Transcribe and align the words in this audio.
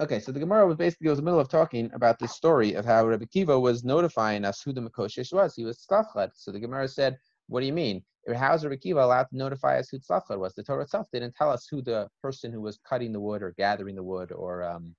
Okay, 0.00 0.20
so 0.20 0.32
the 0.32 0.40
Gemara 0.40 0.66
was 0.66 0.76
basically 0.76 1.08
was 1.08 1.18
in 1.18 1.24
the 1.24 1.30
middle 1.30 1.40
of 1.40 1.48
talking 1.48 1.90
about 1.94 2.18
this 2.18 2.32
story 2.32 2.74
of 2.74 2.84
how 2.84 3.06
Rabbi 3.06 3.24
Kiva 3.24 3.58
was 3.58 3.84
notifying 3.84 4.44
us 4.44 4.62
who 4.62 4.72
the 4.72 4.80
Makoshish 4.80 5.32
was. 5.32 5.54
He 5.54 5.64
was 5.64 5.78
Tzlachad. 5.78 6.30
So 6.34 6.52
the 6.52 6.60
Gemara 6.60 6.88
said, 6.88 7.18
What 7.48 7.60
do 7.60 7.66
you 7.66 7.72
mean? 7.72 8.04
How 8.34 8.54
is 8.54 8.64
Rabbi 8.64 8.76
Kiva 8.76 9.02
allowed 9.02 9.28
to 9.30 9.36
notify 9.36 9.78
us 9.78 9.88
who 9.88 9.98
Tzlachad 9.98 10.38
was? 10.38 10.54
The 10.54 10.62
Torah 10.62 10.82
itself 10.82 11.06
didn't 11.12 11.34
tell 11.34 11.50
us 11.50 11.66
who 11.70 11.82
the 11.82 12.08
person 12.22 12.52
who 12.52 12.60
was 12.60 12.78
cutting 12.88 13.12
the 13.12 13.20
wood 13.20 13.42
or 13.42 13.54
gathering 13.56 13.96
the 13.96 14.02
wood 14.02 14.30
or 14.32 14.62
um, 14.62 14.94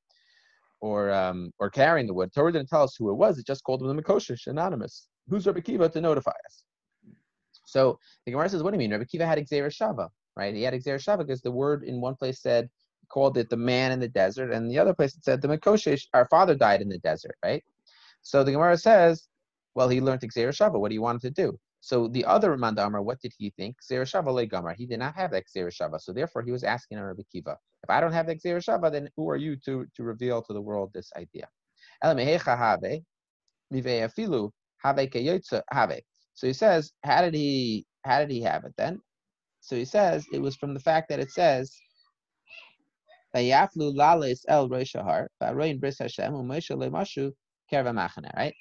or 0.81 1.11
um, 1.11 1.51
or 1.59 1.69
carrying 1.69 2.07
the 2.07 2.13
wood. 2.13 2.29
The 2.33 2.41
Torah 2.41 2.51
didn't 2.51 2.69
tell 2.69 2.83
us 2.83 2.95
who 2.97 3.09
it 3.11 3.15
was. 3.15 3.37
It 3.37 3.47
just 3.47 3.63
called 3.63 3.81
him 3.81 3.95
the 3.95 4.01
Makoshish, 4.01 4.47
anonymous. 4.47 5.07
Who's 5.29 5.45
Rabbi 5.45 5.61
Kiva 5.61 5.89
to 5.89 6.01
notify 6.01 6.33
us? 6.45 6.63
So 7.65 7.99
the 8.25 8.31
Gemara 8.31 8.49
says, 8.49 8.63
What 8.63 8.71
do 8.71 8.75
you 8.75 8.79
mean? 8.79 8.91
Rabbi 8.91 9.05
Kiva 9.05 9.25
had 9.25 9.39
gezeira 9.39 9.69
shava, 9.69 10.09
right? 10.35 10.53
He 10.53 10.63
had 10.63 10.73
gezeira 10.73 10.99
shava 11.03 11.19
because 11.19 11.41
the 11.41 11.51
word 11.51 11.83
in 11.83 12.01
one 12.01 12.15
place 12.15 12.41
said 12.41 12.69
called 13.09 13.37
it 13.37 13.49
the 13.49 13.57
man 13.57 13.91
in 13.91 13.99
the 13.99 14.07
desert, 14.07 14.51
and 14.51 14.69
the 14.69 14.79
other 14.79 14.93
place 14.93 15.15
it 15.15 15.23
said 15.23 15.41
the 15.41 15.47
Makoshish, 15.47 16.03
our 16.13 16.25
father 16.25 16.55
died 16.55 16.81
in 16.81 16.89
the 16.89 16.99
desert, 16.99 17.35
right? 17.43 17.63
So 18.21 18.43
the 18.43 18.51
Gemara 18.51 18.77
says, 18.77 19.27
well, 19.75 19.89
he 19.89 20.01
learned 20.01 20.21
gezeira 20.21 20.49
shava. 20.49 20.79
What 20.79 20.89
do 20.89 20.95
you 20.95 21.01
want 21.01 21.23
him 21.23 21.33
to 21.33 21.41
do? 21.41 21.59
So 21.81 22.07
the 22.07 22.25
other 22.25 22.57
Mandamar, 22.57 23.03
what 23.03 23.21
did 23.21 23.33
he 23.37 23.53
think? 23.57 23.77
gezeira 23.81 24.03
shava 24.03 24.33
le 24.33 24.47
Gamar. 24.47 24.75
He 24.75 24.85
did 24.85 24.99
not 24.99 25.15
have 25.15 25.31
that 25.31 25.45
gezeira 25.45 25.71
shava. 25.71 26.01
So 26.01 26.11
therefore, 26.11 26.41
he 26.41 26.51
was 26.51 26.63
asking 26.63 26.99
Rabbi 26.99 27.23
Kiva, 27.31 27.57
if 27.83 27.89
I 27.89 28.01
don't 28.01 28.11
have 28.11 28.27
the 28.27 28.35
gezeira 28.35 28.63
shava, 28.63 28.91
then 28.91 29.09
who 29.15 29.29
are 29.29 29.37
you 29.37 29.55
to, 29.65 29.85
to 29.95 30.03
reveal 30.03 30.41
to 30.41 30.53
the 30.53 30.61
world 30.61 30.91
this 30.93 31.11
idea? 31.15 31.47
So 32.01 32.15
he 36.47 36.53
says, 36.53 36.91
how 37.03 37.21
did 37.21 37.33
he 37.33 37.85
how 38.03 38.19
did 38.19 38.31
he 38.31 38.41
have 38.41 38.65
it 38.65 38.73
then? 38.77 39.01
So 39.61 39.75
he 39.75 39.85
says 39.85 40.25
it 40.31 40.41
was 40.41 40.55
from 40.55 40.73
the 40.73 40.79
fact 40.79 41.09
that 41.09 41.19
it 41.19 41.31
says 41.31 41.75
Vayaflu 43.37 43.95
lales 43.95 44.43
el 44.47 44.67
roshahar, 44.69 45.27
v'aroin 45.41 45.79
bris 45.79 45.99
Hashem, 45.99 46.33
u'moshe 46.33 46.71
lemashu 46.71 47.31
kerva 47.71 47.93
right? 48.35 48.53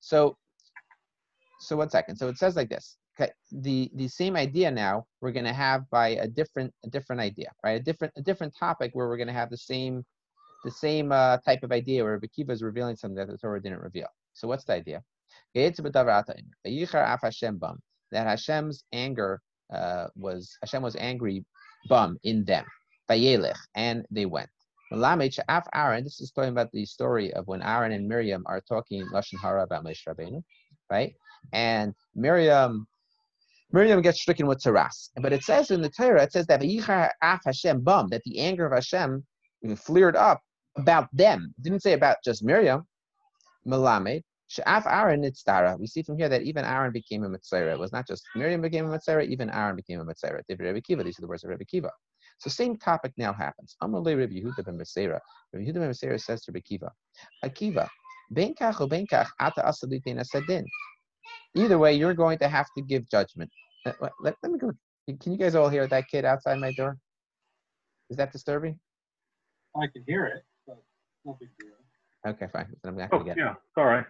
So, 0.00 0.36
so 1.60 1.76
one 1.76 1.90
second. 1.90 2.16
So 2.16 2.28
it 2.28 2.38
says 2.38 2.56
like 2.56 2.68
this. 2.68 2.96
Okay, 3.18 3.30
the 3.52 3.90
the 3.94 4.08
same 4.08 4.34
idea 4.34 4.70
now 4.72 5.04
we're 5.20 5.30
going 5.30 5.44
to 5.44 5.52
have 5.52 5.88
by 5.90 6.08
a 6.08 6.26
different 6.26 6.74
a 6.84 6.88
different 6.88 7.20
idea, 7.20 7.52
right? 7.62 7.80
A 7.80 7.82
different 7.82 8.12
a 8.16 8.22
different 8.22 8.52
topic 8.58 8.90
where 8.92 9.06
we're 9.06 9.16
going 9.16 9.28
to 9.28 9.32
have 9.32 9.50
the 9.50 9.56
same 9.56 10.04
the 10.64 10.70
same 10.70 11.12
uh, 11.12 11.36
type 11.38 11.62
of 11.62 11.70
idea 11.70 12.02
where 12.02 12.18
Bakiva 12.18 12.50
is 12.50 12.62
revealing 12.62 12.96
something 12.96 13.16
that 13.16 13.28
the 13.28 13.38
Torah 13.38 13.62
didn't 13.62 13.80
reveal. 13.80 14.08
So 14.32 14.48
what's 14.48 14.64
the 14.64 14.72
idea? 14.72 15.02
That 18.10 18.26
Hashem's 18.26 18.84
anger 18.92 19.40
uh, 19.72 20.06
was 20.16 20.56
Hashem 20.62 20.82
was 20.82 20.96
angry 20.96 21.44
bum 21.88 22.18
in 22.24 22.44
them. 22.44 22.64
And 23.08 24.06
they 24.10 24.26
went. 24.26 24.48
Af 24.92 25.66
Aaron, 25.74 26.04
this 26.04 26.20
is 26.20 26.30
talking 26.30 26.50
about 26.50 26.70
the 26.72 26.84
story 26.84 27.32
of 27.34 27.46
when 27.46 27.62
Aaron 27.62 27.92
and 27.92 28.08
Miriam 28.08 28.44
are 28.46 28.60
talking 28.60 29.06
Lashon 29.12 29.40
Hara 29.40 29.64
about 29.64 29.84
Moshe 29.84 30.06
Rabbeinu, 30.06 30.42
right? 30.90 31.14
And 31.52 31.94
Miriam, 32.14 32.86
Miriam 33.72 34.00
gets 34.02 34.20
stricken 34.20 34.46
with 34.46 34.58
tzaras. 34.58 35.10
But 35.20 35.32
it 35.32 35.42
says 35.42 35.70
in 35.70 35.80
the 35.80 35.88
Torah, 35.88 36.22
it 36.22 36.32
says 36.32 36.46
that 36.46 36.62
Af 37.22 37.40
Hashem 37.44 37.80
bum, 37.80 38.08
that 38.10 38.22
the 38.24 38.38
anger 38.38 38.66
of 38.66 38.72
Hashem 38.72 39.24
flared 39.76 40.16
up 40.16 40.42
about 40.76 41.08
them. 41.12 41.54
It 41.58 41.62
didn't 41.62 41.82
say 41.82 41.94
about 41.94 42.18
just 42.24 42.44
Miriam. 42.44 42.86
Melamed, 43.66 44.22
Sha'af 44.50 44.86
Aaron 44.86 45.22
Nitzara. 45.22 45.78
We 45.80 45.86
see 45.86 46.02
from 46.02 46.18
here 46.18 46.28
that 46.28 46.42
even 46.42 46.64
Aaron 46.64 46.92
became 46.92 47.24
a 47.24 47.28
metzora. 47.28 47.72
It 47.72 47.78
was 47.78 47.92
not 47.92 48.06
just 48.06 48.22
Miriam 48.36 48.60
became 48.60 48.86
a 48.86 48.90
metzora, 48.96 49.26
even 49.26 49.48
Aaron 49.50 49.74
became 49.74 50.00
a 50.00 50.04
metzora. 50.04 50.42
These 50.46 50.60
are 50.60 51.22
the 51.22 51.26
words 51.26 51.42
of 51.44 51.50
Rebbe 51.50 51.64
Kiva. 51.64 51.90
So 52.38 52.50
same 52.50 52.76
topic 52.76 53.12
now 53.16 53.32
happens. 53.32 53.76
Amalei 53.82 54.18
Rabbi 54.18 54.34
Yehuda 54.34 54.64
ben 54.64 54.78
Beseira. 54.78 55.20
Rabbi 55.52 55.64
Yehuda 55.64 55.74
ben 55.74 55.90
Beseira 55.90 56.20
says 56.20 56.42
to 56.42 56.52
Akiva, 56.52 56.90
Akiva, 57.44 57.88
ben 58.30 58.54
kach 58.54 58.80
o 58.80 58.86
ben 58.86 59.06
kach 59.06 59.28
ata 59.40 59.62
asalitein 59.62 60.18
asadin. 60.20 60.64
Either 61.54 61.78
way, 61.78 61.94
you're 61.94 62.14
going 62.14 62.38
to 62.38 62.48
have 62.48 62.66
to 62.76 62.82
give 62.82 63.08
judgment. 63.08 63.50
Let, 63.86 64.02
uh, 64.02 64.08
let, 64.20 64.34
let 64.42 64.52
me 64.52 64.58
go. 64.58 64.72
Can 65.20 65.32
you 65.32 65.38
guys 65.38 65.54
all 65.54 65.68
hear 65.68 65.86
that 65.86 66.08
kid 66.08 66.24
outside 66.24 66.58
my 66.58 66.72
door? 66.72 66.98
Is 68.10 68.16
that 68.16 68.32
disturbing? 68.32 68.78
I 69.76 69.86
can 69.86 70.04
hear 70.06 70.26
it, 70.26 70.44
but 70.66 70.82
no 71.24 71.36
big 71.38 71.50
deal. 71.58 71.70
Okay, 72.26 72.46
fine. 72.52 72.66
Then 72.82 72.92
I'm 72.92 72.98
not 72.98 73.10
gonna 73.10 73.22
oh, 73.22 73.26
get 73.26 73.36
yeah, 73.36 73.54
all 73.76 73.84
right. 73.84 74.04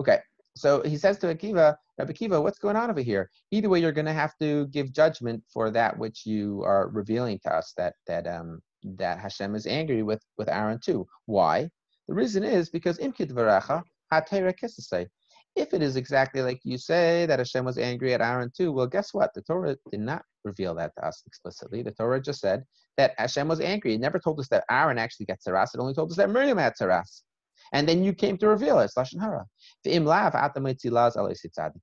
Okay, 0.00 0.18
so 0.58 0.82
he 0.82 0.96
says 0.96 1.18
to 1.18 1.34
Akiva, 1.34 1.76
Rabbi 1.98 2.12
Akiva, 2.12 2.42
what's 2.42 2.58
going 2.58 2.76
on 2.76 2.90
over 2.90 3.00
here? 3.00 3.30
Either 3.50 3.68
way, 3.68 3.80
you're 3.80 3.92
going 3.92 4.06
to 4.06 4.12
have 4.12 4.36
to 4.40 4.66
give 4.68 4.92
judgment 4.92 5.42
for 5.52 5.70
that 5.70 5.98
which 5.98 6.26
you 6.26 6.62
are 6.64 6.88
revealing 6.88 7.38
to 7.44 7.52
us 7.52 7.72
that 7.76 7.94
that 8.06 8.26
um 8.26 8.60
that 8.82 9.18
Hashem 9.18 9.54
is 9.54 9.66
angry 9.66 10.02
with 10.02 10.22
with 10.36 10.48
Aaron 10.48 10.80
too. 10.84 11.06
Why? 11.26 11.68
The 12.08 12.14
reason 12.14 12.44
is 12.44 12.70
because 12.70 12.98
imkid 12.98 13.32
varacha 13.32 13.82
If 15.56 15.74
it 15.74 15.82
is 15.82 15.96
exactly 15.96 16.42
like 16.42 16.60
you 16.64 16.78
say 16.78 17.26
that 17.26 17.38
Hashem 17.38 17.64
was 17.64 17.78
angry 17.78 18.14
at 18.14 18.20
Aaron 18.20 18.50
too, 18.56 18.72
well, 18.72 18.86
guess 18.86 19.12
what? 19.12 19.34
The 19.34 19.42
Torah 19.42 19.76
did 19.90 20.00
not 20.00 20.22
reveal 20.44 20.74
that 20.76 20.92
to 20.96 21.06
us 21.06 21.22
explicitly. 21.26 21.82
The 21.82 21.92
Torah 21.92 22.20
just 22.20 22.40
said 22.40 22.64
that 22.96 23.14
Hashem 23.18 23.48
was 23.48 23.60
angry. 23.60 23.94
It 23.94 24.00
never 24.00 24.18
told 24.18 24.40
us 24.40 24.48
that 24.48 24.64
Aaron 24.70 24.98
actually 24.98 25.26
got 25.26 25.40
tzaras. 25.40 25.74
It 25.74 25.80
only 25.80 25.94
told 25.94 26.10
us 26.10 26.16
that 26.16 26.30
Miriam 26.30 26.58
had 26.58 26.74
tzaras. 26.76 27.22
And 27.72 27.88
then 27.88 28.02
you 28.02 28.12
came 28.12 28.38
to 28.38 28.48
reveal 28.48 28.78
it. 28.80 28.90
Lashon 28.96 29.20
Hara. 29.20 29.46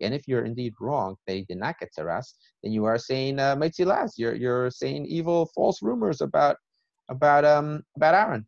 And 0.01 0.13
if 0.13 0.27
you're 0.27 0.45
indeed 0.45 0.73
wrong, 0.79 1.15
they 1.27 1.41
did 1.43 1.57
not 1.57 1.79
get 1.79 1.93
tzaras, 1.97 2.33
then 2.63 2.71
you 2.71 2.85
are 2.85 2.97
saying 2.97 3.39
uh, 3.39 3.55
You're 4.17 4.35
you're 4.35 4.71
saying 4.71 5.05
evil, 5.05 5.49
false 5.55 5.81
rumors 5.81 6.21
about 6.21 6.57
about 7.09 7.45
um 7.45 7.83
about 7.95 8.15
Aaron. 8.15 8.45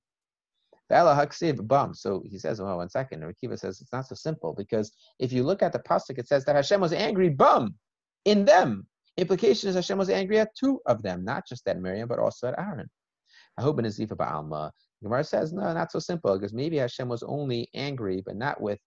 Bum. 0.89 1.93
So 1.93 2.23
he 2.25 2.39
says, 2.39 2.61
well, 2.61 2.77
one 2.77 2.89
second. 2.89 3.21
Rakiva 3.21 3.59
says 3.59 3.81
it's 3.81 3.91
not 3.91 4.07
so 4.07 4.15
simple 4.15 4.53
because 4.53 4.93
if 5.19 5.33
you 5.33 5.43
look 5.43 5.61
at 5.61 5.73
the 5.73 5.79
pasuk, 5.79 6.17
it 6.17 6.27
says 6.27 6.45
that 6.45 6.55
Hashem 6.55 6.79
was 6.79 6.93
angry, 6.93 7.29
bum, 7.29 7.75
in 8.25 8.45
them. 8.45 8.87
Implication 9.17 9.69
is 9.69 9.75
Hashem 9.75 9.97
was 9.97 10.09
angry 10.09 10.39
at 10.39 10.55
two 10.55 10.79
of 10.85 11.01
them, 11.01 11.25
not 11.25 11.47
just 11.47 11.67
at 11.67 11.81
Miriam, 11.81 12.07
but 12.07 12.19
also 12.19 12.47
at 12.47 12.59
Aaron. 12.59 12.89
Ahub 13.59 13.77
and 13.79 13.87
Azifa 13.87 14.15
Ba'alma. 14.15 14.71
Gemara 15.03 15.23
says, 15.23 15.53
no, 15.53 15.73
not 15.73 15.91
so 15.91 15.99
simple, 15.99 16.37
because 16.37 16.53
maybe 16.53 16.77
Hashem 16.77 17.07
was 17.07 17.23
only 17.23 17.69
angry, 17.75 18.23
but 18.25 18.35
not 18.35 18.59
with, 18.59 18.79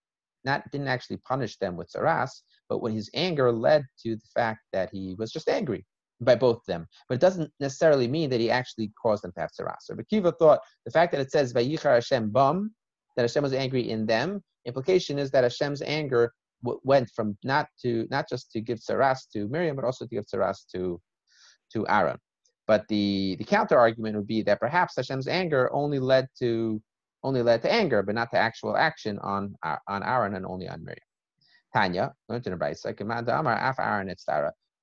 not 0.44 0.68
didn't 0.72 0.88
actually 0.88 1.18
punish 1.18 1.56
them 1.58 1.76
with 1.76 1.90
tzaras, 1.92 2.30
but 2.68 2.82
when 2.82 2.92
his 2.92 3.10
anger 3.14 3.52
led 3.52 3.84
to 4.02 4.16
the 4.16 4.28
fact 4.34 4.60
that 4.72 4.90
he 4.92 5.14
was 5.18 5.30
just 5.30 5.48
angry 5.48 5.84
by 6.20 6.34
both 6.34 6.56
of 6.56 6.66
them. 6.66 6.86
But 7.08 7.14
it 7.16 7.20
doesn't 7.20 7.50
necessarily 7.60 8.08
mean 8.08 8.30
that 8.30 8.40
he 8.40 8.50
actually 8.50 8.92
caused 9.00 9.22
them 9.22 9.32
to 9.32 9.40
have 9.40 9.50
tzaras. 9.50 9.82
So 9.82 9.94
Bakiva 9.94 10.36
thought 10.38 10.60
the 10.84 10.90
fact 10.90 11.12
that 11.12 11.20
it 11.20 11.30
says 11.30 11.52
Vayichar 11.52 11.94
Hashem 11.94 12.30
bum, 12.30 12.72
that 13.16 13.22
Hashem 13.22 13.42
was 13.42 13.52
angry 13.52 13.90
in 13.90 14.06
them, 14.06 14.42
implication 14.66 15.18
is 15.18 15.30
that 15.30 15.44
Hashem's 15.44 15.82
anger 15.82 16.32
w- 16.62 16.80
went 16.84 17.10
from 17.14 17.36
not 17.44 17.68
to 17.82 18.06
not 18.10 18.28
just 18.28 18.50
to 18.52 18.60
give 18.60 18.78
tzaras 18.78 19.20
to 19.32 19.48
Miriam, 19.48 19.76
but 19.76 19.84
also 19.84 20.04
to 20.04 20.14
give 20.14 20.26
tzaras 20.26 20.66
to 20.74 21.00
to 21.72 21.86
Aaron. 21.88 22.18
But 22.66 22.86
the, 22.88 23.36
the 23.38 23.44
counter 23.44 23.78
argument 23.78 24.16
would 24.16 24.26
be 24.26 24.42
that 24.42 24.60
perhaps 24.60 24.94
Hashem's 24.96 25.28
anger 25.28 25.72
only 25.72 25.98
led 25.98 26.28
to 26.38 26.80
only 27.22 27.42
led 27.42 27.62
to 27.62 27.72
anger, 27.72 28.02
but 28.02 28.14
not 28.14 28.30
to 28.30 28.38
actual 28.38 28.76
action 28.76 29.18
on 29.18 29.54
on 29.62 30.02
Aaron 30.02 30.34
and 30.34 30.46
only 30.46 30.68
on 30.68 30.84
Miriam. 30.84 31.04
Tanya, 31.74 32.12
learned 32.28 32.46
in 32.46 32.94
command 32.96 33.28
Amar 33.28 33.56
af. 33.56 33.78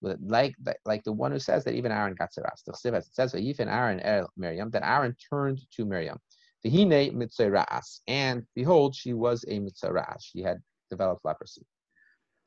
Like 0.01 0.55
like 0.85 1.03
the 1.03 1.11
one 1.11 1.31
who 1.31 1.39
says 1.39 1.63
that 1.63 1.73
even 1.73 1.91
Aaron 1.91 2.13
got 2.13 2.31
tzaras. 2.31 2.61
It 2.67 3.05
says 3.13 3.31
that 3.31 3.39
even 3.39 3.67
Aaron 3.67 3.99
el 4.01 4.29
Miriam 4.37 4.69
that 4.71 4.83
Aaron 4.83 5.15
turned 5.29 5.59
to 5.71 5.85
Miriam. 5.85 6.19
Vihine 6.63 7.13
mitzayras, 7.13 8.01
and 8.07 8.43
behold, 8.55 8.95
she 8.95 9.13
was 9.13 9.43
a 9.47 9.59
mitzayras. 9.59 10.21
She 10.21 10.41
had 10.41 10.61
developed 10.89 11.25
leprosy. 11.25 11.65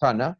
Tana, 0.01 0.37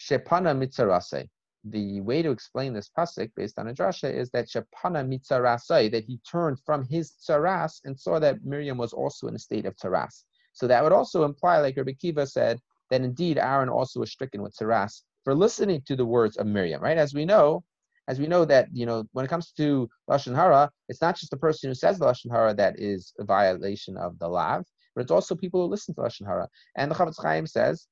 shepana 0.00 0.56
mitzarase 0.56 1.28
the 1.64 2.00
way 2.00 2.22
to 2.22 2.30
explain 2.30 2.72
this 2.72 2.90
pasuk 2.96 3.30
based 3.36 3.58
on 3.58 3.68
a 3.68 3.74
drasha 3.74 4.12
is 4.12 4.30
that 4.30 4.48
Shapana 4.48 5.06
mitzarasai, 5.06 5.90
that 5.90 6.04
he 6.04 6.18
turned 6.18 6.58
from 6.64 6.84
his 6.84 7.12
tzaras 7.12 7.80
and 7.84 7.98
saw 7.98 8.18
that 8.18 8.44
Miriam 8.44 8.78
was 8.78 8.92
also 8.92 9.26
in 9.26 9.34
a 9.34 9.38
state 9.38 9.66
of 9.66 9.76
tzaras. 9.76 10.24
So 10.52 10.66
that 10.66 10.82
would 10.82 10.92
also 10.92 11.24
imply, 11.24 11.58
like 11.58 11.76
Rabbi 11.76 11.92
Kiva 11.92 12.26
said, 12.26 12.60
that 12.90 13.02
indeed 13.02 13.38
Aaron 13.38 13.68
also 13.68 14.00
was 14.00 14.10
stricken 14.10 14.42
with 14.42 14.56
tzaras 14.56 15.02
for 15.24 15.34
listening 15.34 15.82
to 15.86 15.96
the 15.96 16.06
words 16.06 16.36
of 16.36 16.46
Miriam, 16.46 16.82
right? 16.82 16.98
As 16.98 17.14
we 17.14 17.24
know, 17.24 17.64
as 18.08 18.18
we 18.18 18.26
know 18.26 18.44
that 18.46 18.68
you 18.72 18.86
know 18.86 19.04
when 19.12 19.24
it 19.24 19.28
comes 19.28 19.52
to 19.52 19.88
lashon 20.08 20.34
hara, 20.34 20.70
it's 20.88 21.02
not 21.02 21.16
just 21.16 21.30
the 21.30 21.36
person 21.36 21.68
who 21.68 21.74
says 21.74 21.98
the 21.98 22.06
lashon 22.06 22.30
hara 22.30 22.54
that 22.54 22.80
is 22.80 23.12
a 23.18 23.24
violation 23.24 23.96
of 23.96 24.18
the 24.18 24.28
lav, 24.28 24.64
but 24.94 25.02
it's 25.02 25.10
also 25.10 25.34
people 25.34 25.62
who 25.62 25.70
listen 25.70 25.94
to 25.94 26.00
lashon 26.00 26.26
hara. 26.26 26.48
And 26.76 26.90
the 26.90 26.94
Chafetz 26.94 27.22
Chaim 27.22 27.46
says 27.46 27.86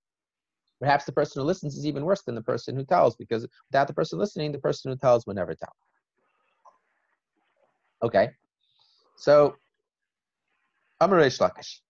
Perhaps 0.80 1.04
the 1.04 1.12
person 1.12 1.40
who 1.40 1.46
listens 1.46 1.76
is 1.76 1.86
even 1.86 2.04
worse 2.04 2.22
than 2.22 2.34
the 2.34 2.42
person 2.42 2.76
who 2.76 2.84
tells, 2.84 3.16
because 3.16 3.46
without 3.70 3.86
the 3.86 3.94
person 3.94 4.18
listening, 4.18 4.52
the 4.52 4.58
person 4.58 4.90
who 4.90 4.96
tells 4.96 5.26
will 5.26 5.34
never 5.34 5.54
tell. 5.54 5.74
Okay, 8.02 8.30
so 9.16 9.56
Amar 11.00 11.20
Lakish. 11.20 11.80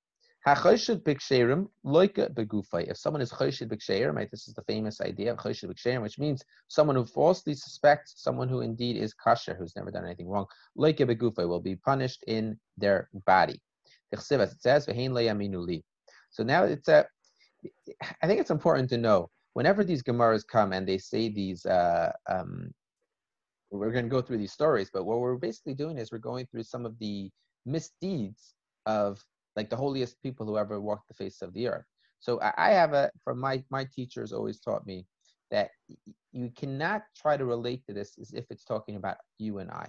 Hachoshid 0.46 1.02
b'ksherim 1.02 1.68
loika 1.84 2.32
begufay. 2.32 2.88
If 2.88 2.96
someone 2.96 3.20
is 3.20 3.32
choshid 3.32 3.68
b'ksherim, 3.68 4.14
right, 4.14 4.30
this 4.30 4.46
is 4.46 4.54
the 4.54 4.62
famous 4.62 5.00
idea 5.00 5.32
of 5.32 5.38
choshid 5.38 5.68
b'ksherim, 5.72 6.02
which 6.02 6.20
means 6.20 6.44
someone 6.68 6.94
who 6.94 7.04
falsely 7.04 7.54
suspects 7.54 8.14
someone 8.16 8.48
who 8.48 8.60
indeed 8.60 8.96
is 8.96 9.12
kosher, 9.12 9.56
who's 9.56 9.74
never 9.74 9.90
done 9.90 10.04
anything 10.04 10.28
wrong, 10.28 10.46
loika 10.78 11.00
begufay 11.00 11.48
will 11.48 11.60
be 11.60 11.74
punished 11.74 12.22
in 12.28 12.56
their 12.76 13.08
body. 13.26 13.60
It 14.12 14.20
says, 14.20 14.56
So 16.30 16.44
now 16.44 16.64
it's 16.64 16.88
a. 16.88 17.06
I 18.22 18.26
think 18.26 18.40
it's 18.40 18.50
important 18.50 18.88
to 18.90 18.98
know 18.98 19.30
whenever 19.54 19.84
these 19.84 20.02
gemaras 20.02 20.46
come 20.46 20.72
and 20.72 20.86
they 20.86 20.98
say 20.98 21.28
these. 21.28 21.64
Uh, 21.66 22.12
um, 22.28 22.72
we're 23.72 23.90
going 23.90 24.04
to 24.04 24.10
go 24.10 24.22
through 24.22 24.38
these 24.38 24.52
stories, 24.52 24.90
but 24.92 25.04
what 25.04 25.18
we're 25.18 25.36
basically 25.36 25.74
doing 25.74 25.98
is 25.98 26.12
we're 26.12 26.18
going 26.18 26.46
through 26.46 26.62
some 26.62 26.86
of 26.86 26.96
the 27.00 27.28
misdeeds 27.66 28.54
of 28.86 29.22
like 29.56 29.70
the 29.70 29.76
holiest 29.76 30.22
people 30.22 30.46
who 30.46 30.56
ever 30.56 30.80
walked 30.80 31.08
the 31.08 31.14
face 31.14 31.42
of 31.42 31.52
the 31.52 31.66
earth. 31.68 31.84
So 32.20 32.40
I 32.56 32.70
have 32.70 32.92
a 32.92 33.10
from 33.24 33.40
my 33.40 33.62
my 33.70 33.84
teachers 33.84 34.32
always 34.32 34.60
taught 34.60 34.86
me 34.86 35.06
that 35.50 35.70
you 36.32 36.50
cannot 36.56 37.02
try 37.16 37.36
to 37.36 37.44
relate 37.44 37.84
to 37.86 37.92
this 37.92 38.18
as 38.20 38.32
if 38.32 38.44
it's 38.50 38.64
talking 38.64 38.96
about 38.96 39.16
you 39.38 39.58
and 39.58 39.70
I, 39.70 39.88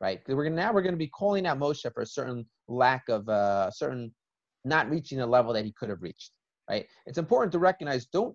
right? 0.00 0.20
We're 0.26 0.44
gonna, 0.44 0.56
now 0.56 0.72
we're 0.72 0.82
going 0.82 0.94
to 0.94 0.98
be 0.98 1.08
calling 1.08 1.46
out 1.46 1.58
Moshe 1.58 1.92
for 1.92 2.02
a 2.02 2.06
certain 2.06 2.46
lack 2.68 3.08
of 3.08 3.28
a 3.28 3.32
uh, 3.32 3.70
certain 3.70 4.12
not 4.64 4.90
reaching 4.90 5.20
a 5.20 5.26
level 5.26 5.52
that 5.52 5.64
he 5.64 5.72
could 5.72 5.88
have 5.88 6.02
reached, 6.02 6.32
right? 6.72 6.86
It's 7.06 7.18
important 7.18 7.52
to 7.52 7.58
recognize 7.58 8.06
don't 8.06 8.34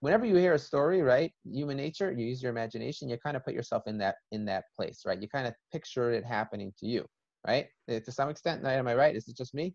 whenever 0.00 0.24
you 0.24 0.36
hear 0.36 0.54
a 0.54 0.58
story, 0.58 1.02
right? 1.02 1.32
Human 1.44 1.76
nature, 1.76 2.12
you 2.12 2.24
use 2.24 2.42
your 2.42 2.52
imagination, 2.52 3.08
you 3.08 3.18
kind 3.18 3.36
of 3.36 3.44
put 3.44 3.52
yourself 3.52 3.82
in 3.86 3.98
that 3.98 4.16
in 4.32 4.44
that 4.46 4.64
place, 4.76 5.02
right? 5.04 5.20
You 5.20 5.28
kind 5.28 5.46
of 5.46 5.54
picture 5.72 6.12
it 6.12 6.24
happening 6.24 6.72
to 6.78 6.86
you 6.86 7.04
right? 7.46 7.66
Uh, 7.90 8.00
to 8.00 8.12
some 8.12 8.28
extent, 8.28 8.64
am 8.64 8.88
I 8.88 8.94
right? 8.94 9.14
Is 9.14 9.28
it 9.28 9.36
just 9.36 9.54
me? 9.54 9.74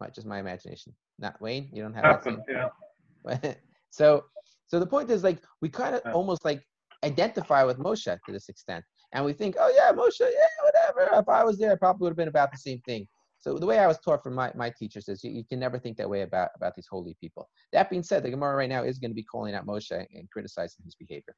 Not 0.00 0.14
just 0.14 0.26
my 0.26 0.40
imagination. 0.40 0.94
Not 1.18 1.40
Wayne. 1.40 1.68
You 1.72 1.82
don't 1.82 1.94
have 1.94 2.04
that 2.04 2.24
same. 2.24 2.42
Yeah. 2.48 3.54
so, 3.90 4.24
so 4.66 4.80
the 4.80 4.86
point 4.86 5.10
is 5.10 5.22
like 5.22 5.40
we 5.60 5.68
kind 5.68 5.94
of 5.94 6.02
yeah. 6.04 6.12
almost 6.12 6.44
like 6.44 6.62
identify 7.04 7.62
with 7.64 7.78
Moshe 7.78 8.04
to 8.04 8.32
this 8.32 8.48
extent, 8.48 8.84
and 9.12 9.24
we 9.24 9.32
think, 9.32 9.56
oh 9.58 9.72
yeah, 9.76 9.92
Moshe, 9.92 10.20
yeah, 10.20 10.64
whatever. 10.64 11.20
If 11.20 11.28
I 11.28 11.44
was 11.44 11.58
there, 11.58 11.72
I 11.72 11.76
probably 11.76 12.04
would 12.04 12.10
have 12.10 12.16
been 12.16 12.28
about 12.28 12.50
the 12.50 12.58
same 12.58 12.80
thing. 12.80 13.06
So 13.44 13.58
the 13.58 13.66
way 13.66 13.78
I 13.78 13.86
was 13.86 13.98
taught 13.98 14.22
from 14.22 14.34
my, 14.34 14.50
my 14.54 14.70
teachers 14.70 15.06
is 15.06 15.22
you, 15.22 15.30
you, 15.30 15.44
can 15.44 15.60
never 15.60 15.78
think 15.78 15.98
that 15.98 16.08
way 16.08 16.22
about, 16.22 16.48
about 16.56 16.74
these 16.74 16.86
holy 16.90 17.14
people. 17.20 17.50
That 17.74 17.90
being 17.90 18.02
said, 18.02 18.22
the 18.22 18.30
Gemara 18.30 18.56
right 18.56 18.70
now 18.70 18.84
is 18.84 18.98
going 18.98 19.10
to 19.10 19.14
be 19.14 19.22
calling 19.22 19.54
out 19.54 19.66
Moshe 19.66 19.90
and 19.92 20.30
criticizing 20.30 20.82
his 20.82 20.94
behavior. 20.94 21.34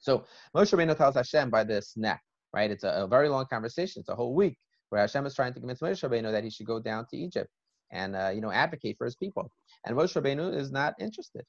So 0.00 0.26
Moshe 0.54 0.70
Rabbeinu 0.70 0.94
tells 0.98 1.14
Hashem 1.14 1.48
by 1.48 1.64
the 1.64 1.80
sneh, 1.80 2.18
right? 2.52 2.70
It's 2.70 2.84
a, 2.84 2.90
a, 2.90 3.06
very 3.06 3.30
long 3.30 3.46
conversation. 3.46 4.00
It's 4.00 4.10
a 4.10 4.14
whole 4.14 4.34
week 4.34 4.58
where 4.90 5.00
Hashem 5.00 5.24
is 5.24 5.34
trying 5.34 5.54
to 5.54 5.60
convince 5.60 5.80
Moshe 5.80 6.06
Rabbeinu 6.06 6.30
that 6.30 6.44
he 6.44 6.50
should 6.50 6.66
go 6.66 6.78
down 6.78 7.06
to 7.10 7.16
Egypt 7.16 7.48
and 7.90 8.14
uh, 8.14 8.30
you 8.34 8.42
know 8.42 8.52
advocate 8.52 8.96
for 8.98 9.06
his 9.06 9.16
people. 9.16 9.50
And 9.86 9.96
Moshe 9.96 10.14
Rabbeinu 10.14 10.54
is 10.54 10.70
not 10.70 10.92
interested. 11.00 11.42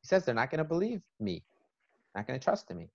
He 0.00 0.06
says 0.06 0.24
they're 0.24 0.34
not 0.34 0.50
going 0.50 0.64
to 0.64 0.64
believe 0.64 1.02
me, 1.20 1.44
not 2.14 2.26
going 2.26 2.40
to 2.40 2.42
trust 2.42 2.70
in 2.70 2.78
me. 2.78 2.88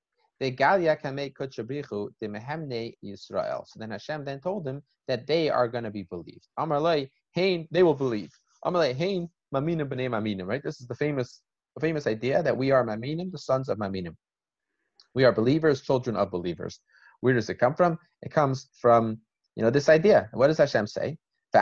Yisrael. 3.03 3.67
So 3.67 3.79
then 3.79 3.91
Hashem 3.91 4.25
then 4.25 4.39
told 4.39 4.67
him 4.67 4.81
that 5.07 5.27
they 5.27 5.49
are 5.49 5.67
going 5.67 5.83
to 5.83 5.91
be 5.91 6.03
believed. 6.03 6.47
Amarlei, 6.57 7.09
Hain, 7.33 7.67
they 7.71 7.83
will 7.83 7.93
believe. 7.93 8.31
Amarlei, 8.65 8.95
Hain, 8.95 9.29
Maminim 9.53 9.87
b'nei 9.87 10.09
Maminim, 10.09 10.47
right? 10.47 10.63
This 10.63 10.81
is 10.81 10.87
the 10.87 10.95
famous, 10.95 11.41
the 11.75 11.81
famous 11.81 12.07
idea 12.07 12.41
that 12.41 12.57
we 12.57 12.71
are 12.71 12.83
Maminim, 12.85 13.31
the 13.31 13.37
sons 13.37 13.69
of 13.69 13.77
Maminim. 13.77 14.15
We 15.13 15.25
are 15.25 15.31
believers, 15.31 15.81
children 15.81 16.15
of 16.15 16.31
believers. 16.31 16.79
Where 17.19 17.33
does 17.33 17.49
it 17.49 17.59
come 17.59 17.75
from? 17.75 17.99
It 18.23 18.31
comes 18.31 18.69
from 18.79 19.19
you 19.55 19.63
know, 19.63 19.69
this 19.69 19.89
idea. 19.89 20.29
What 20.33 20.47
does 20.47 20.57
Hashem 20.57 20.87
say? 20.87 21.17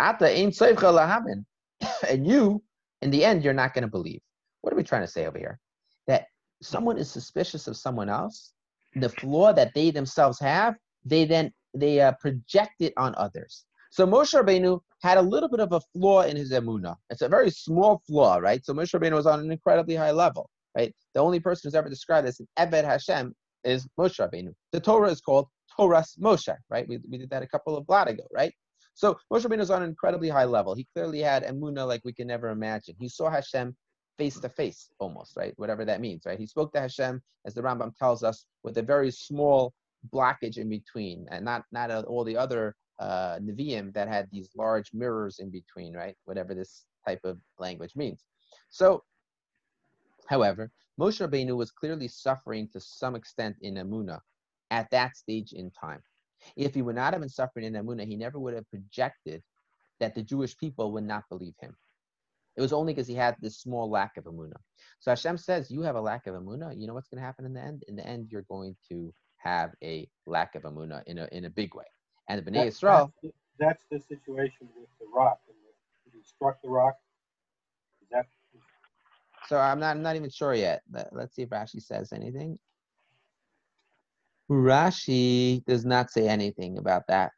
And 2.09 2.27
you, 2.27 2.63
in 3.01 3.09
the 3.09 3.23
end, 3.23 3.43
you're 3.43 3.53
not 3.53 3.73
going 3.73 3.83
to 3.83 3.89
believe. 3.89 4.21
What 4.61 4.73
are 4.73 4.75
we 4.75 4.83
trying 4.83 5.01
to 5.01 5.07
say 5.07 5.25
over 5.25 5.37
here? 5.37 5.59
That 6.07 6.27
someone 6.61 6.97
is 6.97 7.09
suspicious 7.09 7.67
of 7.67 7.77
someone 7.77 8.09
else, 8.09 8.53
the 8.95 9.09
flaw 9.09 9.53
that 9.53 9.73
they 9.73 9.91
themselves 9.91 10.39
have, 10.39 10.75
they 11.05 11.25
then 11.25 11.51
they 11.73 12.01
uh, 12.01 12.13
project 12.13 12.75
it 12.79 12.93
on 12.97 13.13
others. 13.17 13.65
So 13.91 14.05
Moshe 14.05 14.33
Rabbeinu 14.33 14.79
had 15.01 15.17
a 15.17 15.21
little 15.21 15.49
bit 15.49 15.59
of 15.59 15.71
a 15.71 15.81
flaw 15.93 16.21
in 16.21 16.35
his 16.35 16.51
emuna. 16.51 16.95
It's 17.09 17.21
a 17.21 17.29
very 17.29 17.49
small 17.49 18.01
flaw, 18.07 18.37
right? 18.37 18.63
So 18.65 18.73
Moshe 18.73 18.93
Rabbeinu 18.93 19.13
was 19.13 19.25
on 19.25 19.39
an 19.39 19.51
incredibly 19.51 19.95
high 19.95 20.11
level, 20.11 20.49
right? 20.77 20.93
The 21.13 21.21
only 21.21 21.39
person 21.39 21.67
who's 21.67 21.75
ever 21.75 21.89
described 21.89 22.27
as 22.27 22.39
an 22.39 22.47
Eved 22.57 22.83
Hashem 22.83 23.33
is 23.63 23.87
Moshe 23.99 24.19
Rabbeinu. 24.19 24.53
The 24.71 24.79
Torah 24.79 25.09
is 25.09 25.21
called 25.21 25.47
Toras 25.77 26.19
Moshe, 26.19 26.55
right? 26.69 26.87
We, 26.87 26.99
we 27.09 27.17
did 27.17 27.29
that 27.31 27.43
a 27.43 27.47
couple 27.47 27.77
of 27.77 27.87
blot 27.87 28.09
ago, 28.09 28.23
right? 28.33 28.53
So 28.93 29.17
Moshe 29.31 29.45
Rabbeinu 29.45 29.61
is 29.61 29.71
on 29.71 29.81
an 29.81 29.89
incredibly 29.89 30.29
high 30.29 30.45
level. 30.45 30.75
He 30.75 30.87
clearly 30.93 31.19
had 31.19 31.43
emuna 31.43 31.87
like 31.87 32.01
we 32.03 32.13
can 32.13 32.27
never 32.27 32.49
imagine. 32.49 32.95
He 32.99 33.09
saw 33.09 33.29
Hashem 33.29 33.75
face 34.19 34.39
to 34.39 34.49
face, 34.49 34.91
almost, 34.99 35.37
right? 35.37 35.53
Whatever 35.55 35.85
that 35.85 36.01
means, 36.01 36.23
right? 36.25 36.37
He 36.37 36.45
spoke 36.45 36.73
to 36.73 36.81
Hashem, 36.81 37.21
as 37.45 37.53
the 37.53 37.61
Rambam 37.61 37.95
tells 37.95 38.21
us, 38.21 38.45
with 38.63 38.77
a 38.77 38.83
very 38.83 39.11
small 39.11 39.73
blockage 40.13 40.57
in 40.57 40.69
between, 40.69 41.25
and 41.31 41.43
not 41.45 41.63
not 41.71 41.89
all 42.05 42.25
the 42.25 42.37
other 42.37 42.75
uh, 42.99 43.39
Nevi'im 43.39 43.93
that 43.93 44.09
had 44.09 44.27
these 44.29 44.49
large 44.55 44.89
mirrors 44.93 45.39
in 45.39 45.49
between, 45.49 45.93
right? 45.95 46.15
Whatever 46.25 46.53
this 46.53 46.85
type 47.07 47.21
of 47.23 47.39
language 47.57 47.95
means. 47.95 48.25
So, 48.69 49.03
however, 50.27 50.69
Moshe 50.99 51.25
Rabbeinu 51.25 51.55
was 51.55 51.71
clearly 51.71 52.09
suffering 52.09 52.67
to 52.73 52.79
some 52.81 53.15
extent 53.15 53.55
in 53.61 53.75
emuna 53.75 54.19
at 54.69 54.91
that 54.91 55.15
stage 55.15 55.53
in 55.53 55.71
time. 55.71 56.01
If 56.55 56.73
he 56.75 56.81
would 56.81 56.95
not 56.95 57.13
have 57.13 57.21
been 57.21 57.29
suffering 57.29 57.65
in 57.65 57.73
Amunah, 57.73 58.05
he 58.05 58.15
never 58.15 58.39
would 58.39 58.53
have 58.53 58.69
projected 58.69 59.41
that 59.99 60.15
the 60.15 60.23
Jewish 60.23 60.57
people 60.57 60.91
would 60.93 61.03
not 61.03 61.23
believe 61.29 61.55
him. 61.59 61.75
It 62.59 62.61
was 62.61 62.73
only 62.73 62.93
because 62.93 63.07
he 63.07 63.15
had 63.15 63.37
this 63.39 63.57
small 63.57 63.89
lack 63.89 64.17
of 64.17 64.25
Amunah. 64.25 64.59
So 64.99 65.11
Hashem 65.11 65.37
says, 65.37 65.71
You 65.71 65.81
have 65.83 65.95
a 65.95 66.01
lack 66.01 66.27
of 66.27 66.35
Amunah. 66.35 66.77
You 66.77 66.87
know 66.87 66.93
what's 66.93 67.07
going 67.07 67.21
to 67.21 67.25
happen 67.25 67.45
in 67.45 67.53
the 67.53 67.61
end? 67.61 67.85
In 67.87 67.95
the 67.95 68.05
end, 68.05 68.27
you're 68.29 68.45
going 68.49 68.75
to 68.89 69.13
have 69.37 69.71
a 69.81 70.09
lack 70.25 70.55
of 70.55 70.63
Amunah 70.63 71.03
in 71.07 71.19
a, 71.19 71.29
in 71.31 71.45
a 71.45 71.49
big 71.49 71.73
way. 71.73 71.85
And 72.27 72.37
the 72.37 72.51
Bnei 72.51 72.65
that, 72.65 72.67
Yisrael. 72.67 73.05
That's 73.05 73.13
the, 73.23 73.31
that's 73.59 73.85
the 73.89 73.99
situation 74.01 74.67
with 74.75 74.89
the 74.99 75.05
rock. 75.15 75.39
And 75.47 75.55
he 76.13 76.19
struck 76.21 76.61
the 76.61 76.67
rock. 76.67 76.95
Is 78.01 78.09
that 78.11 78.25
so 79.47 79.57
I'm 79.57 79.79
not 79.79 79.95
I'm 79.95 80.03
not 80.03 80.17
even 80.17 80.29
sure 80.29 80.53
yet. 80.53 80.81
Let, 80.91 81.13
us 81.13 81.33
see 81.33 81.43
if 81.43 81.49
Rashi 81.49 81.81
says 81.81 82.11
anything. 82.11 82.59
Rashi 84.51 85.63
does 85.63 85.85
not 85.85 86.11
say 86.11 86.27
anything 86.27 86.77
about 86.77 87.03
that. 87.07 87.31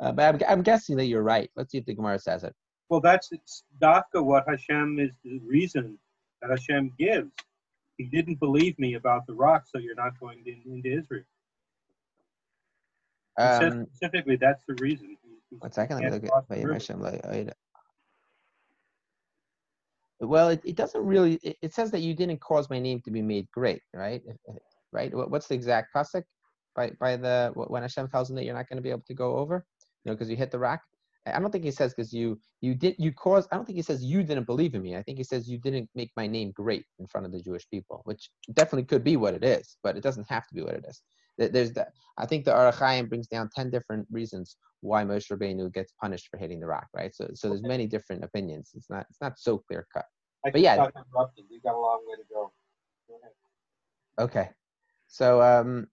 Uh, 0.00 0.10
but 0.10 0.34
I'm, 0.34 0.40
I'm, 0.48 0.62
guessing 0.62 0.96
that 0.96 1.06
you're 1.06 1.22
right. 1.22 1.48
Let's 1.54 1.70
see 1.70 1.78
if 1.78 1.86
the 1.86 1.94
Gemara 1.94 2.18
says 2.18 2.42
it. 2.42 2.54
Well, 2.88 3.00
that's 3.00 3.32
it's 3.32 3.64
Dafka 3.80 4.24
what 4.24 4.44
Hashem 4.48 4.98
is 4.98 5.16
the 5.24 5.40
reason 5.46 5.98
that 6.40 6.50
Hashem 6.50 6.92
gives. 6.98 7.32
He 7.98 8.04
didn't 8.04 8.38
believe 8.38 8.78
me 8.78 8.94
about 8.94 9.26
the 9.26 9.34
rock, 9.34 9.64
so 9.66 9.78
you're 9.78 9.94
not 9.94 10.18
going 10.20 10.42
in, 10.46 10.62
into 10.72 10.96
Israel. 10.96 11.24
Um, 13.38 13.60
says 13.60 13.86
specifically, 13.94 14.36
that's 14.36 14.62
the 14.68 14.74
reason. 14.80 15.16
One 15.58 15.72
second, 15.72 15.96
let 15.96 16.04
me 16.04 16.10
look 16.10 16.24
at 16.24 16.30
Well, 20.20 20.48
it, 20.48 20.62
it 20.64 20.76
doesn't 20.76 21.04
really. 21.04 21.34
It, 21.42 21.56
it, 21.62 21.74
says 21.74 21.90
that 21.90 22.00
you 22.00 22.14
didn't 22.14 22.40
cause 22.40 22.70
my 22.70 22.78
name 22.78 23.00
to 23.04 23.10
be 23.10 23.20
made 23.20 23.46
great, 23.52 23.82
right? 23.92 24.22
right? 24.92 25.10
What's 25.14 25.48
the 25.48 25.54
exact 25.54 25.94
pasuk 25.94 26.24
by 26.74 26.92
by 27.00 27.16
the 27.16 27.52
when 27.54 27.82
Hashem 27.82 28.08
tells 28.08 28.30
him 28.30 28.36
that 28.36 28.44
you're 28.44 28.54
not 28.54 28.68
going 28.68 28.78
to 28.78 28.82
be 28.82 28.90
able 28.90 29.04
to 29.06 29.14
go 29.14 29.36
over, 29.36 29.64
you 30.04 30.10
know, 30.10 30.14
because 30.14 30.30
you 30.30 30.36
hit 30.36 30.50
the 30.50 30.58
rock. 30.58 30.80
I 31.26 31.40
don't 31.40 31.50
think 31.50 31.64
he 31.64 31.70
says 31.70 31.92
because 31.94 32.12
you 32.12 32.38
you 32.60 32.74
did 32.74 32.94
you 32.98 33.12
caused. 33.12 33.48
I 33.50 33.56
don't 33.56 33.64
think 33.64 33.76
he 33.76 33.82
says 33.82 34.04
you 34.04 34.22
didn't 34.22 34.44
believe 34.44 34.74
in 34.74 34.82
me. 34.82 34.96
I 34.96 35.02
think 35.02 35.18
he 35.18 35.24
says 35.24 35.48
you 35.48 35.58
didn't 35.58 35.88
make 35.94 36.10
my 36.16 36.26
name 36.26 36.52
great 36.52 36.84
in 36.98 37.06
front 37.06 37.26
of 37.26 37.32
the 37.32 37.40
Jewish 37.40 37.68
people, 37.68 38.02
which 38.04 38.30
definitely 38.52 38.84
could 38.84 39.02
be 39.02 39.16
what 39.16 39.34
it 39.34 39.44
is, 39.44 39.76
but 39.82 39.96
it 39.96 40.02
doesn't 40.02 40.28
have 40.28 40.46
to 40.48 40.54
be 40.54 40.62
what 40.62 40.74
it 40.74 40.84
is. 40.88 41.02
There's 41.38 41.72
that. 41.72 41.92
I 42.16 42.26
think 42.26 42.44
the 42.44 42.56
Ohr 42.56 42.72
HaChaim 42.72 43.08
brings 43.08 43.26
down 43.26 43.50
ten 43.54 43.70
different 43.70 44.06
reasons 44.10 44.56
why 44.80 45.04
Moshe 45.04 45.30
Rabbeinu 45.30 45.72
gets 45.72 45.92
punished 46.00 46.28
for 46.30 46.38
hitting 46.38 46.60
the 46.60 46.66
rock, 46.66 46.86
right? 46.94 47.14
So 47.14 47.28
so 47.34 47.48
there's 47.48 47.62
many 47.62 47.86
different 47.86 48.24
opinions. 48.24 48.70
It's 48.74 48.88
not 48.88 49.06
it's 49.10 49.20
not 49.20 49.38
so 49.38 49.58
clear 49.58 49.86
cut. 49.92 50.06
but 50.44 50.60
yeah, 50.60 50.76
we 50.76 51.60
got 51.62 51.74
a 51.74 51.78
long 51.78 52.00
way 52.06 52.14
to 52.16 52.22
go. 52.32 52.52
go 53.08 54.24
okay. 54.24 54.50
So 55.08 55.42
um 55.42 55.88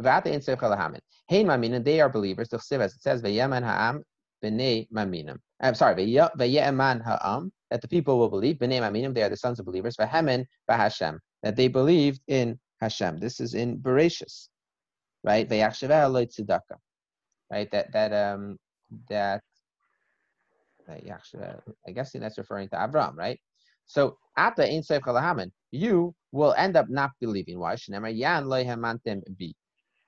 Maminim, 0.00 1.84
they 1.84 2.00
are 2.00 2.08
believers. 2.08 2.52
It 2.52 2.60
says 2.62 3.22
Maminim. 3.22 4.02
I'm 5.60 5.74
sorry, 5.74 6.16
that 6.16 7.80
the 7.80 7.88
people 7.88 8.18
will 8.18 8.28
believe. 8.28 8.58
They 8.58 8.78
are 8.78 9.28
the 9.28 9.36
sons 9.36 9.60
of 9.60 9.66
believers. 9.66 9.96
That 9.96 10.46
they 11.56 11.68
believed 11.68 12.20
in 12.28 12.58
Hashem. 12.80 13.18
This 13.18 13.40
is 13.40 13.54
in 13.54 13.78
Bereshis, 13.78 14.48
right? 15.22 15.48
Right? 15.48 15.74
That 17.70 17.92
that 17.92 18.12
um 18.12 18.58
that 19.08 19.42
I 20.88 21.00
guess 21.92 22.12
that's 22.12 22.38
referring 22.38 22.68
to 22.70 22.82
Abraham, 22.82 23.16
right? 23.16 23.40
So 23.86 24.18
after 24.36 24.62
Ein 24.62 24.82
Seif 24.82 25.50
you 25.70 26.14
will 26.32 26.52
end 26.54 26.76
up 26.76 26.88
not 26.90 27.12
believing. 27.20 27.58
Why? 27.58 27.76
Yan 27.88 28.48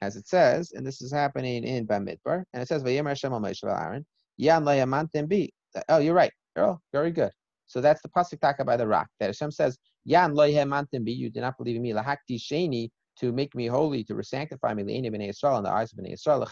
As 0.02 0.16
it 0.16 0.28
says, 0.28 0.72
and 0.72 0.86
this 0.86 1.00
is 1.00 1.12
happening 1.12 1.64
in 1.64 1.86
Bamidbar, 1.86 2.44
and 2.52 2.62
it 2.62 2.68
says, 2.68 2.82
Vayemer 2.82 3.08
Hashem 3.08 3.32
al 3.32 3.40
Moshe 3.40 3.64
Aaron, 3.64 4.04
Yan 4.36 4.64
layamantem 4.64 5.28
bi. 5.28 5.48
Oh, 5.88 5.98
you're 5.98 6.14
right. 6.14 6.32
Oh, 6.56 6.78
very 6.92 7.10
good. 7.10 7.30
So 7.66 7.80
that's 7.80 8.00
the 8.02 8.08
pasuk 8.08 8.40
taka 8.40 8.64
by 8.64 8.76
the 8.76 8.86
rock 8.86 9.08
that 9.18 9.26
Hashem 9.26 9.50
says, 9.50 9.76
"Yan 10.04 10.34
loyhemantim 10.34 11.04
bi." 11.04 11.10
You 11.12 11.30
do 11.30 11.40
not 11.40 11.58
believe 11.58 11.76
in 11.76 11.82
me. 11.82 11.92
Lahakti 11.92 12.38
sheni 12.38 12.90
to 13.18 13.32
make 13.32 13.54
me 13.54 13.66
holy, 13.66 14.04
to 14.04 14.22
sanctify 14.22 14.74
me, 14.74 14.82
in 14.94 15.20
Israel, 15.22 15.56
in 15.56 15.64
the 15.64 15.70
eyes 15.70 15.90
of 15.92 15.98
Bnei 15.98 16.12
Israel. 16.12 16.46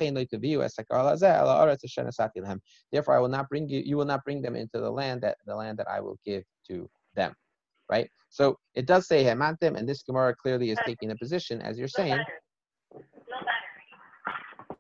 Therefore, 2.91 3.15
I 3.15 3.19
will 3.19 3.29
not 3.29 3.49
bring 3.51 3.69
you. 3.69 3.81
You 3.81 3.99
will 3.99 4.07
not 4.07 4.25
bring 4.25 4.41
them 4.41 4.57
into 4.57 4.81
the 4.81 4.91
land 4.91 5.21
that 5.21 5.37
the 5.47 5.55
land 5.55 5.79
that 5.79 5.89
I 5.89 6.01
will 6.01 6.19
give 6.25 6.43
to 6.69 6.89
them. 7.15 7.35
Right. 7.91 8.09
So 8.31 8.57
it 8.75 8.87
does 8.87 9.07
say 9.07 9.23
hemantim, 9.25 9.77
and 9.77 9.87
this 9.87 10.03
Gemara 10.03 10.35
clearly 10.35 10.71
is 10.71 10.79
taking 10.87 11.11
a 11.11 11.17
position, 11.17 11.61
as 11.61 11.79
you're 11.79 11.87
saying. 11.87 12.25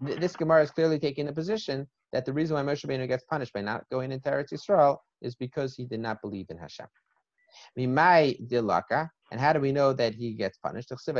This 0.04 0.37
Gemara 0.37 0.62
is 0.62 0.70
clearly 0.70 0.99
taking 0.99 1.25
the 1.25 1.32
position 1.32 1.88
that 2.12 2.26
the 2.26 2.32
reason 2.32 2.54
why 2.54 2.62
Moshe 2.62 2.84
Rabbeinu 2.84 3.08
gets 3.08 3.25
punished 3.25 3.54
by 3.54 3.62
not 3.62 3.88
going 3.90 4.12
into 4.12 4.28
Eretz 4.28 4.52
Yisrael 4.52 4.99
is 5.23 5.34
because 5.34 5.75
he 5.75 5.87
did 5.87 6.00
not 6.00 6.20
believe 6.20 6.46
in 6.50 6.58
Hashem. 6.58 6.87
Mimai 7.78 8.46
dilaka, 8.49 9.08
and 9.32 9.40
how 9.40 9.54
do 9.54 9.61
we 9.61 9.73
know 9.73 9.94
that 9.94 10.14
he 10.14 10.34
gets 10.34 10.58
punished? 10.58 10.90
So 10.90 11.14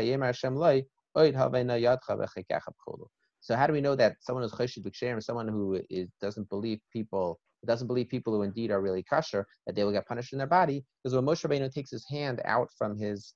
how 3.56 3.66
do 3.66 3.72
we 3.72 3.80
know 3.80 3.94
that 3.94 4.16
someone 4.20 4.42
who's 4.42 4.52
choshed 4.52 4.82
b'ksherim, 4.82 5.22
someone 5.22 5.48
who 5.48 5.80
is, 5.88 6.08
doesn't 6.20 6.48
believe 6.50 6.80
people, 6.92 7.40
doesn't 7.66 7.86
believe 7.86 8.08
people 8.08 8.34
who 8.34 8.42
indeed 8.42 8.70
are 8.70 8.82
really 8.82 9.02
kosher, 9.02 9.46
that 9.66 9.74
they 9.74 9.84
will 9.84 9.92
get 9.92 10.06
punished 10.06 10.32
in 10.32 10.38
their 10.38 10.46
body? 10.46 10.84
Because 11.02 11.14
when 11.14 11.24
Moshe 11.24 11.48
Rabbeinu 11.48 11.72
takes 11.72 11.90
his 11.90 12.06
hand 12.08 12.42
out 12.44 12.68
from 12.76 12.98
his 12.98 13.32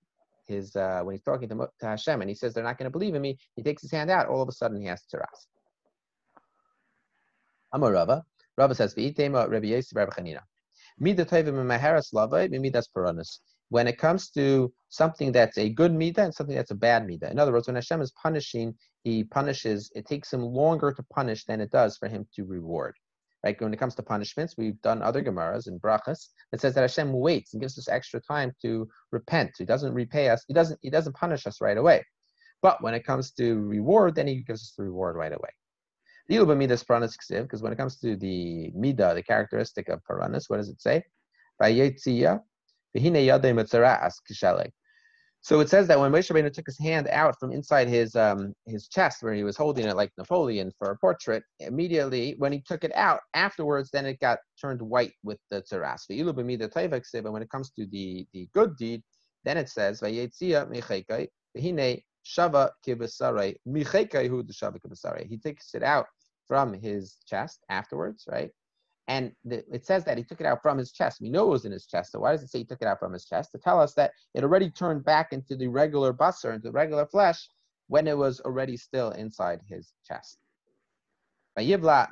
his 0.49 0.75
uh, 0.75 1.01
when 1.05 1.15
he's 1.15 1.23
talking 1.23 1.49
to, 1.49 1.69
to 1.81 1.87
Hashem 1.87 2.21
and 2.21 2.29
he 2.29 2.35
says 2.35 2.55
they're 2.55 2.65
not 2.65 2.79
going 2.79 2.91
to 2.91 2.99
believe 2.99 3.15
in 3.15 3.23
me, 3.23 3.39
he 3.55 3.63
takes 3.63 3.83
his 3.83 3.93
hand 3.93 4.11
out. 4.11 4.27
All 4.27 4.43
of 4.43 4.49
a 4.49 4.53
sudden, 4.53 4.81
he 4.81 4.87
has 4.87 5.03
tzaras. 5.03 5.47
Amar 7.73 7.93
Rava. 7.93 8.25
Rava 8.57 8.75
says, 8.75 8.95
"V'itema 8.95 9.49
Rabbi 9.49 9.67
Yosef 9.69 9.95
Rabbi 9.95 10.11
Chanina." 10.13 10.41
When 13.71 13.87
it 13.87 13.99
comes 13.99 14.31
to 14.31 14.73
something 14.89 15.33
that's 15.33 15.59
a 15.59 15.69
good 15.69 15.93
midah 15.93 16.19
and 16.19 16.35
something 16.35 16.57
that's 16.57 16.71
a 16.71 16.75
bad 16.75 17.07
midah. 17.07 17.31
In 17.31 17.39
other 17.39 17.53
words, 17.53 17.69
when 17.69 17.77
Hashem 17.77 18.01
is 18.01 18.13
punishing, 18.21 18.75
He 19.05 19.25
punishes. 19.25 19.93
It 19.95 20.07
takes 20.07 20.33
Him 20.33 20.43
longer 20.43 20.93
to 20.93 21.03
punish 21.05 21.45
than 21.45 21.61
it 21.61 21.71
does 21.71 21.97
for 21.97 22.09
Him 22.09 22.27
to 22.35 22.45
reward. 22.45 22.97
Right? 23.45 23.61
When 23.61 23.73
it 23.73 23.79
comes 23.79 23.95
to 23.95 24.03
punishments, 24.03 24.57
we've 24.59 24.81
done 24.83 25.01
other 25.01 25.23
gemaras 25.23 25.69
and 25.69 25.81
brachas 25.81 26.29
that 26.51 26.61
says 26.61 26.75
that 26.75 26.81
Hashem 26.81 27.13
waits 27.13 27.55
and 27.55 27.61
gives 27.61 27.79
us 27.79 27.89
extra 27.89 28.21
time 28.21 28.53
to 28.63 28.89
repent. 29.13 29.53
He 29.59 29.65
doesn't 29.65 29.95
repay 29.95 30.29
us. 30.29 30.45
He 30.49 30.55
doesn't. 30.55 30.79
He 30.83 30.91
doesn't 30.91 31.15
punish 31.15 31.47
us 31.47 31.61
right 31.61 31.77
away. 31.77 32.05
But 32.63 32.83
when 32.83 32.95
it 32.95 33.05
comes 33.05 33.31
to 33.33 33.61
reward, 33.61 34.17
then 34.17 34.27
He 34.27 34.43
gives 34.43 34.63
us 34.63 34.75
the 34.77 34.83
reward 34.85 35.17
right 35.17 35.33
away. 35.33 35.51
Because 36.29 37.63
when 37.63 37.73
it 37.73 37.77
comes 37.77 37.99
to 38.01 38.17
the 38.17 38.73
midah, 38.77 39.15
the 39.15 39.23
characteristic 39.23 39.89
of 39.89 40.03
paranis, 40.05 40.51
what 40.51 40.59
does 40.59 40.69
it 40.69 40.83
say? 40.83 41.05
So 45.49 45.61
it 45.61 45.71
says 45.71 45.89
that 45.89 45.99
when 45.99 46.13
Moshe 46.13 46.31
Rabbeinu 46.31 46.53
took 46.53 46.67
his 46.67 46.79
hand 46.79 47.09
out 47.09 47.41
from 47.41 47.53
inside 47.53 47.89
his 47.89 48.15
um, 48.15 48.53
his 48.67 48.87
chest, 48.87 49.23
where 49.23 49.33
he 49.33 49.45
was 49.45 49.57
holding 49.57 49.87
it 49.87 49.97
like 49.97 50.13
Napoleon 50.19 50.71
for 50.79 50.91
a 50.91 50.99
portrait, 50.99 51.43
immediately 51.61 52.35
when 52.37 52.53
he 52.53 52.61
took 52.61 52.85
it 52.85 52.95
out, 52.95 53.21
afterwards, 53.33 53.89
then 53.91 54.05
it 54.05 54.21
got 54.21 54.41
turned 54.61 54.83
white 54.83 55.15
with 55.25 55.39
the 55.51 55.63
tzaras. 55.63 56.05
But 57.23 57.33
when 57.33 57.43
it 57.43 57.51
comes 57.51 57.71
to 57.71 57.87
the 57.87 58.27
the 58.35 58.49
good 58.53 58.77
deed, 58.77 59.03
then 59.45 59.57
it 59.57 59.71
says. 59.71 60.01
He 60.01 60.29
takes 65.39 65.75
it 65.75 65.83
out 65.83 66.07
from 66.47 66.75
his 66.75 67.17
chest 67.27 67.65
afterwards, 67.71 68.25
right? 68.31 68.51
And 69.09 69.33
the, 69.45 69.65
it 69.73 69.87
says 69.87 70.05
that 70.05 70.19
he 70.19 70.25
took 70.25 70.41
it 70.41 70.47
out 70.47 70.63
from 70.63 70.79
his 70.79 70.93
chest. 70.93 71.21
We 71.21 71.31
know 71.31 71.47
it 71.47 71.51
was 71.51 71.65
in 71.65 71.73
his 71.73 71.87
chest. 71.87 72.13
So 72.13 72.21
why 72.21 72.33
does 72.33 72.43
it 72.43 72.51
say 72.51 72.59
he 72.59 72.65
took 72.65 72.83
it 72.83 72.87
out 72.87 73.01
from 73.01 73.15
his 73.15 73.25
chest? 73.25 73.53
To 73.53 73.59
tell 73.59 73.81
us 73.81 73.95
that 73.95 74.13
it 74.35 74.45
already 74.45 74.71
turned 74.71 75.05
back 75.05 75.33
into 75.33 75.57
the 75.57 75.69
regular 75.69 76.13
busser, 76.13 76.55
into 76.55 76.71
regular 76.71 77.07
flesh, 77.07 77.49
when 77.87 78.07
it 78.07 78.17
was 78.17 78.41
already 78.41 78.77
still 78.77 79.11
inside 79.13 79.61
his 79.67 79.95
chest. 80.07 80.39
So 81.59 81.65
Gemara 81.65 82.07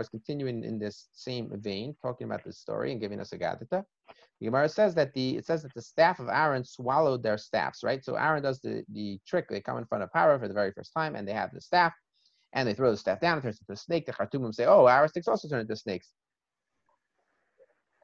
is 0.00 0.08
continuing 0.08 0.64
in 0.64 0.78
this 0.78 1.08
same 1.12 1.50
vein, 1.60 1.94
talking 2.00 2.26
about 2.26 2.44
this 2.44 2.58
story 2.58 2.92
and 2.92 3.00
giving 3.00 3.20
us 3.20 3.32
a 3.32 3.38
gadita. 3.38 3.84
The 4.40 4.46
Gemara 4.46 4.68
says 4.68 4.94
that 4.94 5.12
the 5.14 5.36
it 5.36 5.44
says 5.44 5.64
that 5.64 5.74
the 5.74 5.82
staff 5.82 6.20
of 6.20 6.28
Aaron 6.28 6.64
swallowed 6.64 7.22
their 7.22 7.36
staffs, 7.36 7.82
right? 7.82 8.02
So 8.04 8.14
Aaron 8.14 8.42
does 8.42 8.60
the, 8.60 8.84
the 8.92 9.18
trick. 9.26 9.48
They 9.50 9.60
come 9.60 9.78
in 9.78 9.84
front 9.84 10.04
of 10.04 10.12
Paro 10.12 10.40
for 10.40 10.48
the 10.48 10.54
very 10.54 10.72
first 10.72 10.94
time, 10.94 11.16
and 11.16 11.26
they 11.26 11.32
have 11.32 11.52
the 11.52 11.60
staff, 11.60 11.92
and 12.52 12.68
they 12.68 12.74
throw 12.74 12.90
the 12.90 12.96
staff 12.96 13.20
down, 13.20 13.38
it 13.38 13.42
turns 13.42 13.60
into 13.60 13.72
a 13.72 13.76
snake. 13.76 14.06
The 14.06 14.12
Khartoumim 14.12 14.54
say, 14.54 14.66
oh, 14.66 14.86
our 14.86 15.08
sticks 15.08 15.28
also 15.28 15.48
turn 15.48 15.60
into 15.60 15.76
snakes. 15.76 16.12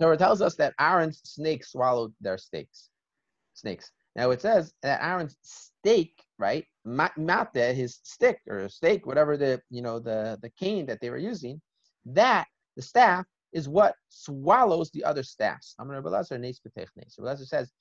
It 0.00 0.18
tells 0.18 0.42
us 0.42 0.56
that 0.56 0.74
Aaron's 0.80 1.20
snake 1.24 1.64
swallowed 1.64 2.12
their 2.20 2.36
steaks, 2.36 2.88
snakes. 3.54 3.90
Now 4.16 4.30
it 4.30 4.40
says 4.40 4.72
that 4.82 5.02
Aaron's 5.02 5.36
stake, 5.42 6.22
right, 6.38 6.64
mate, 6.84 7.74
his 7.74 8.00
stick 8.02 8.40
or 8.48 8.68
stake, 8.68 9.06
whatever 9.06 9.36
the 9.36 9.60
you 9.70 9.82
know 9.82 9.98
the 9.98 10.38
the 10.42 10.50
cane 10.50 10.86
that 10.86 11.00
they 11.00 11.10
were 11.10 11.18
using, 11.18 11.60
that 12.06 12.46
the 12.76 12.82
staff 12.82 13.24
is 13.52 13.68
what 13.68 13.94
swallows 14.08 14.90
the 14.90 15.04
other 15.04 15.22
staffs. 15.22 15.74
So 15.78 15.84
Belazar 15.84 17.46
says 17.46 17.72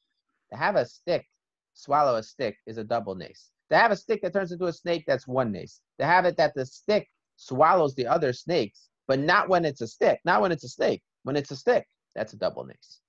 to 0.52 0.58
have 0.58 0.76
a 0.76 0.86
stick 0.86 1.26
swallow 1.74 2.16
a 2.16 2.24
stick 2.24 2.58
is 2.66 2.78
a 2.78 2.84
double 2.84 3.16
nace. 3.16 3.50
To 3.74 3.80
have 3.80 3.92
a 3.92 3.96
stick 3.96 4.22
that 4.22 4.34
turns 4.34 4.52
into 4.52 4.66
a 4.66 4.74
snake, 4.74 5.04
that's 5.08 5.28
one 5.28 5.52
nace. 5.52 5.82
To 6.00 6.06
have 6.06 6.26
it 6.26 6.38
that 6.38 6.54
the 6.54 6.64
stick 6.64 7.08
swallows 7.38 7.96
the 7.96 8.06
other 8.06 8.32
snakes, 8.32 8.90
but 9.08 9.18
not 9.18 9.50
when 9.50 9.66
it's 9.66 9.82
a 9.82 9.88
stick, 9.88 10.20
not 10.26 10.42
when 10.42 10.52
it's 10.52 10.64
a 10.64 10.70
snake. 10.70 11.02
When 11.24 11.36
it's 11.36 11.50
a 11.50 11.56
stick, 11.56 11.88
that's 12.14 12.34
a 12.34 12.38
double 12.38 12.66
nace. 12.66 13.00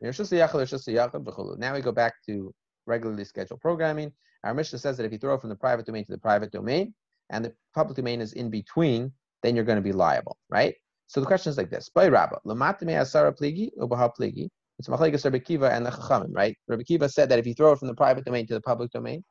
Now 0.00 1.74
we 1.74 1.80
go 1.82 1.92
back 1.92 2.14
to 2.26 2.54
regularly 2.86 3.24
scheduled 3.26 3.60
programming. 3.60 4.10
Our 4.42 4.54
Mishnah 4.54 4.78
says 4.78 4.96
that 4.96 5.04
if 5.04 5.12
you 5.12 5.18
throw 5.18 5.36
from 5.36 5.50
the 5.50 5.56
private 5.56 5.84
domain 5.84 6.06
to 6.06 6.12
the 6.12 6.18
private 6.18 6.50
domain, 6.50 6.94
and 7.28 7.44
the 7.44 7.52
public 7.74 7.96
domain 7.96 8.22
is 8.22 8.32
in 8.32 8.48
between, 8.48 9.12
then 9.42 9.54
you're 9.54 9.66
going 9.66 9.76
to 9.76 9.82
be 9.82 9.92
liable, 9.92 10.38
right? 10.48 10.74
So 11.08 11.20
the 11.20 11.26
question 11.26 11.50
is 11.50 11.58
like 11.58 11.68
this: 11.68 11.90
By 11.90 12.08
Rabba, 12.08 12.40
asara 12.46 13.38
pligi 13.38 13.70
pligi. 13.78 14.48
It's 14.78 14.88
machlekes 14.88 15.24
Rabbi 15.24 15.38
Kiva 15.40 15.70
and 15.70 15.84
the 15.84 15.90
Chachamim, 15.90 16.34
right? 16.34 16.56
Rabbi 16.66 16.84
Kiva 16.84 17.08
said 17.10 17.28
that 17.28 17.38
if 17.38 17.46
you 17.46 17.52
throw 17.52 17.72
it 17.72 17.78
from 17.78 17.88
the 17.88 17.94
private 17.94 18.24
domain 18.24 18.46
to 18.46 18.54
the 18.54 18.60
public 18.62 18.90
domain, 18.90 19.22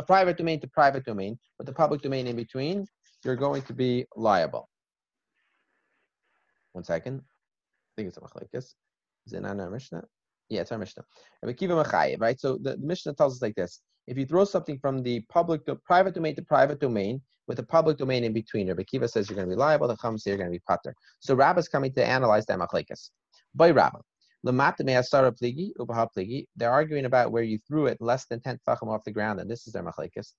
private 0.00 0.36
domain 0.38 0.60
to 0.60 0.68
private 0.68 1.04
domain, 1.04 1.38
but 1.58 1.66
the 1.66 1.72
public 1.72 2.00
domain 2.00 2.26
in 2.26 2.36
between, 2.36 2.86
you're 3.24 3.36
going 3.36 3.62
to 3.62 3.72
be 3.72 4.06
liable. 4.16 4.68
One 6.72 6.84
second. 6.84 7.20
I 7.20 7.92
think 7.96 8.08
it's 8.08 8.16
a 8.16 8.20
machlekes. 8.20 8.74
Is 9.26 9.32
it 9.32 9.42
not 9.42 9.60
our 9.60 9.70
Mishnah? 9.70 10.04
Yeah, 10.48 10.62
it's 10.62 10.72
our 10.72 10.78
Mishnah. 10.78 11.04
Rabbi 11.42 12.16
right? 12.18 12.40
So 12.40 12.58
the, 12.60 12.76
Mishnah 12.78 13.14
tells 13.14 13.36
us 13.36 13.42
like 13.42 13.54
this: 13.54 13.80
If 14.06 14.16
you 14.16 14.26
throw 14.26 14.44
something 14.44 14.78
from 14.78 15.02
the 15.02 15.20
public 15.28 15.66
to 15.66 15.76
private 15.76 16.14
domain 16.14 16.34
to 16.36 16.42
private 16.42 16.80
domain 16.80 17.20
with 17.46 17.58
a 17.58 17.62
public 17.62 17.98
domain 17.98 18.24
in 18.24 18.32
between, 18.32 18.68
Rabbi 18.68 18.84
Kiva 18.84 19.08
says 19.08 19.28
you're 19.28 19.36
going 19.36 19.48
to 19.48 19.54
be 19.54 19.58
liable. 19.58 19.88
The 19.88 19.96
Chacham 19.96 20.18
say 20.18 20.30
you're 20.30 20.38
going 20.38 20.50
to 20.50 20.58
be 20.58 20.62
pater. 20.68 20.94
So 21.20 21.34
Rabbah 21.34 21.60
is 21.60 21.68
coming 21.68 21.92
to 21.94 22.04
analyze 22.04 22.46
that 22.46 22.58
machlekes. 22.58 23.10
By 23.54 23.70
Rabbah. 23.70 24.00
They're 24.44 24.60
arguing 26.70 27.04
about 27.04 27.32
where 27.32 27.42
you 27.42 27.58
threw 27.66 27.86
it 27.86 28.00
less 28.00 28.26
than 28.26 28.40
10 28.40 28.58
tfachim 28.66 28.88
off 28.88 29.04
the 29.04 29.12
ground, 29.12 29.40
and 29.40 29.50
this 29.50 29.66
is 29.66 29.72
their 29.72 29.84
machlekes. 29.84 30.32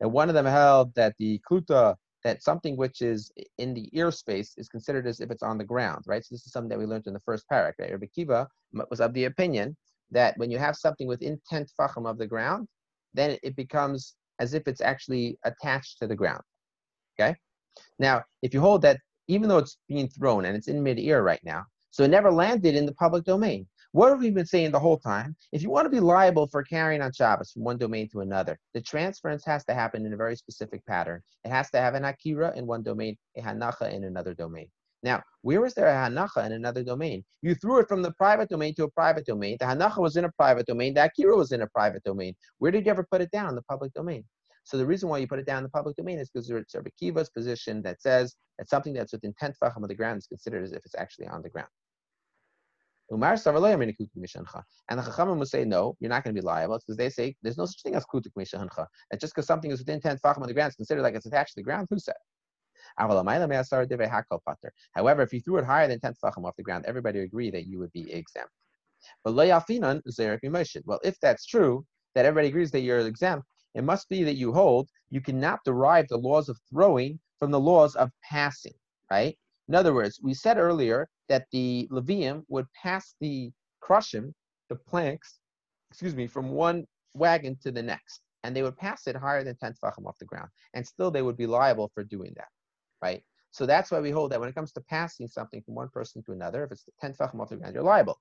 And 0.00 0.12
one 0.12 0.28
of 0.28 0.34
them 0.34 0.46
held 0.46 0.94
that 0.94 1.14
the 1.18 1.40
Kluta, 1.50 1.96
that 2.24 2.42
something 2.42 2.76
which 2.76 3.00
is 3.02 3.30
in 3.58 3.72
the 3.72 3.88
ear 3.92 4.10
space 4.10 4.52
is 4.56 4.68
considered 4.68 5.06
as 5.06 5.20
if 5.20 5.30
it's 5.30 5.42
on 5.42 5.58
the 5.58 5.64
ground, 5.64 6.04
right? 6.06 6.24
So 6.24 6.34
this 6.34 6.44
is 6.44 6.52
something 6.52 6.68
that 6.70 6.78
we 6.78 6.84
learned 6.84 7.06
in 7.06 7.12
the 7.12 7.20
first 7.20 7.44
parak. 7.50 7.72
Right? 7.78 7.92
Rabbi 7.92 8.06
Kiva 8.14 8.48
was 8.90 9.00
of 9.00 9.14
the 9.14 9.24
opinion 9.24 9.76
that 10.10 10.36
when 10.36 10.50
you 10.50 10.58
have 10.58 10.76
something 10.76 11.06
within 11.06 11.40
10 11.48 11.66
tfachim 11.78 12.08
of 12.08 12.18
the 12.18 12.26
ground, 12.26 12.68
then 13.14 13.38
it 13.42 13.56
becomes 13.56 14.16
as 14.40 14.54
if 14.54 14.66
it's 14.66 14.80
actually 14.80 15.38
attached 15.44 15.98
to 16.00 16.06
the 16.06 16.16
ground. 16.16 16.42
Okay? 17.18 17.34
Now, 17.98 18.22
if 18.42 18.52
you 18.52 18.60
hold 18.60 18.82
that 18.82 18.98
even 19.28 19.48
though 19.48 19.58
it's 19.58 19.78
being 19.88 20.08
thrown 20.08 20.44
and 20.44 20.56
it's 20.56 20.68
in 20.68 20.82
midair 20.82 21.22
right 21.22 21.42
now. 21.44 21.64
So 21.90 22.04
it 22.04 22.08
never 22.08 22.30
landed 22.30 22.74
in 22.74 22.86
the 22.86 22.94
public 22.94 23.24
domain. 23.24 23.66
What 23.92 24.10
have 24.10 24.20
we 24.20 24.30
been 24.30 24.44
saying 24.44 24.72
the 24.72 24.78
whole 24.78 24.98
time? 24.98 25.34
If 25.52 25.62
you 25.62 25.70
want 25.70 25.86
to 25.86 25.90
be 25.90 26.00
liable 26.00 26.48
for 26.48 26.62
carrying 26.62 27.00
on 27.00 27.12
Shabbos 27.12 27.52
from 27.52 27.64
one 27.64 27.78
domain 27.78 28.08
to 28.10 28.20
another, 28.20 28.58
the 28.74 28.82
transference 28.82 29.44
has 29.46 29.64
to 29.64 29.74
happen 29.74 30.04
in 30.04 30.12
a 30.12 30.16
very 30.18 30.36
specific 30.36 30.84
pattern. 30.84 31.22
It 31.44 31.48
has 31.48 31.70
to 31.70 31.78
have 31.78 31.94
an 31.94 32.04
akira 32.04 32.52
in 32.56 32.66
one 32.66 32.82
domain, 32.82 33.16
a 33.38 33.40
hanacha 33.40 33.90
in 33.92 34.04
another 34.04 34.34
domain. 34.34 34.68
Now, 35.02 35.22
where 35.42 35.64
is 35.64 35.72
there 35.72 35.88
a 35.88 35.94
hanacha 35.94 36.44
in 36.44 36.52
another 36.52 36.82
domain? 36.82 37.24
You 37.40 37.54
threw 37.54 37.78
it 37.78 37.88
from 37.88 38.02
the 38.02 38.12
private 38.12 38.48
domain 38.48 38.74
to 38.74 38.84
a 38.84 38.90
private 38.90 39.24
domain. 39.24 39.56
The 39.60 39.66
hanacha 39.66 39.98
was 39.98 40.16
in 40.16 40.24
a 40.24 40.32
private 40.32 40.66
domain. 40.66 40.94
The 40.94 41.04
akira 41.04 41.36
was 41.36 41.52
in 41.52 41.62
a 41.62 41.66
private 41.68 42.02
domain. 42.02 42.34
Where 42.58 42.72
did 42.72 42.84
you 42.84 42.90
ever 42.90 43.06
put 43.10 43.20
it 43.20 43.30
down? 43.30 43.54
The 43.54 43.62
public 43.62 43.92
domain. 43.94 44.24
So 44.66 44.76
the 44.76 44.84
reason 44.84 45.08
why 45.08 45.18
you 45.18 45.28
put 45.28 45.38
it 45.38 45.46
down 45.46 45.58
in 45.58 45.62
the 45.62 45.70
public 45.70 45.96
domain 45.96 46.18
is 46.18 46.28
because 46.28 46.50
it's 46.50 46.74
Rabbi 46.74 46.90
Kiva's 47.00 47.30
position 47.30 47.82
that 47.82 48.02
says 48.02 48.34
that 48.58 48.68
something 48.68 48.92
that's 48.92 49.12
within 49.12 49.32
10 49.38 49.52
tefachim 49.52 49.82
of 49.82 49.88
the 49.88 49.94
ground 49.94 50.18
is 50.18 50.26
considered 50.26 50.64
as 50.64 50.72
if 50.72 50.84
it's 50.84 50.96
actually 50.96 51.28
on 51.28 51.40
the 51.40 51.48
ground. 51.48 51.68
And 53.08 53.22
the 53.22 53.26
Chachamim 55.02 55.38
will 55.38 55.46
say, 55.46 55.64
no, 55.64 55.96
you're 56.00 56.10
not 56.10 56.24
going 56.24 56.34
to 56.34 56.42
be 56.42 56.44
liable 56.44 56.78
because 56.78 56.96
they 56.96 57.08
say 57.08 57.36
there's 57.42 57.56
no 57.56 57.66
such 57.66 57.80
thing 57.82 57.94
as 57.94 58.04
Kutik 58.04 58.32
Mishancha. 58.36 58.86
And 59.12 59.20
just 59.20 59.32
because 59.32 59.46
something 59.46 59.70
is 59.70 59.78
within 59.78 60.00
10 60.00 60.18
Tfachim 60.18 60.42
of 60.42 60.48
the 60.48 60.54
ground, 60.54 60.70
it's 60.70 60.76
considered 60.76 61.02
like 61.02 61.14
it's 61.14 61.26
attached 61.26 61.54
to 61.54 61.60
the 61.60 61.62
ground. 61.62 61.86
Who 61.88 62.00
said? 62.00 62.16
However, 62.96 63.22
if 65.22 65.32
you 65.32 65.40
threw 65.40 65.58
it 65.58 65.64
higher 65.64 65.88
than 65.88 66.00
10 66.00 66.14
tefachim 66.14 66.44
off 66.44 66.56
the 66.56 66.62
ground, 66.62 66.84
everybody 66.86 67.18
would 67.20 67.26
agree 67.26 67.50
that 67.50 67.66
you 67.66 67.78
would 67.78 67.92
be 67.92 68.12
exempt. 68.12 68.50
But 69.22 69.34
well, 69.34 71.00
if 71.04 71.20
that's 71.20 71.46
true, 71.46 71.86
that 72.14 72.24
everybody 72.24 72.48
agrees 72.48 72.70
that 72.70 72.80
you're 72.80 72.98
exempt, 73.00 73.46
it 73.76 73.84
must 73.84 74.08
be 74.08 74.24
that 74.24 74.36
you 74.36 74.52
hold 74.52 74.88
you 75.10 75.20
cannot 75.20 75.60
derive 75.64 76.08
the 76.08 76.16
laws 76.16 76.48
of 76.48 76.58
throwing 76.70 77.18
from 77.38 77.50
the 77.50 77.60
laws 77.60 77.94
of 77.94 78.10
passing, 78.22 78.74
right? 79.10 79.36
In 79.68 79.74
other 79.74 79.94
words, 79.94 80.20
we 80.22 80.34
said 80.34 80.58
earlier 80.58 81.08
that 81.28 81.46
the 81.52 81.88
Levium 81.90 82.44
would 82.48 82.66
pass 82.72 83.14
the 83.20 83.52
crushim, 83.80 84.32
the 84.68 84.76
planks, 84.76 85.38
excuse 85.90 86.14
me, 86.14 86.26
from 86.26 86.50
one 86.50 86.84
wagon 87.14 87.56
to 87.62 87.70
the 87.70 87.82
next, 87.82 88.20
and 88.42 88.54
they 88.54 88.62
would 88.62 88.76
pass 88.76 89.06
it 89.06 89.16
higher 89.16 89.44
than 89.44 89.56
10 89.56 89.74
tefachim 89.74 90.06
off 90.06 90.18
the 90.18 90.24
ground, 90.24 90.48
and 90.74 90.86
still 90.86 91.10
they 91.10 91.22
would 91.22 91.36
be 91.36 91.46
liable 91.46 91.90
for 91.94 92.04
doing 92.04 92.32
that, 92.36 92.48
right? 93.02 93.22
So 93.50 93.66
that's 93.66 93.90
why 93.90 94.00
we 94.00 94.10
hold 94.10 94.32
that 94.32 94.40
when 94.40 94.48
it 94.48 94.54
comes 94.54 94.72
to 94.72 94.80
passing 94.82 95.28
something 95.28 95.62
from 95.62 95.74
one 95.74 95.88
person 95.88 96.22
to 96.24 96.32
another, 96.32 96.64
if 96.64 96.72
it's 96.72 96.84
10 97.00 97.14
tefachim 97.14 97.40
off 97.40 97.48
the 97.50 97.56
ground, 97.56 97.74
you're 97.74 97.82
liable. 97.82 98.20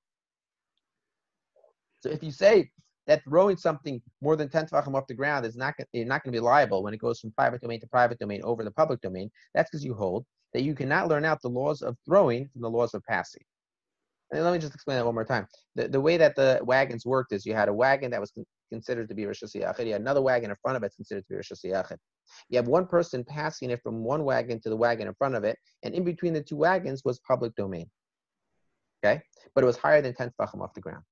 So 2.02 2.10
if 2.10 2.24
you 2.24 2.32
say 2.32 2.72
that 3.08 3.24
throwing 3.24 3.58
something 3.58 4.02
more 4.22 4.36
than 4.36 4.50
10 4.50 4.68
tefachim 4.68 4.96
off 4.96 5.08
the 5.08 5.14
ground 5.14 5.46
is 5.46 5.56
not, 5.56 5.76
you're 5.94 6.06
not 6.06 6.24
going 6.24 6.34
to 6.34 6.38
be 6.38 6.44
liable 6.44 6.84
when 6.84 6.94
it 6.94 7.00
goes 7.00 7.20
from 7.20 7.32
private 7.32 7.62
domain 7.62 7.80
to 7.80 7.88
private 7.88 8.20
domain 8.20 8.42
over 8.44 8.64
the 8.64 8.72
public 8.72 9.02
domain, 9.02 9.30
that's 9.54 9.70
because 9.70 9.84
you 9.84 9.94
hold 9.94 10.26
that 10.54 10.64
you 10.64 10.74
cannot 10.74 11.08
learn 11.08 11.26
out 11.26 11.42
the 11.42 11.50
laws 11.50 11.82
of 11.82 11.98
throwing 12.06 12.48
from 12.50 12.62
the 12.62 12.70
laws 12.70 12.94
of 12.94 13.04
passing. 13.04 13.44
And 14.32 14.44
let 14.44 14.54
me 14.54 14.60
just 14.60 14.74
explain 14.74 14.98
that 14.98 15.06
one 15.06 15.14
more 15.14 15.26
time. 15.26 15.48
The, 15.76 15.88
the 15.88 16.02
way 16.02 16.18
that 16.18 16.36
the 16.36 16.60
wagons 16.64 17.06
worked 17.06 17.32
is 17.32 17.46
you 17.46 17.54
had 17.54 17.70
a 17.70 17.74
wagon 17.74 18.10
that 18.12 18.20
was 18.20 18.32
con- 18.32 18.46
considered 18.72 19.08
to 19.10 19.16
be 19.16 19.26
Rosh 19.26 19.44
Hashanah. 19.44 19.86
You 19.86 19.92
had 19.92 20.02
another 20.02 20.22
wagon 20.22 20.50
in 20.50 20.56
front 20.62 20.78
of 20.78 20.84
it 20.84 20.94
considered 20.96 21.22
to 21.22 21.30
be 21.30 21.36
Rosh 21.36 21.52
Hashanah. 21.52 21.98
You 22.50 22.58
have 22.58 22.68
one 22.68 22.88
person 22.88 23.24
passing 23.24 23.70
it 23.70 23.82
from 23.84 24.04
one 24.04 24.24
wagon 24.24 24.60
to 24.62 24.70
the 24.70 24.76
wagon 24.76 25.08
in 25.08 25.14
front 25.14 25.36
of 25.36 25.44
it, 25.44 25.58
and 25.84 25.94
in 25.94 26.04
between 26.04 26.34
the 26.34 26.42
two 26.42 26.58
wagons 26.58 27.04
was 27.06 27.20
public 27.20 27.56
domain. 27.56 27.90
Okay? 29.04 29.22
But 29.54 29.64
it 29.64 29.68
was 29.68 29.78
higher 29.78 30.02
than 30.02 30.16
10 30.16 30.32
tefachim 30.40 30.62
off 30.62 30.74
the 30.74 30.82
ground. 30.82 31.04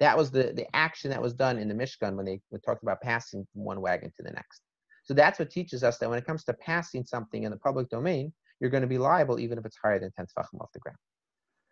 That 0.00 0.16
was 0.16 0.30
the, 0.30 0.52
the 0.54 0.66
action 0.74 1.10
that 1.10 1.20
was 1.20 1.34
done 1.34 1.58
in 1.58 1.68
the 1.68 1.74
Mishkan 1.74 2.14
when 2.14 2.24
they 2.24 2.40
talked 2.64 2.82
about 2.82 3.00
passing 3.00 3.46
from 3.52 3.64
one 3.64 3.80
wagon 3.80 4.12
to 4.16 4.22
the 4.22 4.30
next. 4.30 4.62
So 5.04 5.14
that's 5.14 5.38
what 5.38 5.50
teaches 5.50 5.82
us 5.82 5.98
that 5.98 6.08
when 6.08 6.18
it 6.18 6.26
comes 6.26 6.44
to 6.44 6.52
passing 6.54 7.04
something 7.04 7.42
in 7.44 7.50
the 7.50 7.56
public 7.56 7.88
domain, 7.88 8.32
you're 8.60 8.70
going 8.70 8.82
to 8.82 8.88
be 8.88 8.98
liable 8.98 9.40
even 9.40 9.58
if 9.58 9.64
it's 9.64 9.78
higher 9.82 9.98
than 9.98 10.12
10 10.12 10.26
tefachim 10.26 10.60
off 10.60 10.68
the 10.72 10.80
ground. 10.80 10.98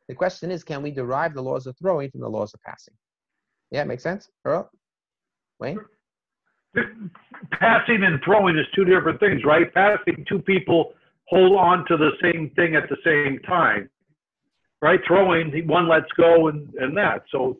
The 0.08 0.14
question 0.14 0.50
is, 0.50 0.64
can 0.64 0.82
we 0.82 0.90
derive 0.90 1.34
the 1.34 1.42
laws 1.42 1.66
of 1.66 1.76
throwing 1.78 2.10
from 2.10 2.20
the 2.20 2.28
laws 2.28 2.54
of 2.54 2.60
passing? 2.62 2.94
Yeah, 3.70 3.84
make 3.84 4.00
sense, 4.00 4.28
Earl? 4.44 4.70
Wayne? 5.58 5.78
Passing 7.52 8.04
and 8.04 8.20
throwing 8.24 8.56
is 8.56 8.66
two 8.74 8.84
different 8.84 9.18
things, 9.18 9.42
right? 9.44 9.72
Passing, 9.72 10.24
two 10.28 10.38
people 10.40 10.92
hold 11.28 11.58
on 11.58 11.84
to 11.88 11.96
the 11.96 12.10
same 12.22 12.50
thing 12.54 12.76
at 12.76 12.88
the 12.88 12.96
same 13.04 13.40
time, 13.40 13.90
right? 14.80 15.00
Throwing, 15.06 15.50
one 15.66 15.88
lets 15.88 16.10
go 16.16 16.48
and, 16.48 16.72
and 16.74 16.96
that. 16.96 17.22
So, 17.32 17.58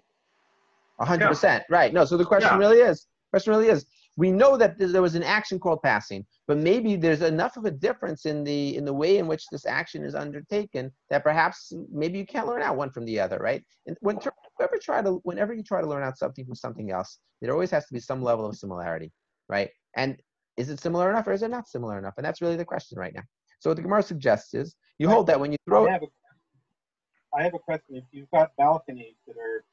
hundred 1.01 1.25
yeah. 1.25 1.29
percent, 1.29 1.65
right? 1.69 1.93
No. 1.93 2.05
So 2.05 2.17
the 2.17 2.25
question 2.25 2.51
yeah. 2.53 2.59
really 2.59 2.79
is, 2.79 3.07
question 3.31 3.53
really 3.53 3.69
is, 3.69 3.87
we 4.17 4.33
know 4.33 4.57
that 4.57 4.79
there 4.79 5.03
was 5.03 5.15
an 5.15 5.23
action 5.23 5.59
called 5.59 5.83
passing, 5.83 6.25
but 6.49 6.57
maybe 6.57 6.97
there's 6.97 7.21
enough 7.21 7.59
of 7.59 7.67
a 7.67 7.71
difference 7.71 8.25
in 8.25 8.45
the 8.45 8.75
in 8.77 8.85
the 8.85 8.93
way 8.93 9.19
in 9.19 9.27
which 9.27 9.45
this 9.53 9.67
action 9.67 10.03
is 10.03 10.15
undertaken 10.15 10.91
that 11.11 11.23
perhaps 11.23 11.73
maybe 11.93 12.19
you 12.19 12.25
can't 12.25 12.47
learn 12.47 12.63
out 12.63 12.77
one 12.77 12.91
from 12.91 13.05
the 13.05 13.21
other, 13.21 13.39
right? 13.39 13.63
And 13.87 13.97
when 14.01 14.19
whenever 14.57 14.79
try 14.81 15.03
to 15.03 15.21
whenever 15.25 15.53
you 15.53 15.63
try 15.63 15.83
to 15.83 15.87
learn 15.87 16.03
out 16.03 16.17
something 16.17 16.47
from 16.47 16.55
something 16.55 16.91
else, 16.91 17.19
there 17.43 17.53
always 17.53 17.71
has 17.71 17.87
to 17.87 17.93
be 17.93 18.01
some 18.01 18.23
level 18.23 18.47
of 18.47 18.57
similarity, 18.57 19.13
right? 19.49 19.69
And 19.97 20.17
is 20.57 20.71
it 20.71 20.81
similar 20.81 21.11
enough 21.11 21.27
or 21.27 21.33
is 21.33 21.43
it 21.43 21.51
not 21.51 21.69
similar 21.69 21.99
enough? 21.99 22.15
And 22.17 22.25
that's 22.25 22.41
really 22.41 22.57
the 22.57 22.65
question 22.65 22.99
right 22.99 23.15
now. 23.15 23.23
So 23.61 23.71
what 23.71 23.77
the 23.77 23.83
Gemara 23.83 24.03
suggests 24.03 24.55
is 24.55 24.75
you 24.99 25.09
hold 25.09 25.27
that 25.27 25.39
when 25.39 25.53
you 25.53 25.59
throw. 25.67 25.87
I 25.87 25.93
have 25.93 26.03
a, 26.03 27.39
I 27.39 27.43
have 27.43 27.55
a 27.55 27.59
question. 27.59 27.97
If 27.97 28.05
you've 28.13 28.31
got 28.31 28.51
balconies 28.57 29.17
that 29.27 29.37
are 29.37 29.65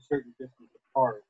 a 0.00 0.14
certain 0.14 0.32
distance 0.38 0.70
apart, 0.90 1.24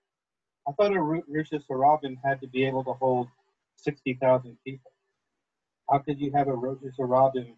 I 0.69 0.73
thought 0.73 0.93
a 0.93 0.97
Reshus 0.97 1.65
Harabim 1.71 2.17
had 2.25 2.41
to 2.41 2.47
be 2.47 2.65
able 2.65 2.85
to 2.85 2.93
hold 2.93 3.29
60,000 3.77 4.57
people. 4.65 4.93
How 5.91 5.99
could 5.99 6.21
you 6.21 6.31
have 6.33 6.49
a 6.49 6.53
Reshus 6.53 6.97
Harabim, 6.99 7.55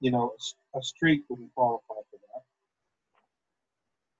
you 0.00 0.10
know, 0.10 0.34
a 0.74 0.82
street 0.82 1.24
wouldn't 1.28 1.54
qualify 1.54 1.94
for 2.10 2.18
that? 2.34 2.42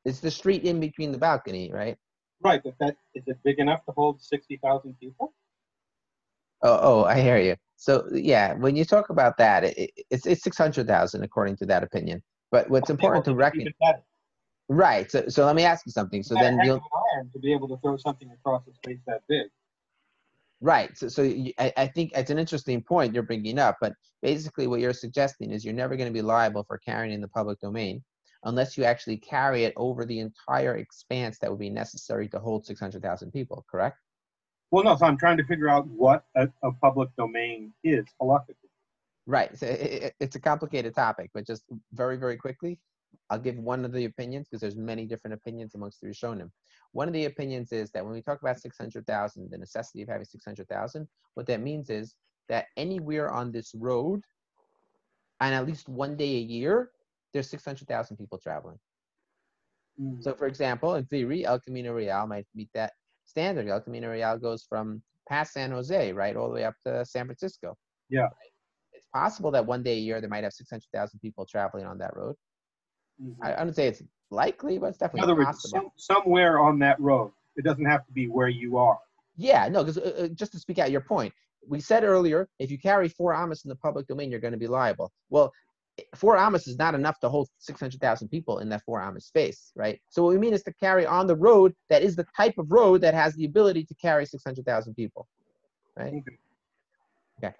It's 0.04 0.20
the 0.20 0.30
street 0.30 0.64
in 0.64 0.80
between 0.80 1.12
the 1.12 1.18
balcony, 1.18 1.70
right? 1.72 1.96
Right, 2.40 2.60
but 2.62 2.74
that 2.78 2.96
is 3.14 3.24
it 3.26 3.38
big 3.44 3.58
enough 3.58 3.84
to 3.86 3.92
hold 3.92 4.22
60,000 4.22 4.94
people? 5.00 5.34
Oh, 6.62 6.78
oh, 6.80 7.04
I 7.04 7.20
hear 7.20 7.38
you. 7.38 7.56
So 7.76 8.08
yeah, 8.12 8.54
when 8.54 8.76
you 8.76 8.84
talk 8.84 9.10
about 9.10 9.36
that, 9.38 9.64
it, 9.64 9.90
it's 10.10 10.26
it's 10.26 10.42
600,000 10.42 11.22
according 11.22 11.56
to 11.56 11.66
that 11.66 11.82
opinion. 11.82 12.22
But 12.50 12.68
what's 12.70 12.90
important 12.90 13.24
to 13.26 13.34
recognize. 13.34 14.02
Right. 14.68 15.10
So, 15.10 15.24
so 15.28 15.46
let 15.46 15.56
me 15.56 15.64
ask 15.64 15.86
you 15.86 15.92
something. 15.92 16.22
So 16.22 16.34
then 16.34 16.60
you'll 16.62 16.80
to 17.32 17.38
be 17.38 17.52
able 17.52 17.68
to 17.68 17.78
throw 17.78 17.96
something 17.96 18.30
across 18.30 18.66
a 18.68 18.74
space 18.74 18.98
that 19.06 19.22
big. 19.28 19.46
Right. 20.60 20.96
So, 20.96 21.08
so 21.08 21.22
you, 21.22 21.52
I, 21.58 21.72
I 21.76 21.86
think 21.86 22.12
it's 22.14 22.30
an 22.30 22.38
interesting 22.38 22.82
point 22.82 23.14
you're 23.14 23.22
bringing 23.22 23.58
up. 23.58 23.78
But 23.80 23.94
basically, 24.22 24.66
what 24.66 24.80
you're 24.80 24.92
suggesting 24.92 25.52
is 25.52 25.64
you're 25.64 25.74
never 25.74 25.96
going 25.96 26.08
to 26.08 26.12
be 26.12 26.22
liable 26.22 26.64
for 26.64 26.78
carrying 26.78 27.14
in 27.14 27.20
the 27.20 27.28
public 27.28 27.60
domain 27.60 28.02
unless 28.44 28.76
you 28.76 28.84
actually 28.84 29.16
carry 29.16 29.64
it 29.64 29.72
over 29.76 30.04
the 30.04 30.20
entire 30.20 30.76
expanse 30.76 31.38
that 31.38 31.50
would 31.50 31.58
be 31.58 31.70
necessary 31.70 32.28
to 32.28 32.38
hold 32.38 32.66
600,000 32.66 33.32
people. 33.32 33.64
Correct? 33.70 33.98
Well, 34.70 34.84
no. 34.84 34.96
So 34.96 35.06
I'm 35.06 35.16
trying 35.16 35.38
to 35.38 35.44
figure 35.44 35.68
out 35.68 35.86
what 35.86 36.24
a, 36.36 36.48
a 36.62 36.72
public 36.72 37.08
domain 37.16 37.72
is 37.84 38.04
halakhically. 38.20 38.54
Right. 39.26 39.56
So 39.58 39.66
it, 39.66 40.14
it's 40.20 40.36
a 40.36 40.40
complicated 40.40 40.94
topic, 40.94 41.30
but 41.32 41.46
just 41.46 41.62
very, 41.92 42.16
very 42.16 42.36
quickly, 42.36 42.78
I'll 43.30 43.38
give 43.38 43.58
one 43.58 43.84
of 43.84 43.92
the 43.92 44.06
opinions 44.06 44.48
because 44.48 44.60
there's 44.60 44.76
many 44.76 45.04
different 45.04 45.34
opinions 45.34 45.74
amongst 45.74 46.00
the 46.00 46.08
Rishonim. 46.08 46.50
One 46.92 47.08
of 47.08 47.14
the 47.14 47.26
opinions 47.26 47.72
is 47.72 47.90
that 47.90 48.04
when 48.04 48.14
we 48.14 48.22
talk 48.22 48.40
about 48.40 48.58
600,000, 48.58 49.50
the 49.50 49.58
necessity 49.58 50.02
of 50.02 50.08
having 50.08 50.24
600,000, 50.24 51.06
what 51.34 51.46
that 51.46 51.60
means 51.60 51.90
is 51.90 52.16
that 52.48 52.66
anywhere 52.76 53.30
on 53.30 53.52
this 53.52 53.74
road, 53.74 54.22
and 55.40 55.54
at 55.54 55.66
least 55.66 55.88
one 55.88 56.16
day 56.16 56.36
a 56.36 56.40
year, 56.40 56.90
there's 57.32 57.50
600,000 57.50 58.16
people 58.16 58.38
traveling. 58.38 58.78
Mm. 60.00 60.22
So, 60.22 60.34
for 60.34 60.46
example, 60.46 60.94
in 60.94 61.04
theory, 61.06 61.44
El 61.44 61.60
Camino 61.60 61.92
Real 61.92 62.26
might 62.26 62.46
meet 62.54 62.70
that 62.74 62.92
standard. 63.24 63.68
El 63.68 63.80
Camino 63.80 64.10
Real 64.10 64.38
goes 64.38 64.64
from 64.68 65.02
past 65.28 65.52
San 65.52 65.70
Jose, 65.70 66.12
right, 66.12 66.36
all 66.36 66.48
the 66.48 66.54
way 66.54 66.64
up 66.64 66.74
to 66.86 67.04
San 67.04 67.26
Francisco. 67.26 67.76
Yeah. 68.08 68.22
Right? 68.22 68.52
It's 68.94 69.06
possible 69.12 69.50
that 69.50 69.66
one 69.66 69.82
day 69.82 69.94
a 69.94 70.00
year 70.00 70.20
they 70.20 70.26
might 70.26 70.44
have 70.44 70.54
600,000 70.54 71.20
people 71.20 71.44
traveling 71.44 71.84
on 71.84 71.98
that 71.98 72.16
road. 72.16 72.34
Mm-hmm. 73.22 73.44
I, 73.44 73.54
I 73.54 73.64
don't 73.64 73.74
say 73.74 73.88
it's 73.88 74.02
likely, 74.30 74.78
but 74.78 74.88
it's 74.88 74.98
definitely 74.98 75.32
In 75.32 75.44
possible. 75.44 75.80
Words, 75.80 75.92
some, 75.96 76.16
somewhere 76.16 76.60
on 76.60 76.78
that 76.80 77.00
road. 77.00 77.32
It 77.56 77.64
doesn't 77.64 77.84
have 77.84 78.06
to 78.06 78.12
be 78.12 78.28
where 78.28 78.48
you 78.48 78.76
are. 78.78 78.98
Yeah, 79.36 79.68
no, 79.68 79.82
because 79.82 79.98
uh, 79.98 80.24
uh, 80.24 80.28
just 80.28 80.52
to 80.52 80.58
speak 80.58 80.78
out 80.78 80.90
your 80.90 81.00
point, 81.00 81.32
we 81.66 81.80
said 81.80 82.04
earlier, 82.04 82.48
if 82.58 82.70
you 82.70 82.78
carry 82.78 83.08
four 83.08 83.34
amas 83.34 83.64
in 83.64 83.68
the 83.68 83.76
public 83.76 84.06
domain, 84.06 84.30
you're 84.30 84.40
going 84.40 84.52
to 84.52 84.58
be 84.58 84.66
liable. 84.66 85.12
Well, 85.30 85.52
four 86.14 86.36
amas 86.36 86.66
is 86.66 86.78
not 86.78 86.94
enough 86.94 87.18
to 87.20 87.28
hold 87.28 87.48
600,000 87.58 88.28
people 88.28 88.58
in 88.60 88.68
that 88.68 88.82
four 88.84 89.00
amas 89.00 89.26
space, 89.26 89.72
right? 89.74 90.00
So 90.10 90.22
what 90.22 90.32
we 90.32 90.38
mean 90.38 90.54
is 90.54 90.62
to 90.64 90.72
carry 90.74 91.06
on 91.06 91.26
the 91.26 91.36
road 91.36 91.74
that 91.90 92.02
is 92.02 92.16
the 92.16 92.26
type 92.36 92.54
of 92.58 92.70
road 92.70 93.00
that 93.00 93.14
has 93.14 93.34
the 93.34 93.44
ability 93.44 93.84
to 93.84 93.94
carry 93.94 94.24
600,000 94.26 94.94
people, 94.94 95.28
right? 95.96 96.14
Okay. 96.14 96.38
okay. 97.44 97.54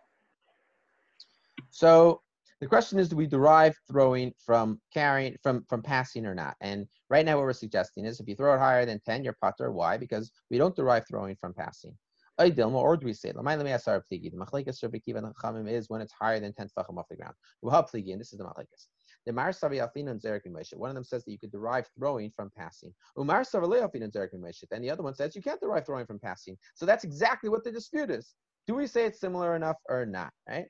So 1.71 2.23
the 2.61 2.67
question 2.67 2.99
is, 2.99 3.09
do 3.09 3.17
we 3.17 3.27
derive 3.27 3.77
throwing 3.91 4.33
from 4.45 4.81
carrying, 4.93 5.37
from, 5.43 5.65
from 5.69 5.83
passing 5.83 6.27
or 6.27 6.35
not? 6.35 6.57
And 6.61 6.87
right 7.09 7.25
now 7.25 7.37
what 7.37 7.45
we're 7.45 7.53
suggesting 7.53 8.05
is 8.05 8.19
if 8.19 8.29
you 8.29 8.35
throw 8.35 8.55
it 8.55 8.59
higher 8.59 8.85
than 8.85 9.01
10, 9.07 9.23
you're 9.23 9.37
putter. 9.41 9.71
Why? 9.71 9.97
Because 9.97 10.33
we 10.51 10.59
don't 10.59 10.75
derive 10.75 11.05
throwing 11.09 11.37
from 11.37 11.55
passing. 11.55 11.97
Or 12.41 12.97
do 12.97 13.07
we 13.07 13.13
say, 13.13 13.33
the 13.33 15.01
Kiva 15.05 15.19
and 15.19 15.69
is 15.69 15.89
when 15.89 16.01
it's 16.01 16.13
higher 16.13 16.39
than 16.39 16.53
10 16.53 16.69
tefachim 16.69 16.97
off 16.97 17.09
the 17.09 17.17
ground. 17.17 17.35
And 17.63 18.21
this 18.21 18.33
is 18.33 18.39
the 18.39 18.45
machlekes. 18.45 18.87
The 19.27 19.33
Mar 19.33 19.49
and 19.49 20.21
Zerik. 20.21 20.77
One 20.77 20.91
of 20.91 20.95
them 20.95 21.05
says 21.05 21.25
that 21.25 21.33
you 21.33 21.39
could 21.39 21.51
derive 21.51 21.87
throwing 21.99 22.31
from 22.37 22.51
passing. 22.57 22.95
Umar 23.19 23.39
and 23.39 24.13
Zerik. 24.13 24.29
And 24.71 24.85
the 24.85 24.91
other 24.91 25.03
one 25.03 25.15
says 25.15 25.35
you 25.35 25.43
can't 25.43 25.61
derive 25.61 25.85
throwing 25.85 26.07
from 26.07 26.21
passing. 26.21 26.57
So 26.75 26.87
that's 26.87 27.05
exactly 27.05 27.51
what 27.51 27.65
the 27.65 27.73
dispute 27.73 28.11
is. 28.11 28.35
Do 28.69 28.75
we 28.75 28.87
say 28.87 29.05
it's 29.05 29.21
similar 29.21 29.57
enough 29.57 29.77
or 29.89 30.07
not? 30.07 30.33
Right? 30.49 30.67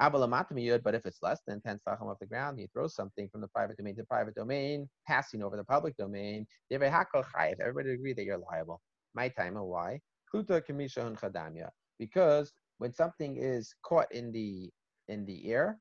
But 0.00 0.94
if 0.94 1.06
it's 1.06 1.22
less 1.22 1.40
than 1.46 1.60
10 1.60 1.80
tefachim 1.86 2.10
off 2.10 2.18
the 2.20 2.26
ground, 2.26 2.58
you 2.60 2.68
throw 2.72 2.86
something 2.86 3.28
from 3.30 3.40
the 3.40 3.48
private 3.48 3.76
domain 3.76 3.96
to 3.96 4.04
private 4.04 4.34
domain, 4.34 4.88
passing 5.06 5.42
over 5.42 5.56
the 5.56 5.64
public 5.64 5.96
domain, 5.96 6.46
everybody 6.70 7.90
agree 7.92 8.12
that 8.12 8.24
you're 8.24 8.38
liable. 8.38 8.80
My 9.14 9.28
time, 9.28 9.54
why? 9.54 10.00
Because 11.98 12.52
when 12.78 12.92
something 12.92 13.36
is 13.36 13.74
caught 13.82 14.12
in 14.12 14.30
the 14.32 14.70
in 15.08 15.24
the 15.24 15.50
air, 15.50 15.78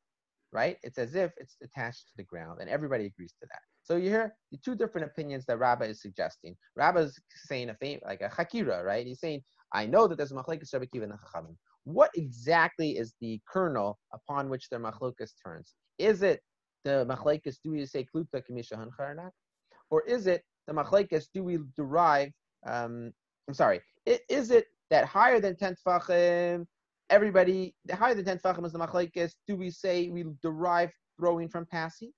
right, 0.51 0.77
it's 0.83 0.97
as 0.97 1.13
if 1.15 1.31
it's 1.37 1.57
attached 1.61 2.07
to 2.07 2.13
the 2.17 2.23
ground, 2.23 2.59
and 2.61 2.69
everybody 2.69 3.05
agrees 3.05 3.33
to 3.41 3.47
that. 3.51 3.59
So 3.83 3.95
you 3.95 4.09
hear 4.09 4.35
the 4.51 4.57
two 4.57 4.75
different 4.75 5.07
opinions 5.07 5.45
that 5.45 5.59
Rabbi 5.59 5.85
is 5.85 6.01
suggesting. 6.01 6.55
Rabbi 6.75 7.01
is 7.01 7.19
saying 7.45 7.69
a 7.69 7.75
fam- 7.75 7.99
like 8.05 8.21
a 8.21 8.29
hakira, 8.29 8.83
right? 8.83 9.05
He's 9.05 9.19
saying, 9.19 9.41
I 9.73 9.85
know 9.85 10.07
that 10.07 10.17
there's 10.17 10.31
a 10.31 10.35
machlekes 10.35 10.73
Rabbi 10.73 10.85
Kiva 10.85 11.05
and 11.05 11.13
the 11.13 11.17
Chachamim. 11.17 11.55
What 11.87 12.11
exactly 12.15 12.97
is 12.97 13.13
the 13.21 13.39
kernel 13.47 13.97
upon 14.11 14.49
which 14.49 14.67
their 14.67 14.81
machlokes 14.81 15.31
turns? 15.41 15.73
Is 15.97 16.21
it 16.21 16.41
the 16.83 17.05
machlekes 17.05 17.59
do 17.63 17.71
we 17.71 17.85
say 17.85 18.05
kluta 18.13 18.43
kamisha 18.43 18.77
or 18.99 19.15
not? 19.15 19.31
Or 19.89 20.01
is 20.01 20.27
it 20.27 20.43
the 20.67 20.73
machlekes 20.73 21.27
do 21.33 21.45
we 21.45 21.59
derive, 21.77 22.33
um, 22.65 23.13
I'm 23.47 23.53
sorry, 23.53 23.79
is 24.05 24.51
it 24.51 24.65
that 24.89 25.05
higher 25.05 25.39
than 25.39 25.55
10 25.55 25.77
tfachim, 25.87 26.65
everybody, 27.09 27.73
the 27.85 27.95
higher 27.95 28.15
than 28.15 28.25
10 28.25 28.39
tfachim 28.39 28.65
is 28.65 28.73
the 28.73 28.79
machlekes, 28.79 29.31
do 29.47 29.55
we 29.55 29.69
say 29.69 30.09
we 30.09 30.25
derive 30.41 30.91
throwing 31.17 31.47
from 31.47 31.65
passing? 31.67 32.11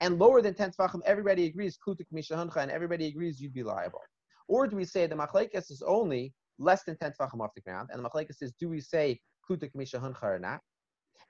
And 0.00 0.20
lower 0.20 0.40
than 0.42 0.54
10 0.54 0.74
tfachim, 0.78 1.00
everybody 1.04 1.46
agrees 1.46 1.76
kluta 1.76 2.04
kamisha 2.12 2.40
and 2.56 2.70
everybody 2.70 3.08
agrees 3.08 3.40
you'd 3.40 3.52
be 3.52 3.64
liable. 3.64 3.98
Or 4.46 4.68
do 4.68 4.76
we 4.76 4.84
say 4.84 5.08
the 5.08 5.16
machlekes 5.16 5.72
is 5.72 5.82
only 5.84 6.32
less 6.62 6.84
than 6.84 6.96
10 6.96 7.12
tfachim 7.20 7.40
off 7.40 7.54
the 7.54 7.60
ground, 7.60 7.90
and 7.92 8.02
the 8.02 8.08
machlekes 8.08 8.40
is 8.40 8.52
do 8.58 8.68
we 8.68 8.80
say 8.80 9.20
kluta 9.48 9.70
kamisha 9.74 10.00
hancha 10.00 10.26
or 10.26 10.38
not? 10.38 10.60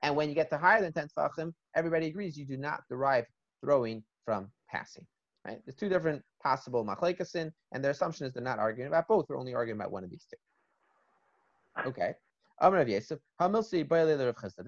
And 0.03 0.15
when 0.17 0.29
you 0.29 0.35
get 0.35 0.51
to 0.51 0.59
higher 0.59 0.81
than 0.81 0.93
10 0.93 1.09
tfachim, 1.17 1.53
everybody 1.75 2.07
agrees 2.07 2.37
you 2.37 2.45
do 2.45 2.57
not 2.57 2.83
derive 2.89 3.27
throwing 3.61 4.03
from 4.25 4.51
passing. 4.71 5.07
Right? 5.47 5.61
There's 5.65 5.77
two 5.77 5.89
different 5.89 6.23
possible 6.43 6.85
machlekasin, 6.85 7.51
and 7.73 7.83
their 7.83 7.91
assumption 7.93 8.27
is 8.27 8.33
they're 8.33 8.43
not 8.43 8.59
arguing 8.59 8.89
about 8.89 9.09
both. 9.09 9.27
They're 9.27 9.37
only 9.37 9.55
arguing 9.55 9.81
about 9.81 9.91
one 9.91 10.05
of 10.05 10.11
these 10.11 10.27
two. 10.31 10.37
Okay. 11.89 12.15
Rav 12.61 12.73
Rav. 12.75 12.87
This 12.87 13.11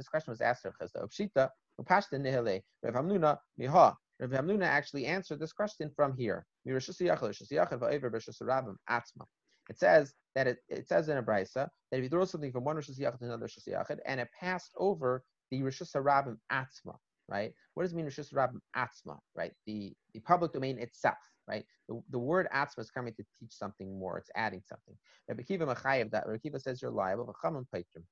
question 0.08 0.30
was 0.32 0.40
asked 0.40 0.64
Rav 0.64 0.74
Chisda. 0.80 1.06
Pshita, 1.08 1.48
Upashta 1.80 2.14
Nihele, 2.14 2.62
Rav 2.82 2.94
Hamnuna, 2.94 3.38
Miha. 3.60 3.94
Rav 4.20 4.30
Hamnuna 4.30 4.64
actually 4.64 5.06
answered 5.06 5.38
this 5.38 5.52
question 5.52 5.90
from 5.94 6.16
here. 6.16 6.46
Mirashus 6.66 7.00
Yachal, 7.00 7.28
Rishus 7.28 7.52
Yachal, 7.52 7.78
Va'ever, 7.78 8.10
Rishus 8.10 8.40
Rabim, 8.42 8.76
Atzma. 8.90 9.26
It 9.68 9.78
says 9.78 10.14
that 10.34 10.46
it, 10.46 10.58
it 10.68 10.88
says 10.88 11.08
in 11.08 11.16
a 11.16 11.22
brisa 11.22 11.68
that 11.90 11.98
if 11.98 12.02
you 12.02 12.08
throw 12.08 12.24
something 12.24 12.52
from 12.52 12.64
one 12.64 12.76
Rishus 12.76 13.00
Yachal 13.00 13.18
to 13.18 13.24
another 13.24 13.46
Rishus 13.46 13.68
Yachal, 13.68 13.98
and 14.06 14.20
it 14.20 14.28
passed 14.38 14.72
over 14.76 15.24
the 15.50 15.60
Rishus 15.60 15.94
Rabim 15.94 16.36
Atzma, 16.52 16.96
right? 17.28 17.52
What 17.74 17.84
does 17.84 17.92
it 17.92 17.96
mean 17.96 18.06
Rishus 18.06 18.32
Rabim 18.32 18.60
Atzma, 18.76 19.18
right? 19.34 19.52
The, 19.66 19.94
the 20.12 20.20
public 20.20 20.52
domain 20.52 20.78
itself, 20.78 21.16
right? 21.48 21.64
The, 21.88 22.02
the 22.10 22.18
word 22.18 22.48
Atzma 22.54 22.80
is 22.80 22.90
coming 22.90 23.14
to 23.14 23.24
teach 23.38 23.52
something 23.52 23.98
more. 23.98 24.18
It's 24.18 24.30
adding 24.34 24.62
something. 24.66 24.96
Rabbi 25.28 25.42
Machayev, 25.42 26.10
that 26.10 26.26
Rabbi 26.26 26.58
says 26.58 26.82
you're 26.82 26.90
liable, 26.90 27.26
V'chamim 27.26 27.66
Paitrim. 27.74 28.04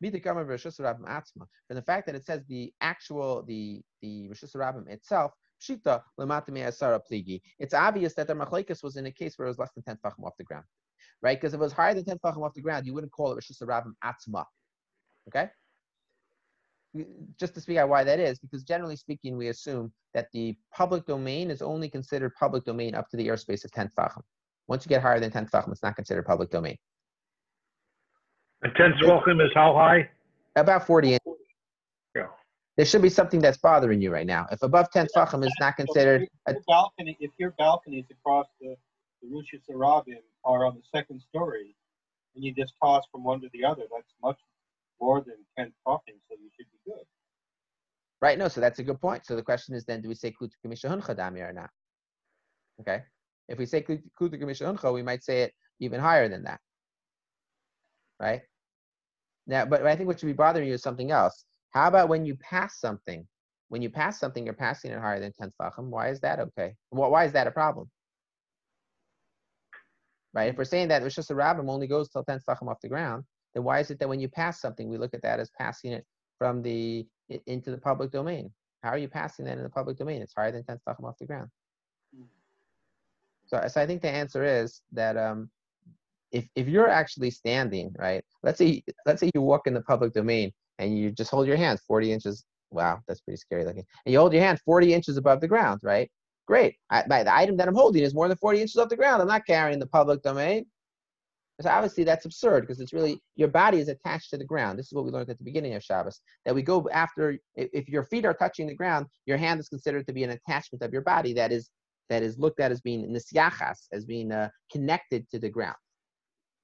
From 0.00 0.10
the 0.10 1.82
fact 1.82 2.06
that 2.06 2.14
it 2.14 2.24
says 2.24 2.42
the 2.48 2.72
actual, 2.80 3.42
the, 3.42 3.82
the 4.02 4.28
Rishus 4.28 4.56
Rabim 4.56 4.88
itself. 4.88 5.32
It's 5.68 5.86
obvious 7.74 8.14
that 8.14 8.26
the 8.26 8.34
Machlekes 8.34 8.82
was 8.82 8.96
in 8.96 9.06
a 9.06 9.12
case 9.12 9.38
where 9.38 9.46
it 9.46 9.50
was 9.50 9.58
less 9.58 9.72
than 9.72 9.84
10 9.84 9.98
tfachim 10.04 10.24
off 10.24 10.36
the 10.38 10.44
ground. 10.44 10.64
Right? 11.22 11.40
Because 11.40 11.54
if 11.54 11.60
it 11.60 11.62
was 11.62 11.72
higher 11.72 11.94
than 11.94 12.04
10 12.04 12.18
tfachim 12.18 12.44
off 12.44 12.54
the 12.54 12.60
ground, 12.60 12.86
you 12.86 12.94
wouldn't 12.94 13.12
call 13.12 13.32
it 13.32 13.38
Rishus 13.38 13.62
Rabim 13.62 13.94
Atzma. 14.04 14.44
Okay? 15.28 15.48
Just 17.38 17.54
to 17.54 17.60
speak 17.60 17.78
out 17.78 17.88
why 17.88 18.04
that 18.04 18.20
is, 18.20 18.38
because 18.38 18.62
generally 18.62 18.96
speaking, 18.96 19.36
we 19.36 19.48
assume 19.48 19.92
that 20.14 20.28
the 20.32 20.56
public 20.74 21.04
domain 21.06 21.50
is 21.50 21.62
only 21.62 21.88
considered 21.88 22.32
public 22.38 22.64
domain 22.64 22.94
up 22.94 23.08
to 23.10 23.16
the 23.16 23.26
airspace 23.28 23.64
of 23.64 23.72
10 23.72 23.90
tfachim. 23.98 24.22
Once 24.68 24.84
you 24.84 24.88
get 24.88 25.02
higher 25.02 25.20
than 25.20 25.30
10 25.30 25.46
tfachim, 25.46 25.72
it's 25.72 25.82
not 25.82 25.96
considered 25.96 26.24
public 26.24 26.50
domain. 26.50 26.76
And 28.62 28.72
10 28.76 28.94
tefachim 29.02 29.44
is 29.44 29.50
how 29.54 29.74
high? 29.74 30.08
About 30.56 30.86
40 30.86 31.14
inches. 31.14 31.32
Yeah. 32.14 32.26
There 32.76 32.86
should 32.86 33.02
be 33.02 33.10
something 33.10 33.40
that's 33.40 33.58
bothering 33.58 34.00
you 34.00 34.10
right 34.10 34.26
now. 34.26 34.46
If 34.50 34.62
above 34.62 34.90
10 34.90 35.08
tfachim 35.14 35.44
is 35.44 35.54
not 35.60 35.76
considered 35.76 36.22
So 36.22 36.26
a 36.46 36.50
if 36.50 36.56
your 36.56 36.64
balcony, 36.66 37.16
if 37.20 37.30
your 37.38 37.50
balconies 37.58 38.04
across 38.10 38.46
the, 38.60 38.76
the 39.28 39.36
Reshus 39.36 39.62
Harabim 39.70 40.22
are 40.44 40.64
on 40.64 40.74
the 40.74 40.82
second 40.94 41.20
story, 41.20 41.74
and 42.34 42.44
you 42.44 42.54
just 42.54 42.74
toss 42.82 43.04
from 43.10 43.24
one 43.24 43.40
to 43.40 43.48
the 43.52 43.64
other, 43.64 43.82
that's 43.92 44.14
much 44.22 44.38
more 45.00 45.20
than 45.20 45.36
10 45.58 45.72
talking, 45.84 46.14
so 46.28 46.36
you 46.40 46.50
should 46.56 46.66
be 46.70 46.90
good. 46.90 47.04
Right. 48.22 48.38
No, 48.38 48.48
so 48.48 48.60
that's 48.60 48.78
a 48.78 48.82
good 48.82 49.00
point. 49.00 49.26
So 49.26 49.36
the 49.36 49.42
question 49.42 49.74
is 49.74 49.84
then, 49.84 50.00
do 50.00 50.08
we 50.08 50.14
say 50.14 50.32
klutu 50.32 50.52
kamisha 50.64 50.90
huncha 50.90 51.48
or 51.48 51.52
not? 51.52 51.70
Okay. 52.80 53.02
If 53.48 53.58
we 53.58 53.66
say 53.66 53.82
klutu 53.82 54.10
kamisha 54.20 54.94
we 54.94 55.02
might 55.02 55.22
say 55.22 55.42
it 55.42 55.52
even 55.80 56.00
higher 56.00 56.28
than 56.28 56.44
that. 56.44 56.60
Right. 58.18 58.42
Now, 59.46 59.66
but 59.66 59.86
I 59.86 59.94
think 59.94 60.06
what 60.08 60.18
should 60.18 60.26
be 60.26 60.32
bothering 60.32 60.66
you 60.66 60.74
is 60.74 60.82
something 60.82 61.10
else. 61.10 61.44
How 61.70 61.88
about 61.88 62.08
when 62.08 62.24
you 62.24 62.36
pass 62.36 62.80
something? 62.80 63.26
When 63.68 63.82
you 63.82 63.90
pass 63.90 64.18
something, 64.18 64.44
you're 64.44 64.54
passing 64.54 64.92
it 64.92 64.98
higher 64.98 65.20
than 65.20 65.32
10 65.32 65.52
tfachim. 65.60 65.88
Why 65.88 66.08
is 66.08 66.20
that 66.20 66.40
okay? 66.40 66.74
Why 66.90 67.24
is 67.24 67.32
that 67.32 67.46
a 67.46 67.50
problem? 67.50 67.90
Right. 70.36 70.50
If 70.50 70.58
we're 70.58 70.64
saying 70.64 70.88
that 70.88 71.02
it's 71.02 71.14
just 71.14 71.30
a 71.30 71.34
rabbim 71.34 71.70
only 71.70 71.86
goes 71.86 72.10
till 72.10 72.22
10 72.22 72.40
tfachim 72.46 72.68
off 72.68 72.82
the 72.82 72.90
ground, 72.90 73.24
then 73.54 73.64
why 73.64 73.80
is 73.80 73.90
it 73.90 73.98
that 74.00 74.08
when 74.08 74.20
you 74.20 74.28
pass 74.28 74.60
something, 74.60 74.86
we 74.86 74.98
look 74.98 75.14
at 75.14 75.22
that 75.22 75.40
as 75.40 75.48
passing 75.58 75.92
it 75.92 76.04
from 76.38 76.60
the 76.60 77.06
into 77.46 77.70
the 77.70 77.78
public 77.78 78.10
domain? 78.10 78.50
How 78.82 78.90
are 78.90 78.98
you 78.98 79.08
passing 79.08 79.46
that 79.46 79.56
in 79.56 79.62
the 79.62 79.70
public 79.70 79.96
domain? 79.96 80.20
It's 80.20 80.34
higher 80.36 80.52
than 80.52 80.62
10 80.62 80.76
tefachim 80.86 81.04
off 81.04 81.16
the 81.18 81.24
ground. 81.24 81.48
So, 83.46 83.64
so 83.66 83.80
I 83.80 83.86
think 83.86 84.02
the 84.02 84.10
answer 84.10 84.44
is 84.44 84.82
that 84.92 85.16
um, 85.16 85.48
if 86.32 86.46
if 86.54 86.68
you're 86.68 86.90
actually 86.90 87.30
standing, 87.30 87.94
right? 87.98 88.22
Let's 88.42 88.58
say 88.58 88.82
let's 89.06 89.20
say 89.20 89.30
you 89.34 89.40
walk 89.40 89.66
in 89.66 89.72
the 89.72 89.80
public 89.82 90.12
domain 90.12 90.52
and 90.78 90.98
you 90.98 91.12
just 91.12 91.30
hold 91.30 91.46
your 91.46 91.56
hand 91.56 91.80
40 91.88 92.12
inches. 92.12 92.44
Wow, 92.70 93.00
that's 93.08 93.22
pretty 93.22 93.38
scary 93.38 93.64
looking. 93.64 93.84
And 94.04 94.12
you 94.12 94.18
hold 94.18 94.34
your 94.34 94.42
hand 94.42 94.60
40 94.66 94.92
inches 94.92 95.16
above 95.16 95.40
the 95.40 95.48
ground, 95.48 95.80
right? 95.82 96.10
Great. 96.46 96.76
I, 96.90 97.04
by 97.08 97.24
the 97.24 97.34
item 97.34 97.56
that 97.56 97.68
I'm 97.68 97.74
holding 97.74 98.02
is 98.02 98.14
more 98.14 98.28
than 98.28 98.36
40 98.36 98.60
inches 98.60 98.76
off 98.76 98.88
the 98.88 98.96
ground. 98.96 99.20
I'm 99.20 99.28
not 99.28 99.46
carrying 99.46 99.78
the 99.78 99.86
public 99.86 100.22
domain. 100.22 100.66
So 101.60 101.70
obviously 101.70 102.04
that's 102.04 102.26
absurd 102.26 102.62
because 102.62 102.80
it's 102.80 102.92
really 102.92 103.18
your 103.34 103.48
body 103.48 103.78
is 103.78 103.88
attached 103.88 104.30
to 104.30 104.36
the 104.36 104.44
ground. 104.44 104.78
This 104.78 104.86
is 104.86 104.92
what 104.92 105.06
we 105.06 105.10
learned 105.10 105.30
at 105.30 105.38
the 105.38 105.44
beginning 105.44 105.74
of 105.74 105.82
Shabbos. 105.82 106.20
That 106.44 106.54
we 106.54 106.62
go 106.62 106.86
after 106.92 107.38
if, 107.54 107.88
your 107.88 108.04
feet 108.04 108.26
are 108.26 108.34
touching 108.34 108.66
the 108.66 108.74
ground, 108.74 109.06
your 109.24 109.38
hand 109.38 109.58
is 109.58 109.68
considered 109.68 110.06
to 110.06 110.12
be 110.12 110.22
an 110.22 110.30
attachment 110.30 110.82
of 110.82 110.92
your 110.92 111.00
body 111.00 111.32
that 111.32 111.52
is 111.52 111.70
that 112.10 112.22
is 112.22 112.38
looked 112.38 112.60
at 112.60 112.70
as 112.70 112.80
being 112.82 113.08
nisyachas, 113.08 113.88
as 113.90 114.04
being 114.04 114.30
uh, 114.30 114.48
connected 114.70 115.28
to 115.30 115.38
the 115.38 115.48
ground. 115.48 115.76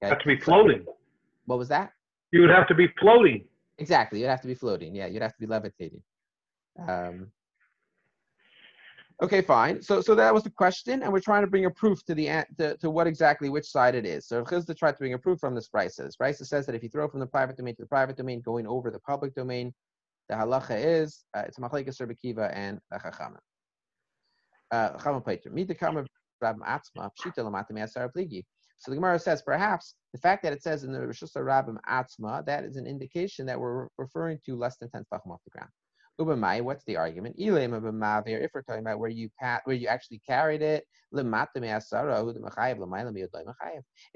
Okay? 0.01 0.09
Have 0.09 0.19
to 0.19 0.27
be 0.27 0.39
floating. 0.39 0.85
What 1.45 1.57
was 1.57 1.67
that? 1.69 1.91
You 2.31 2.41
would 2.41 2.51
have 2.51 2.67
to 2.67 2.75
be 2.75 2.87
floating. 2.99 3.45
Exactly. 3.79 4.21
You'd 4.21 4.27
have 4.27 4.41
to 4.41 4.47
be 4.47 4.55
floating. 4.55 4.95
Yeah, 4.95 5.07
you'd 5.07 5.21
have 5.21 5.33
to 5.33 5.39
be 5.39 5.47
levitating. 5.47 6.01
Um, 6.87 7.31
okay, 9.21 9.41
fine. 9.41 9.81
So, 9.81 10.01
so 10.01 10.15
that 10.15 10.33
was 10.33 10.43
the 10.43 10.49
question, 10.49 11.03
and 11.03 11.11
we're 11.11 11.19
trying 11.19 11.43
to 11.43 11.49
bring 11.49 11.65
a 11.65 11.71
proof 11.71 12.03
to 12.05 12.15
the 12.15 12.45
to, 12.57 12.77
to 12.77 12.89
what 12.89 13.07
exactly 13.07 13.49
which 13.49 13.65
side 13.65 13.95
it 13.95 14.05
is. 14.05 14.27
So, 14.27 14.43
Chisda 14.43 14.77
tried 14.77 14.93
to 14.93 14.97
bring 14.97 15.13
a 15.13 15.17
proof 15.17 15.39
from 15.39 15.55
this 15.55 15.69
brisa. 15.69 15.97
This 15.97 16.17
brisa 16.17 16.45
says 16.45 16.65
that 16.65 16.75
if 16.75 16.83
you 16.83 16.89
throw 16.89 17.07
from 17.07 17.19
the 17.19 17.27
private 17.27 17.57
domain 17.57 17.75
to 17.75 17.83
the 17.83 17.87
private 17.87 18.17
domain, 18.17 18.41
going 18.41 18.67
over 18.67 18.91
the 18.91 18.99
public 18.99 19.35
domain, 19.35 19.73
the 20.29 20.35
halacha 20.35 20.83
is 20.83 21.25
uh, 21.35 21.43
it's 21.45 21.59
machlekes 21.59 21.99
Rabbi 21.99 22.13
Kiva 22.13 22.55
and 22.55 22.79
a 22.91 22.99
chachama. 22.99 23.37
Uh, 24.71 25.19
Peter. 25.19 25.51
Meet 25.51 25.67
the 25.67 25.75
kama 25.75 26.05
Rab 26.41 26.57
Atzma 26.59 27.09
Pshita 27.19 27.39
Lamata 27.39 27.71
Me'asar 27.71 28.09
Pligi. 28.15 28.43
So 28.77 28.91
the 28.91 28.95
Gemara 28.97 29.19
says 29.19 29.41
perhaps 29.41 29.95
the 30.13 30.19
fact 30.19 30.43
that 30.43 30.51
it 30.51 30.61
says 30.63 30.83
in 30.83 30.91
the 30.91 30.99
Rishus 30.99 31.35
Rabbim 31.35 31.77
Atzma 31.87 32.45
that 32.45 32.63
is 32.63 32.75
an 32.75 32.87
indication 32.87 33.45
that 33.45 33.59
we're 33.59 33.87
referring 33.97 34.39
to 34.45 34.55
less 34.55 34.77
than 34.77 34.89
ten 34.89 35.03
tefachim 35.03 35.31
off 35.31 35.41
the 35.45 35.51
ground. 35.51 35.69
Ubamai, 36.21 36.61
what's 36.61 36.83
the 36.85 36.95
argument? 36.95 37.35
If 37.37 38.51
we're 38.53 38.61
talking 38.61 38.81
about 38.81 38.99
where 38.99 39.09
you 39.09 39.29
pat, 39.39 39.61
where 39.65 39.75
you 39.75 39.87
actually 39.87 40.19
carried 40.19 40.61
it. 40.61 40.85
Is 41.11 41.23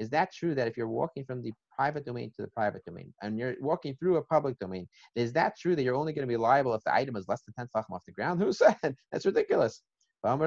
that 0.09 0.33
true 0.33 0.55
that 0.55 0.67
if 0.67 0.77
you're 0.77 0.87
walking 0.87 1.25
from 1.25 1.41
the 1.41 1.51
private 1.75 2.05
domain 2.05 2.31
to 2.35 2.43
the 2.43 2.47
private 2.49 2.85
domain 2.85 3.13
and 3.21 3.37
you're 3.37 3.55
walking 3.61 3.95
through 3.95 4.17
a 4.17 4.23
public 4.23 4.57
domain, 4.59 4.87
is 5.15 5.33
that 5.33 5.57
true 5.59 5.75
that 5.75 5.83
you're 5.83 5.95
only 5.95 6.13
going 6.13 6.27
to 6.27 6.31
be 6.31 6.37
liable 6.37 6.75
if 6.75 6.83
the 6.83 6.93
item 6.93 7.15
is 7.15 7.27
less 7.27 7.41
than 7.43 7.55
ten 7.55 7.67
tefachim 7.67 7.95
off 7.95 8.05
the 8.05 8.11
ground? 8.11 8.39
Who 8.41 8.53
said? 8.53 8.95
That's 9.11 9.25
ridiculous. 9.25 9.81
Says 10.23 10.39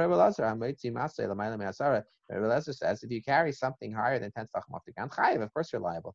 if 3.02 3.10
you 3.10 3.22
carry 3.22 3.52
something 3.52 3.92
higher 3.92 4.18
than 4.18 4.32
10 4.32 4.46
tefachim 4.46 4.74
off 4.74 4.82
the 4.86 4.92
ground, 4.92 5.42
of 5.42 5.52
course 5.52 5.72
you're 5.72 5.80
liable. 5.80 6.14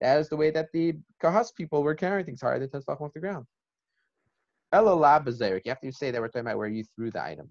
That 0.00 0.18
is 0.18 0.28
the 0.28 0.36
way 0.36 0.50
that 0.50 0.68
the 0.72 0.94
kahas 1.22 1.54
people 1.56 1.82
were 1.82 1.94
carrying 1.94 2.26
things 2.26 2.40
higher 2.40 2.58
than 2.58 2.70
10 2.70 2.82
tefachim 2.82 3.00
off 3.00 3.12
the 3.14 3.20
ground. 3.20 3.46
La. 4.72 5.22
You 5.82 5.92
say 5.92 6.10
that 6.10 6.20
we're 6.20 6.28
talking 6.28 6.42
about 6.42 6.58
where 6.58 6.68
you 6.68 6.84
threw 6.94 7.10
the 7.10 7.22
item. 7.22 7.48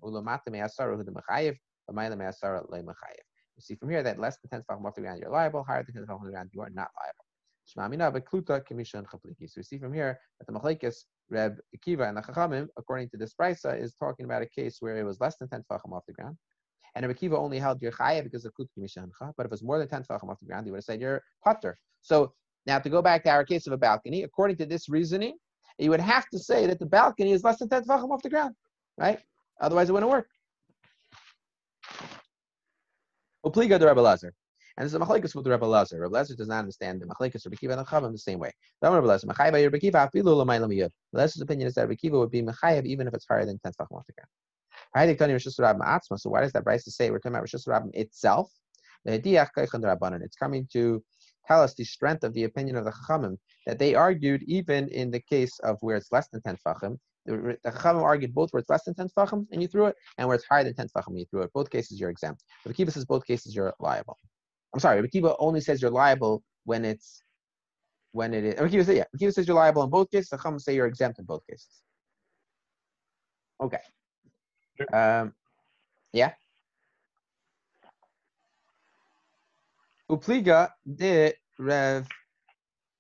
You 3.58 3.62
see 3.62 3.76
from 3.76 3.90
here 3.90 4.04
that 4.04 4.20
less 4.20 4.38
than 4.38 4.50
10 4.52 4.62
tefachim 4.62 4.86
off 4.86 4.96
the 4.96 5.02
ground 5.02 5.20
you're 5.20 5.32
liable, 5.32 5.64
higher 5.64 5.84
than 5.84 5.96
10 5.96 6.04
tefachim 6.04 6.20
off 6.20 6.26
the 6.26 6.32
ground 6.32 6.50
you 6.54 6.62
are 6.62 6.70
not 6.70 6.90
liable. 7.00 7.26
Kamishan. 7.68 9.06
So 9.10 9.20
we 9.58 9.64
see 9.64 9.78
from 9.78 9.94
here 9.94 10.20
that 10.40 10.48
the 10.48 10.54
machlekes 10.54 11.06
Reb 11.30 11.58
Akiva 11.76 12.08
and 12.08 12.16
the 12.18 12.22
Chachamim, 12.22 12.68
according 12.78 13.10
to 13.10 13.18
this 13.18 13.34
brisa, 13.40 13.82
is 13.82 13.94
talking 13.96 14.26
about 14.26 14.42
a 14.42 14.46
case 14.46 14.78
where 14.80 14.98
it 14.98 15.04
was 15.04 15.20
less 15.20 15.36
than 15.38 15.50
10 15.50 15.64
tefachim 15.70 15.92
off 15.92 16.06
the 16.08 16.14
ground. 16.14 16.38
And 16.96 17.06
Reb 17.06 17.18
Akiva 17.18 17.34
only 17.34 17.60
held 17.60 17.82
your 17.82 17.92
chaya 17.92 18.24
because 18.24 18.46
of 18.46 18.54
klut 18.54 18.68
kimishancha. 18.78 19.34
But 19.36 19.46
if 19.46 19.46
it 19.46 19.52
was 19.52 19.64
more 19.64 19.80
than 19.80 19.88
10 19.88 20.04
tefachim 20.04 20.30
off 20.30 20.40
the 20.40 20.46
ground, 20.46 20.66
he 20.66 20.72
would 20.72 20.78
have 20.78 20.86
said 20.86 21.02
you're 21.02 21.24
putter. 21.44 21.78
So 22.02 22.34
now 22.66 22.80
to 22.80 22.90
go 22.90 23.02
back 23.02 23.24
to 23.24 23.32
our 23.32 23.44
case 23.44 23.66
of 23.68 23.74
a 23.74 23.78
balcony, 23.78 24.24
according 24.24 24.58
to 24.58 24.66
this 24.66 24.88
reasoning, 24.88 25.38
you 25.78 25.90
would 25.90 26.00
have 26.00 26.28
to 26.30 26.40
say 26.40 26.66
that 26.68 26.80
the 26.80 26.86
balcony 26.86 27.32
is 27.32 27.44
less 27.44 27.60
than 27.60 27.70
10 27.70 27.84
tefachim 27.84 28.12
off 28.12 28.24
the 28.24 28.30
ground, 28.30 28.56
right? 28.98 29.20
Otherwise, 29.60 29.90
it 29.90 29.94
wouldn't 29.94 30.12
work. 30.12 30.30
Upliga 33.46 33.80
the 33.80 33.88
Rebbe 33.88 34.02
Lazar. 34.02 34.34
And 34.78 34.86
this 34.86 34.94
is 34.94 35.00
a 35.00 35.06
with 35.10 35.44
the 35.44 35.50
Rebbe 35.50 35.66
Lazar. 35.66 36.00
Rebbe 36.00 36.14
Lazar 36.14 36.36
does 36.36 36.48
not 36.48 36.60
understand 36.60 37.02
the 37.02 37.08
machlekes 37.08 37.46
of 37.46 37.54
Rebbe 37.62 37.78
and 37.78 37.88
Chavim 37.88 38.12
the 38.12 38.18
same 38.18 38.38
way. 38.38 38.52
The 38.82 38.92
Rebbe 38.92 39.08
Lazar, 39.08 39.28
opinion 41.42 41.68
is 41.68 41.74
that 41.76 41.88
Rebbe 41.88 42.20
would 42.20 42.30
be 42.32 42.42
Mechayev 42.44 42.86
even 42.86 43.08
if 43.08 43.14
it's 43.14 43.26
higher 43.28 43.46
than 43.46 43.58
10 43.60 43.72
tefachim 43.72 43.98
off 43.98 44.06
the 44.06 44.14
ground. 44.14 44.30
So 44.96 46.30
why 46.30 46.42
does 46.42 46.54
that 46.54 46.64
brisa 46.64 46.90
say 46.90 47.10
we're 47.10 47.18
talking 47.20 47.36
about 47.36 47.46
Rishus 47.46 47.68
Rabbim 47.68 47.90
itself? 47.96 48.52
It's 49.06 50.36
coming 50.36 50.68
to 50.74 51.04
tell 51.48 51.62
us 51.62 51.74
the 51.74 51.84
strength 51.84 52.24
of 52.24 52.34
the 52.34 52.44
opinion 52.44 52.76
of 52.76 52.86
the 52.86 52.92
Chachamim 52.92 53.38
that 53.66 53.80
they 53.80 53.96
argued 53.96 54.44
even 54.44 54.88
in 54.90 55.12
the 55.12 55.20
case 55.20 55.58
of 55.60 55.78
where 55.82 55.96
it's 55.96 56.12
less 56.12 56.28
than 56.30 56.42
10 56.42 56.58
tefachim. 56.58 56.98
The, 57.26 57.58
the 57.64 57.72
Chachamim 57.72 58.02
argued 58.04 58.34
both 58.34 58.52
where 58.52 58.60
it's 58.60 58.70
less 58.70 58.84
than 58.84 58.96
10 58.96 59.10
tefachim 59.10 59.48
and 59.52 59.62
you 59.62 59.68
threw 59.68 59.86
it, 59.86 59.96
and 60.18 60.28
where 60.28 60.36
it's 60.36 60.46
higher 60.46 60.64
than 60.64 60.74
10 60.74 60.88
tefachim 60.90 61.18
you 61.18 61.26
threw 61.32 61.42
it. 61.42 61.54
Both 61.54 61.70
cases 61.70 62.00
you're 62.00 62.10
exempt. 62.10 62.44
But 62.66 62.76
Kiva 62.76 62.92
says 62.92 63.06
both 63.06 63.26
cases 63.26 63.56
you're 63.56 63.74
liable. 63.80 64.18
I'm 64.74 64.80
sorry, 64.80 65.02
Akiva 65.02 65.36
only 65.40 65.62
says 65.62 65.82
you're 65.82 65.92
liable 65.92 66.44
when 66.66 66.86
it's 66.86 67.22
when 68.12 68.34
it 68.34 68.44
is. 68.44 68.56
Akiva 68.56 68.86
says 68.86 68.98
yeah. 68.98 69.04
Akiva 69.16 69.34
says 69.34 69.48
you're 69.48 69.56
liable 69.56 69.84
in 69.84 69.90
both 69.90 70.10
cases. 70.12 70.30
The 70.30 70.38
Chum 70.38 70.60
say 70.60 70.76
you're 70.76 70.88
exempt 70.88 71.20
in 71.20 71.26
both 71.26 71.46
cases. 71.48 71.82
Okay. 73.62 73.80
Um, 74.94 75.34
yeah. 76.14 76.34
Upliga 80.10 80.70
de 80.86 81.34
Rev 81.60 82.08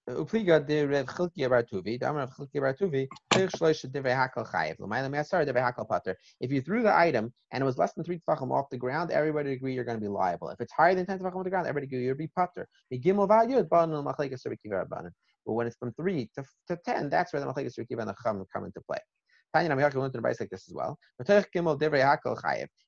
Upliga 0.10 0.66
de 0.66 0.86
Rev 0.86 1.06
Chilki 1.06 1.50
Bar 1.50 1.64
Tuvi, 1.64 2.00
Damar 2.00 2.22
Rev 2.22 2.30
Chilki 2.30 2.62
Bar 2.62 2.74
Tuvi, 2.74 3.08
Shloisha 3.36 3.88
Divrei 3.92 4.16
Hakal 4.16 4.46
Chayiv, 4.50 4.80
L'mayla 4.80 5.10
Me'asar 5.10 5.46
Divrei 5.46 5.62
Hakal 5.62 5.88
Pater. 5.88 6.18
If 6.40 6.52
you 6.52 6.62
threw 6.62 6.82
the 6.82 6.96
item 6.96 7.34
and 7.52 7.62
it 7.62 7.66
was 7.66 7.78
less 7.78 7.94
than 7.94 8.04
three 8.06 8.20
tefachim 8.20 8.52
off 8.52 8.70
the 8.70 8.78
ground, 8.78 9.12
everybody 9.12 9.52
agree 9.54 9.74
you're 9.74 9.84
going 9.84 9.98
to 9.98 10.02
be 10.02 10.08
liable. 10.08 10.50
If 10.50 10.62
it's 10.62 10.72
higher 10.72 10.96
than 10.96 11.06
ten 11.06 11.20
tefachim 11.20 11.36
off 11.36 11.44
the 11.44 11.50
ground, 11.50 11.68
everybody 11.68 11.94
agree 11.94 12.06
you'll 12.06 12.16
be 12.16 12.28
Pater. 12.28 12.68
But 15.46 15.54
when 15.54 15.68
it's 15.68 15.78
from 15.78 15.94
three 15.94 16.30
to, 16.36 16.44
to 16.70 16.78
ten, 16.86 17.10
that's 17.10 17.34
where 17.34 17.42
the 17.42 17.48
Machlekes 17.48 17.78
Rekiva 17.78 18.00
and 18.00 18.10
the 18.10 18.16
Chum 18.24 18.46
come 18.54 18.66
into 18.66 18.82
play. 18.82 19.00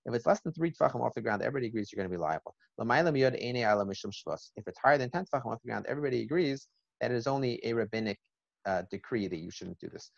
If 0.05 0.13
it's 0.13 0.25
less 0.25 0.41
than 0.41 0.53
three 0.53 0.71
tefachim 0.71 1.01
off 1.01 1.13
the 1.13 1.21
ground, 1.21 1.41
everybody 1.41 1.67
agrees 1.67 1.91
you're 1.91 1.97
going 1.97 2.09
to 2.09 2.15
be 2.15 2.21
liable. 2.21 2.55
If 2.77 4.67
it's 4.67 4.79
higher 4.79 4.97
than 4.97 5.09
ten 5.09 5.25
tefachim 5.25 5.45
off 5.45 5.61
the 5.61 5.67
ground, 5.67 5.85
everybody 5.87 6.21
agrees 6.21 6.67
that 7.01 7.11
it 7.11 7.15
is 7.15 7.27
only 7.27 7.59
a 7.63 7.73
rabbinic 7.73 8.17
uh, 8.65 8.83
decree 8.91 9.27
that 9.27 9.39
you 9.39 9.51
shouldn't 9.51 9.79
do 9.79 9.89
this. 9.89 10.11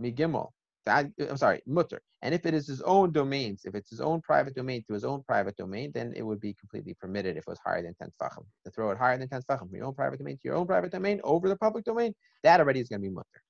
Migimel. 0.00 0.50
I'm 0.86 1.36
sorry, 1.36 1.60
mutter. 1.66 2.00
And 2.22 2.34
if 2.34 2.46
it 2.46 2.54
is 2.54 2.66
his 2.66 2.80
own 2.82 3.12
domains, 3.12 3.62
if 3.64 3.74
it's 3.74 3.90
his 3.90 4.00
own 4.00 4.20
private 4.22 4.54
domain 4.54 4.82
to 4.88 4.94
his 4.94 5.04
own 5.04 5.22
private 5.22 5.56
domain, 5.56 5.92
then 5.94 6.12
it 6.16 6.22
would 6.22 6.40
be 6.40 6.54
completely 6.54 6.94
permitted 6.94 7.36
if 7.36 7.44
it 7.46 7.50
was 7.50 7.58
higher 7.64 7.82
than 7.82 7.94
10 7.94 8.10
tefachim. 8.20 8.44
To 8.64 8.70
throw 8.70 8.90
it 8.90 8.98
higher 8.98 9.18
than 9.18 9.28
10 9.28 9.42
tefachim 9.42 9.68
from 9.68 9.76
your 9.76 9.86
own 9.86 9.94
private 9.94 10.18
domain 10.18 10.36
to 10.36 10.42
your 10.44 10.54
own 10.56 10.66
private 10.66 10.90
domain 10.90 11.20
over 11.24 11.48
the 11.48 11.56
public 11.56 11.84
domain, 11.84 12.14
that 12.42 12.60
already 12.60 12.80
is 12.80 12.88
going 12.88 13.02
to 13.02 13.08
be 13.08 13.14
mutter. 13.14 13.42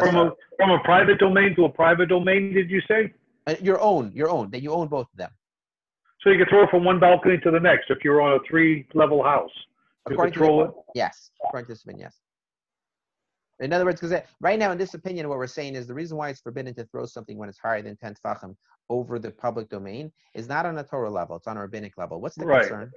From, 0.00 0.16
a, 0.16 0.32
from 0.56 0.70
a 0.70 0.78
private 0.80 1.18
domain 1.18 1.54
to 1.56 1.64
a 1.64 1.68
private 1.68 2.08
domain, 2.08 2.54
did 2.54 2.70
you 2.70 2.80
say? 2.88 3.12
Uh, 3.46 3.54
your 3.62 3.80
own, 3.80 4.12
your 4.12 4.30
own, 4.30 4.50
that 4.50 4.62
you 4.62 4.72
own 4.72 4.88
both 4.88 5.06
of 5.12 5.16
them. 5.16 5.30
So 6.22 6.30
you 6.30 6.38
can 6.38 6.48
throw 6.48 6.64
it 6.64 6.70
from 6.70 6.84
one 6.84 6.98
balcony 6.98 7.38
to 7.38 7.50
the 7.50 7.60
next 7.60 7.90
if 7.90 7.98
you're 8.02 8.20
on 8.20 8.34
a 8.34 8.38
three-level 8.48 9.22
house. 9.22 9.50
According 10.06 10.34
to? 10.34 10.72
Yes, 10.94 11.30
according 11.44 11.66
to 11.66 11.72
this 11.72 11.82
opinion, 11.82 12.06
yes. 12.06 12.16
In 13.60 13.72
other 13.72 13.84
words, 13.84 14.00
because 14.00 14.20
right 14.40 14.58
now 14.58 14.70
in 14.70 14.78
this 14.78 14.94
opinion, 14.94 15.28
what 15.28 15.38
we're 15.38 15.46
saying 15.46 15.74
is 15.74 15.86
the 15.86 15.94
reason 15.94 16.16
why 16.16 16.28
it's 16.28 16.40
forbidden 16.40 16.74
to 16.74 16.84
throw 16.84 17.06
something 17.06 17.36
when 17.36 17.48
it's 17.48 17.58
higher 17.58 17.82
than 17.82 17.96
10 17.96 18.14
tefachim 18.14 18.54
over 18.88 19.18
the 19.18 19.30
public 19.30 19.68
domain 19.68 20.12
is 20.34 20.48
not 20.48 20.64
on 20.64 20.78
a 20.78 20.84
Torah 20.84 21.10
level, 21.10 21.36
it's 21.36 21.46
on 21.46 21.56
a 21.56 21.60
rabbinic 21.60 21.98
level. 21.98 22.20
What's 22.20 22.36
the 22.36 22.46
right. 22.46 22.62
concern? 22.62 22.92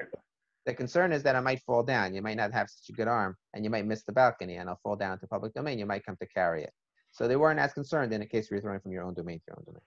The 0.66 0.74
concern 0.74 1.12
is 1.12 1.24
that 1.24 1.36
it 1.36 1.42
might 1.42 1.62
fall 1.62 1.84
down. 1.84 2.14
You 2.14 2.22
might 2.22 2.38
not 2.38 2.54
have 2.54 2.70
such 2.70 2.90
a 2.90 2.94
good 2.94 3.08
arm, 3.08 3.36
and 3.54 3.64
you 3.64 3.70
might 3.70 3.86
miss 3.86 4.04
the 4.04 4.12
balcony, 4.12 4.58
and 4.58 4.70
it'll 4.70 4.80
fall 4.84 4.96
down 4.96 5.20
to 5.20 5.28
public 5.28 5.54
domain. 5.54 5.80
You 5.80 5.88
might 5.88 6.06
come 6.06 6.18
to 6.22 6.28
carry 6.28 6.64
it. 6.64 6.72
So 7.12 7.28
they 7.28 7.36
weren't 7.36 7.60
as 7.60 7.74
concerned 7.74 8.14
in 8.14 8.22
a 8.22 8.26
case 8.26 8.50
where 8.50 8.58
you're 8.58 8.62
throwing 8.62 8.80
from 8.80 8.92
your 8.92 9.04
own 9.04 9.14
domain 9.14 9.40
to 9.40 9.44
your 9.48 9.58
own 9.58 9.66
domain. 9.66 9.82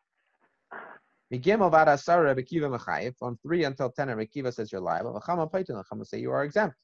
From 3.19 3.39
three 3.43 3.65
until 3.65 3.91
ten, 3.91 4.09
Rekiva 4.09 4.53
says 4.53 4.71
you're 4.73 4.81
liable. 4.81 5.21
Chama 5.27 6.07
say 6.07 6.19
you 6.19 6.31
are 6.33 6.45
exempt. 6.45 6.77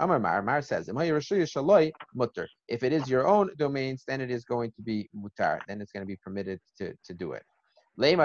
Amar 0.00 0.18
Mar, 0.18 0.42
Mar 0.42 0.60
says, 0.60 0.88
if 0.88 2.82
it 2.82 2.92
is 2.92 3.08
your 3.08 3.28
own 3.28 3.50
domains, 3.56 4.02
then 4.08 4.20
it 4.20 4.30
is 4.30 4.44
going 4.44 4.72
to 4.72 4.82
be 4.82 5.08
mutar. 5.14 5.60
Then 5.68 5.80
it's 5.80 5.92
going 5.92 6.02
to 6.02 6.06
be 6.06 6.16
permitted 6.16 6.58
to, 6.78 6.94
to 7.04 7.14
do 7.14 7.32
it. 7.32 7.44
The 7.96 8.16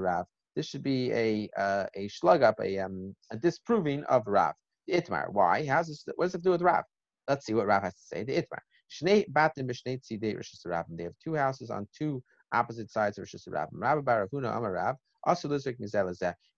Rav. 0.00 0.26
This 0.56 0.66
should 0.66 0.82
be 0.82 1.12
a 1.12 1.48
uh, 1.56 1.86
a 1.94 2.08
slug 2.08 2.42
up, 2.42 2.58
a 2.60 2.78
um, 2.78 3.14
a 3.30 3.36
disproving 3.36 4.04
of 4.04 4.26
Rav. 4.26 4.54
The 4.86 5.00
Itmar. 5.00 5.32
Why? 5.32 5.66
How's 5.66 5.88
this? 5.88 6.04
What 6.16 6.26
does 6.26 6.34
it 6.34 6.42
do 6.42 6.50
with 6.50 6.62
Rav? 6.62 6.84
Let's 7.28 7.46
see 7.46 7.54
what 7.54 7.66
Rav 7.66 7.82
has 7.82 7.94
to 7.94 8.02
say. 8.02 8.24
The 8.24 8.34
Itmar. 8.34 8.60
Shnei 8.90 9.30
batim 9.30 9.68
b'shnei 9.68 10.00
tzidei 10.00 10.36
Rishus 10.36 10.84
They 10.96 11.04
have 11.04 11.14
two 11.22 11.34
houses 11.34 11.70
on 11.70 11.86
two 11.96 12.22
opposite 12.52 12.90
sides 12.90 13.18
of 13.18 13.24
Rishus 13.24 13.48
Rabbim. 13.48 13.68
Rabbi 13.74 14.00
Baravuna 14.00 14.56
Amar 14.56 14.72
Rav. 14.72 14.96
Also, 15.24 15.48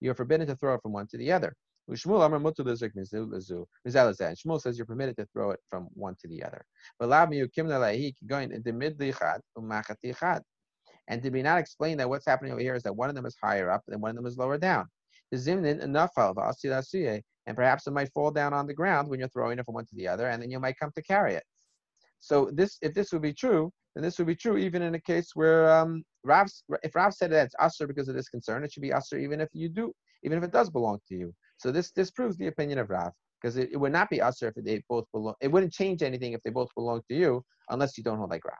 you 0.01 0.11
are 0.11 0.15
forbidden 0.15 0.47
to 0.47 0.57
throw 0.57 0.75
it 0.75 0.83
from 0.83 0.93
one 0.93 1.07
to 1.09 1.19
the 1.19 1.33
other. 1.33 1.55
Shmuel 1.91 2.25
Amar 2.25 2.39
Mutu 2.39 2.61
Lizrik 2.61 2.93
Shmuel 3.87 4.61
says 4.61 4.79
you're 4.79 4.87
permitted 4.87 5.17
to 5.17 5.27
throw 5.33 5.51
it 5.51 5.61
from 5.69 5.89
one 5.95 6.15
to 6.21 6.29
the 6.29 6.43
other. 6.43 6.65
But 6.99 7.09
Lav 7.09 7.31
Kim 7.55 7.67
going 7.67 8.53
into 8.53 8.73
midli 8.73 9.19
chad 9.19 9.41
umachati 9.59 10.17
chad. 10.17 10.43
And 11.13 11.21
did 11.21 11.35
we 11.35 11.43
not 11.43 11.59
explain 11.59 11.99
that 11.99 12.09
what's 12.09 12.25
happening 12.25 12.53
over 12.53 12.63
here 12.63 12.75
is 12.75 12.83
that 12.85 12.97
one 12.97 13.11
of 13.11 13.15
them 13.15 13.27
is 13.27 13.37
higher 13.39 13.71
up 13.71 13.83
and 13.89 14.01
one 14.01 14.09
of 14.09 14.17
them 14.17 14.25
is 14.25 14.39
lower 14.39 14.57
down? 14.57 14.87
And 17.47 17.55
perhaps 17.55 17.87
it 17.87 17.91
might 17.91 18.11
fall 18.15 18.31
down 18.31 18.55
on 18.55 18.67
the 18.67 18.73
ground 18.73 19.11
when 19.11 19.19
you're 19.19 19.29
throwing 19.29 19.59
it 19.59 19.67
from 19.67 19.75
one 19.75 19.85
to 19.85 19.95
the 19.95 20.09
other, 20.09 20.29
and 20.29 20.43
then 20.43 20.51
you 20.51 20.59
might 20.59 20.79
come 20.79 20.91
to 20.95 21.03
carry 21.03 21.35
it. 21.35 21.43
So 22.21 22.51
this, 22.55 22.79
if 22.81 22.95
this 22.95 23.13
would 23.13 23.21
be 23.21 23.35
true, 23.35 23.71
then 23.95 24.03
this 24.03 24.17
would 24.17 24.27
be 24.27 24.35
true 24.35 24.57
even 24.57 24.81
in 24.81 24.95
a 24.95 25.01
case 25.01 25.33
where 25.35 25.71
um, 25.71 26.03
Rav's, 26.25 26.65
if 26.83 26.95
Rav 26.95 27.13
said 27.13 27.31
that 27.33 27.45
it's 27.45 27.55
usher 27.59 27.87
because 27.87 28.09
of 28.09 28.15
this 28.15 28.31
concern, 28.31 28.65
it 28.65 28.73
should 28.73 28.83
be 28.83 28.95
usher 28.95 29.19
even 29.19 29.39
if 29.39 29.51
you 29.53 29.69
do, 29.69 29.93
even 30.23 30.39
if 30.39 30.45
it 30.45 30.51
does 30.51 30.71
belong 30.71 30.99
to 31.09 31.15
you. 31.15 31.35
So 31.59 31.71
this 31.71 31.91
this 31.91 32.11
proves 32.11 32.39
the 32.39 32.47
opinion 32.47 32.79
of 32.79 32.89
Rav 32.89 33.13
because 33.43 33.59
it, 33.59 33.69
it, 33.71 33.77
would 33.77 33.93
not 33.93 34.09
be 34.09 34.23
usher 34.23 34.49
if 34.49 34.65
they 34.65 34.83
both 34.89 35.05
belong. 35.13 35.35
It 35.43 35.53
wouldn't 35.53 35.75
change 35.75 36.03
anything 36.03 36.33
if 36.33 36.43
they 36.43 36.51
both 36.51 36.71
belong 36.75 37.03
to 37.11 37.15
you 37.15 37.45
unless 37.69 37.99
you 37.99 38.05
don't 38.05 38.17
hold 38.17 38.31
like 38.31 38.47
Rav. 38.47 38.57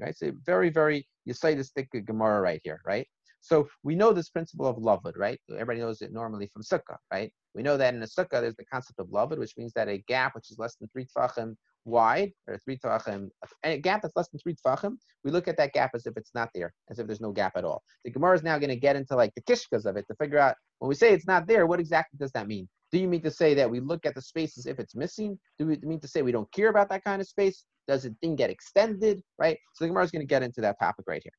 Right? 0.00 0.16
So 0.16 0.32
very, 0.44 0.70
very, 0.70 1.06
you 1.24 1.34
say 1.34 1.54
this 1.54 1.70
thick 1.70 1.88
Gemara 2.06 2.40
right 2.40 2.60
here, 2.64 2.80
right? 2.86 3.06
So 3.40 3.68
we 3.84 3.94
know 3.94 4.12
this 4.12 4.30
principle 4.30 4.66
of 4.66 4.76
lavud, 4.76 5.16
right? 5.16 5.40
Everybody 5.50 5.80
knows 5.80 6.02
it 6.02 6.12
normally 6.12 6.50
from 6.52 6.62
sukkah, 6.62 6.96
right? 7.12 7.32
We 7.54 7.62
know 7.62 7.76
that 7.76 7.94
in 7.94 8.02
a 8.02 8.06
sukkah 8.06 8.40
there's 8.40 8.56
the 8.56 8.64
concept 8.64 8.98
of 8.98 9.08
lavud, 9.08 9.38
which 9.38 9.56
means 9.56 9.72
that 9.74 9.88
a 9.88 9.98
gap 10.08 10.34
which 10.34 10.50
is 10.50 10.58
less 10.58 10.76
than 10.76 10.88
three 10.88 11.06
tefachim 11.06 11.54
wide, 11.84 12.32
or 12.46 12.58
three 12.58 12.76
tefachim, 12.76 13.28
a 13.64 13.78
gap 13.78 14.02
that's 14.02 14.16
less 14.16 14.28
than 14.28 14.40
three 14.40 14.54
tefachim, 14.54 14.96
we 15.24 15.30
look 15.30 15.48
at 15.48 15.56
that 15.56 15.72
gap 15.72 15.92
as 15.94 16.06
if 16.06 16.16
it's 16.16 16.32
not 16.34 16.50
there, 16.54 16.72
as 16.90 16.98
if 16.98 17.06
there's 17.06 17.20
no 17.20 17.32
gap 17.32 17.52
at 17.56 17.64
all. 17.64 17.82
The 18.04 18.10
Gemara 18.10 18.34
is 18.34 18.42
now 18.42 18.58
going 18.58 18.70
to 18.70 18.76
get 18.76 18.96
into 18.96 19.16
like 19.16 19.32
the 19.34 19.42
kishkas 19.42 19.86
of 19.86 19.96
it 19.96 20.06
to 20.08 20.14
figure 20.16 20.38
out 20.38 20.56
when 20.78 20.88
we 20.88 20.94
say 20.94 21.12
it's 21.12 21.26
not 21.26 21.46
there, 21.46 21.66
what 21.66 21.80
exactly 21.80 22.18
does 22.18 22.32
that 22.32 22.46
mean? 22.46 22.68
Do 22.90 22.98
you 22.98 23.06
mean 23.08 23.20
to 23.22 23.30
say 23.30 23.54
that 23.54 23.70
we 23.70 23.80
look 23.80 24.06
at 24.06 24.14
the 24.14 24.22
space 24.22 24.56
as 24.56 24.64
if 24.66 24.78
it's 24.78 24.94
missing? 24.94 25.38
Do 25.58 25.66
we 25.66 25.76
mean 25.82 26.00
to 26.00 26.08
say 26.08 26.22
we 26.22 26.32
don't 26.32 26.50
care 26.52 26.70
about 26.70 26.88
that 26.90 27.04
kind 27.04 27.20
of 27.20 27.28
space? 27.28 27.64
Does 27.86 28.04
the 28.04 28.14
thing 28.20 28.34
get 28.36 28.48
extended? 28.50 29.22
Right? 29.38 29.58
So 29.74 29.84
the 29.84 29.88
Gemara 29.88 30.04
is 30.04 30.10
going 30.10 30.22
to 30.22 30.26
get 30.26 30.42
into 30.42 30.62
that 30.62 30.78
topic 30.78 31.04
right 31.06 31.22
here. 31.22 31.32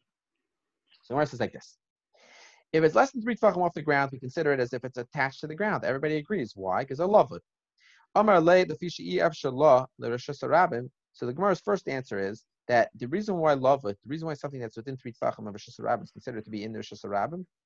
So 1.03 1.09
the 1.09 1.15
Gemara 1.15 1.27
says 1.27 1.39
like 1.39 1.53
this. 1.53 1.77
If 2.71 2.83
it's 2.83 2.93
less 2.93 3.11
than 3.11 3.23
three 3.23 3.35
tefachim 3.35 3.65
off 3.65 3.73
the 3.73 3.81
ground, 3.81 4.11
we 4.11 4.19
consider 4.19 4.53
it 4.53 4.59
as 4.59 4.73
if 4.73 4.83
it's 4.83 4.99
attached 4.99 5.39
to 5.41 5.47
the 5.47 5.55
ground. 5.55 5.83
Everybody 5.83 6.17
agrees. 6.17 6.53
Why? 6.55 6.83
Because 6.83 6.99
I 6.99 7.05
lavud. 7.05 7.39
So 8.15 8.23
the 11.25 11.33
Gemara's 11.33 11.61
first 11.61 11.87
answer 11.87 12.19
is 12.19 12.43
that 12.69 12.91
the 12.95 13.07
reason 13.07 13.35
why 13.35 13.55
lavud, 13.55 13.81
the 13.83 13.95
reason 14.07 14.27
why 14.27 14.35
something 14.35 14.59
that's 14.61 14.77
within 14.77 14.95
three 14.95 15.11
tefachim 15.11 15.47
of 15.47 15.53
Rosh 15.53 15.67
is 15.67 16.11
considered 16.11 16.45
to 16.45 16.51
be 16.51 16.63
in 16.63 16.71
the 16.71 16.79
Rosh 16.79 16.93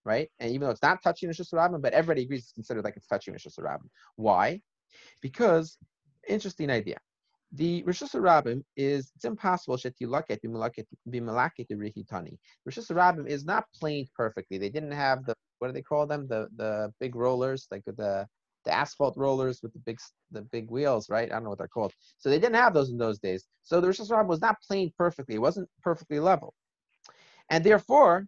right? 0.05 0.29
And 0.39 0.49
even 0.49 0.61
though 0.61 0.71
it's 0.71 0.81
not 0.81 1.03
touching 1.03 1.29
Reshus 1.29 1.53
Harabim, 1.53 1.81
but 1.81 1.93
everybody 1.93 2.23
agrees 2.23 2.43
it's 2.43 2.53
considered 2.53 2.85
like 2.85 2.95
it's 2.95 3.05
touching 3.05 3.33
Reshus 3.33 3.59
Harabim. 3.59 3.89
Why? 4.15 4.61
Because 5.21 5.77
interesting 6.27 6.69
idea. 6.69 6.97
The 7.51 7.83
Reshus 7.83 8.15
Harabim 8.15 8.63
is 8.77 9.11
it's 9.15 9.25
impossible 9.25 9.77
that 9.83 9.95
you 9.99 10.07
look 10.07 10.25
at 10.29 10.41
be 10.41 11.19
malaket 11.19 11.67
the 11.67 11.75
rihitani. 11.75 12.37
Reshus 12.67 12.89
Harabim 12.89 13.27
is 13.27 13.45
not 13.45 13.65
planed 13.75 14.07
perfectly. 14.15 14.57
They 14.57 14.69
didn't 14.69 14.93
have 14.93 15.25
the 15.25 15.35
what 15.59 15.67
do 15.67 15.73
they 15.73 15.81
call 15.81 16.07
them? 16.07 16.27
The 16.27 16.47
the 16.55 16.93
big 17.01 17.13
rollers, 17.15 17.67
like 17.69 17.83
the 17.85 18.25
the 18.65 18.73
asphalt 18.73 19.15
rollers 19.17 19.61
with 19.61 19.73
the 19.73 19.79
big 19.79 19.99
the 20.31 20.41
big 20.41 20.69
wheels, 20.69 21.09
right? 21.09 21.29
I 21.31 21.35
don't 21.35 21.43
know 21.43 21.49
what 21.49 21.59
they're 21.59 21.67
called. 21.67 21.93
So 22.17 22.29
they 22.29 22.39
didn't 22.39 22.55
have 22.55 22.73
those 22.73 22.89
in 22.89 22.97
those 22.97 23.19
days. 23.19 23.45
So 23.63 23.79
the 23.79 23.87
Reshus 23.87 24.09
Harabim 24.09 24.27
was 24.27 24.41
not 24.41 24.61
planed 24.61 24.91
perfectly. 24.97 25.35
It 25.35 25.41
wasn't 25.41 25.69
perfectly 25.81 26.19
level. 26.19 26.53
And 27.49 27.63
therefore, 27.63 28.25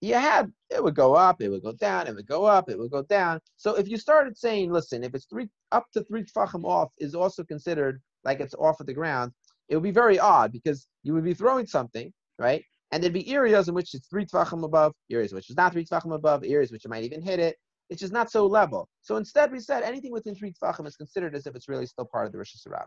you 0.00 0.14
had 0.14 0.52
it 0.70 0.82
would 0.82 0.94
go 0.94 1.14
up, 1.14 1.40
it 1.40 1.48
would 1.48 1.62
go 1.62 1.72
down, 1.72 2.06
it 2.06 2.14
would 2.14 2.26
go 2.26 2.44
up, 2.44 2.68
it 2.68 2.78
would 2.78 2.90
go 2.90 3.02
down. 3.02 3.40
So 3.56 3.74
if 3.76 3.88
you 3.88 3.96
started 3.96 4.36
saying, 4.36 4.70
listen, 4.72 5.04
if 5.04 5.14
it's 5.14 5.26
three 5.26 5.48
up 5.72 5.86
to 5.92 6.04
three 6.04 6.24
tfachim 6.24 6.64
off 6.64 6.90
is 6.98 7.14
also 7.14 7.44
considered 7.44 8.00
like 8.24 8.40
it's 8.40 8.54
off 8.54 8.80
of 8.80 8.86
the 8.86 8.94
ground, 8.94 9.32
it 9.68 9.76
would 9.76 9.84
be 9.84 9.90
very 9.90 10.18
odd 10.18 10.52
because 10.52 10.86
you 11.02 11.14
would 11.14 11.24
be 11.24 11.34
throwing 11.34 11.66
something, 11.66 12.12
right? 12.38 12.62
And 12.92 13.02
there'd 13.02 13.12
be 13.12 13.32
areas 13.32 13.68
in 13.68 13.74
which 13.74 13.94
it's 13.94 14.06
three 14.08 14.26
tfachim 14.26 14.64
above, 14.64 14.92
areas 15.10 15.32
which 15.32 15.50
is 15.50 15.56
not 15.56 15.72
three 15.72 15.84
tfachim 15.84 16.14
above, 16.14 16.44
areas 16.44 16.70
which 16.70 16.84
you 16.84 16.90
might 16.90 17.04
even 17.04 17.22
hit 17.22 17.40
it. 17.40 17.56
It's 17.90 18.00
just 18.00 18.12
not 18.12 18.30
so 18.30 18.46
level. 18.46 18.88
So 19.02 19.16
instead, 19.16 19.52
we 19.52 19.60
said 19.60 19.82
anything 19.82 20.12
within 20.12 20.34
three 20.34 20.52
tfachim 20.52 20.86
is 20.86 20.96
considered 20.96 21.34
as 21.34 21.46
if 21.46 21.54
it's 21.54 21.68
really 21.68 21.86
still 21.86 22.06
part 22.06 22.26
of 22.26 22.32
the 22.32 22.38
Reshus 22.38 22.66
Harabim. 22.66 22.86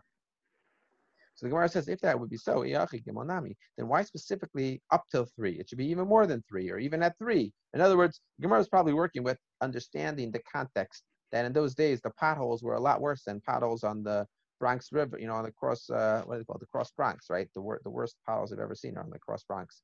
So 1.38 1.46
the 1.46 1.50
Gemara 1.50 1.68
says, 1.68 1.88
if 1.88 2.00
that 2.00 2.18
would 2.18 2.30
be 2.30 2.36
so, 2.36 2.64
then 2.64 3.88
why 3.88 4.02
specifically 4.02 4.82
up 4.90 5.04
till 5.08 5.24
three? 5.36 5.52
It 5.52 5.68
should 5.68 5.78
be 5.78 5.86
even 5.86 6.08
more 6.08 6.26
than 6.26 6.42
three, 6.48 6.68
or 6.68 6.78
even 6.78 7.00
at 7.00 7.16
three. 7.16 7.52
In 7.74 7.80
other 7.80 7.96
words, 7.96 8.20
Gemara 8.40 8.58
is 8.58 8.68
probably 8.68 8.92
working 8.92 9.22
with 9.22 9.38
understanding 9.60 10.32
the 10.32 10.40
context 10.52 11.04
that 11.30 11.44
in 11.44 11.52
those 11.52 11.76
days 11.76 12.00
the 12.00 12.10
potholes 12.18 12.64
were 12.64 12.74
a 12.74 12.80
lot 12.80 13.00
worse 13.00 13.22
than 13.22 13.40
potholes 13.42 13.84
on 13.84 14.02
the 14.02 14.26
Bronx 14.58 14.88
River, 14.90 15.16
you 15.20 15.28
know, 15.28 15.34
on 15.34 15.44
the 15.44 15.52
cross, 15.52 15.88
uh, 15.90 16.22
what 16.24 16.38
is 16.38 16.42
it 16.42 16.46
called, 16.48 16.60
the 16.60 16.66
cross 16.66 16.90
Bronx, 16.90 17.26
right? 17.30 17.48
The, 17.54 17.60
wor- 17.60 17.80
the 17.84 17.90
worst 17.90 18.16
potholes 18.26 18.52
I've 18.52 18.58
ever 18.58 18.74
seen 18.74 18.96
are 18.96 19.04
on 19.04 19.10
the 19.10 19.20
cross 19.20 19.44
Bronx. 19.44 19.82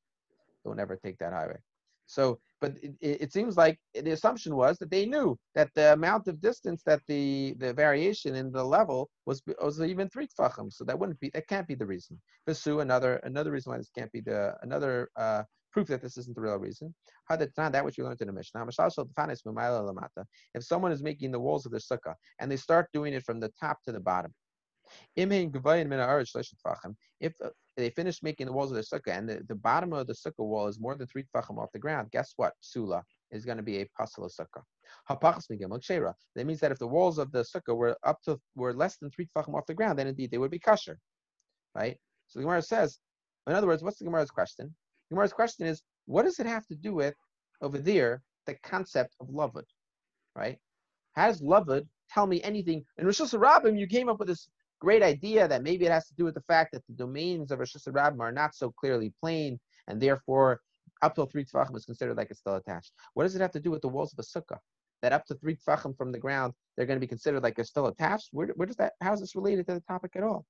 Don't 0.65 0.79
ever 0.79 0.97
take 0.97 1.17
that 1.19 1.31
highway. 1.31 1.57
So, 2.05 2.39
but 2.61 2.73
it, 2.81 2.95
it, 3.01 3.33
seems 3.33 3.57
like 3.57 3.79
the 3.93 4.11
assumption 4.11 4.55
was 4.55 4.77
that 4.77 4.91
they 4.91 5.05
knew 5.05 5.37
that 5.55 5.69
the 5.75 5.93
amount 5.93 6.27
of 6.27 6.41
distance 6.41 6.81
that 6.85 7.01
the 7.07 7.55
the 7.59 7.73
variation 7.73 8.35
in 8.35 8.51
the 8.51 8.63
level 8.63 9.09
was 9.25 9.41
was 9.61 9.81
even 9.81 10.09
three 10.09 10.27
tfachim. 10.27 10.71
So 10.71 10.83
that 10.85 10.97
wouldn't 10.97 11.19
be 11.19 11.29
that 11.33 11.47
can't 11.47 11.67
be 11.67 11.75
the 11.75 11.85
reason. 11.85 12.19
Pursue 12.45 12.79
another 12.79 13.17
another 13.23 13.51
reason 13.51 13.71
why 13.71 13.77
this 13.77 13.91
can't 13.97 14.11
be 14.11 14.21
the 14.21 14.55
another 14.61 15.09
uh, 15.15 15.43
proof 15.75 15.87
that 15.87 16.01
this 16.01 16.17
isn't 16.17 16.35
the 16.35 16.41
real 16.41 16.57
reason. 16.57 16.93
That 17.29 17.83
which 17.83 17.97
you 17.97 18.05
learned 18.05 18.21
in 18.21 18.27
the 18.27 18.33
Mishnah. 18.33 18.65
If 20.53 20.63
someone 20.63 20.91
is 20.91 21.03
making 21.03 21.31
the 21.31 21.39
walls 21.39 21.65
of 21.65 21.71
their 21.71 21.81
sukkah 21.81 22.15
and 22.39 22.49
they 22.49 22.57
start 22.57 22.87
doing 22.93 23.13
it 23.13 23.25
from 23.25 23.41
the 23.41 23.51
top 23.59 23.83
to 23.83 23.91
the 23.91 23.99
bottom, 23.99 24.33
if 25.15 27.33
uh, 27.43 27.49
they 27.77 27.89
finish 27.89 28.23
making 28.23 28.47
the 28.47 28.53
walls 28.53 28.71
of 28.71 28.77
the 28.77 28.83
sukkah 28.83 29.17
and 29.17 29.29
the, 29.29 29.41
the 29.47 29.55
bottom 29.55 29.93
of 29.93 30.07
the 30.07 30.13
sukkah 30.13 30.39
wall 30.39 30.67
is 30.67 30.79
more 30.79 30.95
than 30.95 31.07
three 31.07 31.25
tfachim 31.35 31.57
off 31.57 31.71
the 31.73 31.79
ground, 31.79 32.09
guess 32.11 32.33
what? 32.37 32.53
Sula 32.61 33.03
is 33.31 33.45
going 33.45 33.57
to 33.57 33.63
be 33.63 33.81
a 33.81 33.87
pasala 33.99 34.29
sukkah. 34.29 34.63
That 36.35 36.45
means 36.45 36.59
that 36.59 36.71
if 36.71 36.79
the 36.79 36.87
walls 36.87 37.17
of 37.17 37.31
the 37.31 37.43
sukkah 37.43 37.75
were 37.75 37.97
up 38.03 38.21
to 38.23 38.39
were 38.55 38.73
less 38.73 38.97
than 38.97 39.09
three 39.11 39.27
tfachim 39.35 39.55
off 39.55 39.65
the 39.65 39.73
ground, 39.73 39.99
then 39.99 40.07
indeed 40.07 40.31
they 40.31 40.37
would 40.37 40.51
be 40.51 40.59
kosher, 40.59 40.97
right? 41.75 41.97
So 42.27 42.39
the 42.39 42.43
Gemara 42.43 42.61
says, 42.61 42.99
in 43.47 43.53
other 43.53 43.67
words, 43.67 43.83
what's 43.83 43.99
the 43.99 44.05
Gemara's 44.05 44.31
question? 44.31 44.73
The 45.09 45.15
Gemara's 45.15 45.33
question 45.33 45.67
is, 45.67 45.81
what 46.05 46.23
does 46.23 46.39
it 46.39 46.45
have 46.45 46.65
to 46.67 46.75
do 46.75 46.93
with 46.93 47.15
over 47.61 47.77
there 47.77 48.21
the 48.45 48.55
concept 48.63 49.15
of 49.19 49.27
lavud, 49.27 49.63
right? 50.35 50.57
Has 51.15 51.41
lavud 51.41 51.87
tell 52.11 52.27
me 52.27 52.41
anything? 52.43 52.83
In 52.97 53.05
Reshus 53.05 53.37
Harabim, 53.37 53.79
you 53.79 53.87
came 53.87 54.09
up 54.09 54.19
with 54.19 54.27
this 54.27 54.49
great 54.85 55.01
idea 55.01 55.47
that 55.47 55.63
maybe 55.63 55.83
it 55.85 55.91
has 55.91 56.07
to 56.07 56.13
do 56.13 56.23
with 56.25 56.35
the 56.35 56.41
fact 56.41 56.71
that 56.71 56.85
the 56.87 56.93
domains 56.93 57.49
of 57.49 57.57
Reshus 57.57 57.87
Harabim 57.87 58.19
are 58.19 58.31
not 58.31 58.53
so 58.53 58.69
clearly 58.69 59.11
plain, 59.19 59.59
and 59.87 59.99
therefore 59.99 60.61
up 61.01 61.15
to 61.15 61.25
three 61.25 61.43
tefachim 61.43 61.75
is 61.75 61.85
considered 61.85 62.15
like 62.17 62.29
it's 62.29 62.39
still 62.39 62.55
attached. 62.55 62.91
What 63.15 63.23
does 63.23 63.35
it 63.35 63.41
have 63.41 63.51
to 63.53 63.59
do 63.59 63.71
with 63.71 63.81
the 63.81 63.87
walls 63.87 64.13
of 64.13 64.19
a 64.19 64.21
sukkah? 64.21 64.59
That 65.01 65.11
up 65.11 65.25
to 65.25 65.33
three 65.35 65.55
tefachim 65.55 65.97
from 65.97 66.11
the 66.11 66.19
ground, 66.19 66.53
they're 66.77 66.85
going 66.85 66.99
to 66.99 67.07
be 67.07 67.07
considered 67.15 67.41
like 67.41 67.55
they're 67.55 67.65
still 67.65 67.87
attached. 67.87 68.29
Where, 68.31 68.49
where 68.57 68.67
does 68.67 68.75
that? 68.75 68.93
How 69.01 69.13
is 69.13 69.21
this 69.21 69.35
related 69.35 69.65
to 69.67 69.73
the 69.73 69.79
topic 69.81 70.11
at 70.15 70.21
all? 70.21 70.45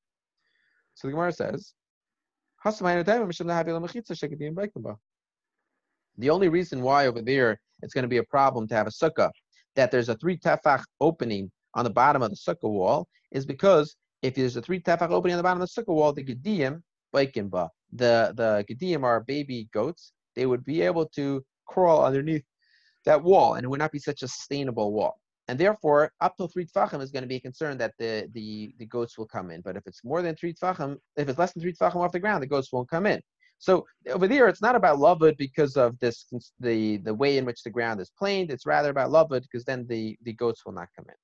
So 0.95 1.07
the 1.07 1.13
Gemara 1.13 1.31
says, 1.31 1.73
the 6.17 6.29
only 6.29 6.49
reason 6.49 6.81
why 6.81 7.07
over 7.07 7.21
there 7.21 7.59
it's 7.81 7.93
going 7.93 8.07
to 8.09 8.15
be 8.15 8.17
a 8.17 8.23
problem 8.23 8.67
to 8.67 8.75
have 8.75 8.87
a 8.87 8.97
sukkah, 9.01 9.31
that 9.77 9.91
there's 9.91 10.09
a 10.09 10.15
three 10.15 10.37
tefach 10.37 10.83
opening 10.99 11.49
on 11.73 11.85
the 11.85 11.89
bottom 11.89 12.21
of 12.21 12.31
the 12.31 12.35
sukkah 12.35 12.69
wall, 12.69 13.07
is 13.31 13.45
because 13.45 13.95
if 14.25 14.35
there's 14.35 14.55
a 14.55 14.61
three 14.61 14.79
tefach 14.79 15.11
opening 15.11 15.33
on 15.33 15.37
the 15.37 15.43
bottom 15.43 15.61
of 15.61 15.69
the 15.69 15.81
sukkah 15.81 15.93
wall, 15.93 16.11
the 16.11 16.23
gediyim 16.23 16.81
baikinba, 17.13 17.69
the 17.93 18.33
the 18.35 18.65
gediyim 18.69 19.03
are 19.03 19.21
baby 19.21 19.69
goats. 19.73 20.13
They 20.35 20.45
would 20.45 20.65
be 20.65 20.81
able 20.81 21.05
to 21.09 21.43
crawl 21.67 22.05
underneath 22.05 22.43
that 23.05 23.21
wall, 23.21 23.53
and 23.55 23.63
it 23.63 23.69
would 23.69 23.79
not 23.79 23.91
be 23.91 23.99
such 23.99 24.23
a 24.23 24.27
sustainable 24.27 24.91
wall. 24.91 25.19
And 25.47 25.59
therefore, 25.59 26.11
up 26.21 26.35
to 26.37 26.47
three 26.47 26.65
tefachim 26.65 27.01
is 27.01 27.11
going 27.11 27.21
to 27.21 27.27
be 27.27 27.35
a 27.35 27.39
concern 27.39 27.77
that 27.77 27.93
the, 27.99 28.27
the, 28.33 28.73
the 28.79 28.87
goats 28.87 29.15
will 29.15 29.27
come 29.27 29.51
in. 29.51 29.61
But 29.61 29.75
if 29.75 29.83
it's 29.85 30.03
more 30.03 30.23
than 30.23 30.35
three 30.35 30.55
tefachim, 30.55 30.97
if 31.17 31.29
it's 31.29 31.37
less 31.37 31.53
than 31.53 31.61
three 31.61 31.73
tefachim 31.73 31.97
off 31.97 32.11
the 32.11 32.19
ground, 32.19 32.41
the 32.41 32.47
goats 32.47 32.73
won't 32.73 32.89
come 32.89 33.05
in. 33.05 33.21
So 33.59 33.85
over 34.09 34.27
there, 34.27 34.47
it's 34.47 34.61
not 34.63 34.75
about 34.75 34.97
lavud 34.97 35.37
because 35.37 35.77
of 35.77 35.97
this 35.99 36.25
the 36.59 36.97
the 36.97 37.13
way 37.13 37.37
in 37.37 37.45
which 37.45 37.63
the 37.63 37.69
ground 37.69 38.01
is 38.01 38.11
planed. 38.17 38.49
It's 38.51 38.65
rather 38.65 38.89
about 38.89 39.11
lavud 39.11 39.43
because 39.43 39.63
then 39.65 39.85
the, 39.87 40.17
the 40.23 40.33
goats 40.33 40.65
will 40.65 40.73
not 40.73 40.89
come 40.97 41.05
in. 41.07 41.15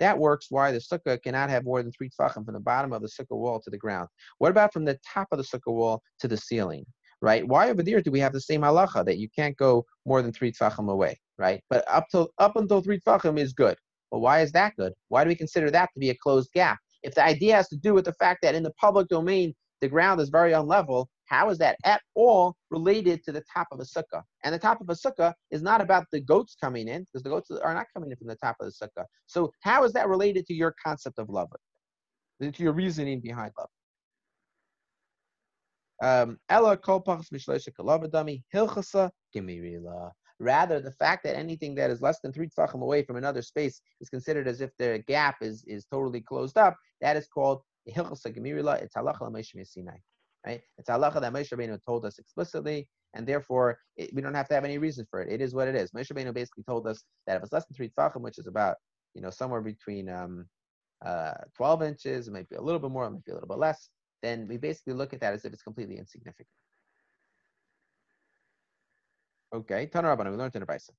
That 0.00 0.18
works 0.18 0.46
why 0.50 0.72
the 0.72 0.78
sukkah 0.78 1.22
cannot 1.22 1.50
have 1.50 1.64
more 1.64 1.82
than 1.82 1.92
three 1.92 2.10
tfachim 2.10 2.44
from 2.44 2.54
the 2.54 2.60
bottom 2.60 2.92
of 2.92 3.02
the 3.02 3.08
sukkah 3.08 3.36
wall 3.36 3.60
to 3.60 3.70
the 3.70 3.78
ground. 3.78 4.08
What 4.38 4.50
about 4.50 4.72
from 4.72 4.84
the 4.84 4.98
top 5.06 5.28
of 5.30 5.38
the 5.38 5.44
sukkah 5.44 5.72
wall 5.72 6.02
to 6.20 6.28
the 6.28 6.36
ceiling? 6.36 6.84
Right? 7.20 7.46
Why 7.46 7.70
over 7.70 7.82
there 7.82 8.00
do 8.02 8.10
we 8.10 8.20
have 8.20 8.32
the 8.32 8.40
same 8.40 8.62
halacha 8.62 9.04
that 9.04 9.18
you 9.18 9.28
can't 9.34 9.56
go 9.56 9.84
more 10.04 10.20
than 10.20 10.32
three 10.32 10.52
tfachim 10.52 10.90
away? 10.90 11.18
Right? 11.38 11.62
But 11.70 11.84
up 11.88 12.06
to 12.10 12.28
up 12.38 12.56
until 12.56 12.82
three 12.82 13.00
tfachim 13.00 13.38
is 13.38 13.52
good. 13.52 13.76
Well, 14.10 14.20
why 14.20 14.40
is 14.42 14.52
that 14.52 14.74
good? 14.76 14.92
Why 15.08 15.24
do 15.24 15.28
we 15.28 15.34
consider 15.34 15.70
that 15.70 15.90
to 15.94 16.00
be 16.00 16.10
a 16.10 16.16
closed 16.16 16.50
gap? 16.52 16.78
If 17.02 17.14
the 17.14 17.24
idea 17.24 17.56
has 17.56 17.68
to 17.68 17.76
do 17.76 17.94
with 17.94 18.04
the 18.04 18.12
fact 18.14 18.40
that 18.42 18.54
in 18.54 18.62
the 18.62 18.72
public 18.80 19.08
domain 19.08 19.54
the 19.80 19.88
ground 19.88 20.20
is 20.20 20.28
very 20.28 20.52
unlevel, 20.52 21.06
how 21.34 21.50
is 21.50 21.58
that 21.58 21.76
at 21.84 22.00
all 22.14 22.54
related 22.70 23.24
to 23.24 23.32
the 23.32 23.42
top 23.52 23.66
of 23.72 23.80
a 23.80 23.82
sukkah? 23.82 24.22
And 24.44 24.54
the 24.54 24.58
top 24.58 24.80
of 24.80 24.88
a 24.88 24.92
sukkah 24.92 25.32
is 25.50 25.62
not 25.62 25.80
about 25.80 26.04
the 26.12 26.20
goats 26.20 26.54
coming 26.60 26.86
in, 26.86 27.02
because 27.02 27.24
the 27.24 27.30
goats 27.30 27.50
are 27.50 27.74
not 27.74 27.86
coming 27.92 28.10
in 28.10 28.16
from 28.16 28.28
the 28.28 28.36
top 28.36 28.56
of 28.60 28.66
the 28.66 28.72
sukkah. 28.72 29.04
So 29.26 29.50
how 29.60 29.82
is 29.84 29.92
that 29.94 30.08
related 30.08 30.46
to 30.46 30.54
your 30.54 30.74
concept 30.82 31.18
of 31.18 31.26
lavud? 31.28 31.62
To 32.40 32.62
your 32.62 32.72
reasoning 32.72 33.20
behind 33.20 33.52
lavud? 33.58 33.66
Um, 36.02 36.38
Rather, 40.40 40.80
the 40.80 40.90
fact 40.90 41.22
that 41.24 41.36
anything 41.36 41.74
that 41.76 41.90
is 41.90 42.02
less 42.02 42.18
than 42.20 42.32
three 42.32 42.48
tefachim 42.48 42.82
away 42.82 43.04
from 43.04 43.16
another 43.16 43.40
space 43.40 43.80
is 44.00 44.08
considered 44.08 44.48
as 44.48 44.60
if 44.60 44.70
the 44.78 45.02
gap 45.06 45.36
is, 45.40 45.64
is 45.66 45.84
totally 45.84 46.20
closed 46.20 46.58
up, 46.58 46.76
that 47.00 47.16
is 47.16 47.28
called 47.28 47.62
hilchasa 47.88 48.36
gemirila. 48.36 48.82
It's 48.82 48.94
halacha 48.94 49.22
right? 50.46 50.60
It's 50.78 50.88
halacha 50.88 51.20
that 51.20 51.32
Moshe 51.32 51.52
Rabbeinu 51.52 51.78
told 51.84 52.04
us 52.04 52.18
explicitly, 52.18 52.88
and 53.14 53.26
therefore 53.26 53.78
it, 53.96 54.10
we 54.14 54.22
don't 54.22 54.34
have 54.34 54.48
to 54.48 54.54
have 54.54 54.64
any 54.64 54.78
reason 54.78 55.06
for 55.10 55.22
it. 55.22 55.32
It 55.32 55.40
is 55.40 55.54
what 55.54 55.68
it 55.68 55.74
is. 55.74 55.90
Moshe 55.92 56.12
Rabbeinu 56.12 56.34
basically 56.34 56.64
told 56.64 56.86
us 56.86 57.04
that 57.26 57.36
if 57.36 57.42
it's 57.42 57.52
less 57.52 57.66
than 57.66 57.76
three 57.76 57.90
tefachim, 57.90 58.20
which 58.22 58.38
is 58.38 58.46
about 58.46 58.76
you 59.14 59.22
know 59.22 59.30
somewhere 59.30 59.60
between 59.60 60.08
um, 60.08 60.46
uh, 61.04 61.34
12 61.56 61.82
inches, 61.82 62.28
it 62.28 62.32
might 62.32 62.48
be 62.48 62.56
a 62.56 62.62
little 62.62 62.80
bit 62.80 62.90
more, 62.90 63.06
it 63.06 63.10
might 63.10 63.24
be 63.24 63.32
a 63.32 63.34
little 63.34 63.48
bit 63.48 63.58
less, 63.58 63.88
then 64.22 64.46
we 64.48 64.56
basically 64.56 64.94
look 64.94 65.12
at 65.12 65.20
that 65.20 65.34
as 65.34 65.44
if 65.44 65.52
it's 65.52 65.62
completely 65.62 65.98
insignificant. 65.98 66.48
Okay, 69.54 69.86
Tana 69.86 70.16
we 70.16 70.24
learned 70.36 70.56
in 70.56 70.66
Brisa. 70.66 70.90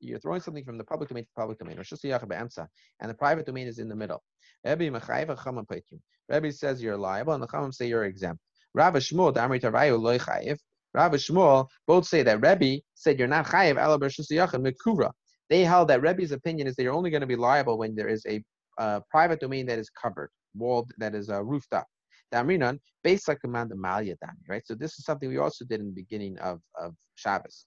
You're 0.00 0.18
throwing 0.18 0.40
something 0.40 0.64
from 0.64 0.78
the 0.78 0.84
public 0.84 1.08
domain 1.08 1.22
to 1.22 1.28
the 1.28 1.40
public 1.40 1.58
domain, 1.60 1.78
and 1.78 3.10
the 3.10 3.14
private 3.14 3.46
domain 3.46 3.68
is 3.68 3.78
in 3.78 3.88
the 3.88 3.94
middle. 3.94 4.20
Rabbi 4.64 6.50
says 6.50 6.82
you're 6.82 6.96
liable, 6.96 7.34
and 7.34 7.42
the 7.42 7.46
Chachamim 7.46 7.72
say 7.72 7.86
you're 7.86 8.04
exempt. 8.04 8.42
Rav 8.74 8.94
Shmuel, 8.94 9.32
Damri 9.32 9.60
Tarayu, 9.60 10.00
Loy 10.00 10.18
Chayiv. 10.18 10.58
Rav 10.92 11.12
Shmuel 11.12 11.68
both 11.86 12.04
say 12.04 12.24
that 12.24 12.42
Rebbe 12.42 12.82
said 12.94 13.16
you're 13.16 13.28
not 13.28 13.46
Chayiv, 13.46 13.78
Ela 13.78 14.00
Bershusiyachin, 14.00 14.66
Mekura. 14.66 15.12
They 15.48 15.62
held 15.62 15.86
that 15.88 16.02
Rebbe's 16.02 16.32
opinion 16.32 16.66
is 16.66 16.74
that 16.74 16.82
you're 16.82 16.94
only 16.94 17.10
going 17.10 17.20
to 17.20 17.28
be 17.28 17.36
liable 17.36 17.78
when 17.78 17.94
there 17.94 18.08
is 18.08 18.26
a 18.26 18.42
uh, 18.76 19.00
private 19.08 19.38
domain 19.38 19.66
that 19.66 19.78
is 19.78 19.88
covered, 19.88 20.30
walled, 20.56 20.90
that 20.98 21.14
is 21.14 21.30
uh, 21.30 21.44
roofed 21.44 21.72
up. 21.72 21.86
Damrinan, 22.32 22.78
based 23.02 23.28
like 23.28 23.40
command 23.40 23.72
of 23.72 23.78
Malya 23.78 24.16
Dami, 24.24 24.48
right? 24.48 24.66
So 24.66 24.74
this 24.74 24.98
is 24.98 25.04
something 25.04 25.28
we 25.28 25.38
also 25.38 25.64
did 25.64 25.80
in 25.80 25.86
the 25.86 25.92
beginning 25.92 26.38
of, 26.38 26.60
of 26.80 26.94
Shabbos. 27.16 27.66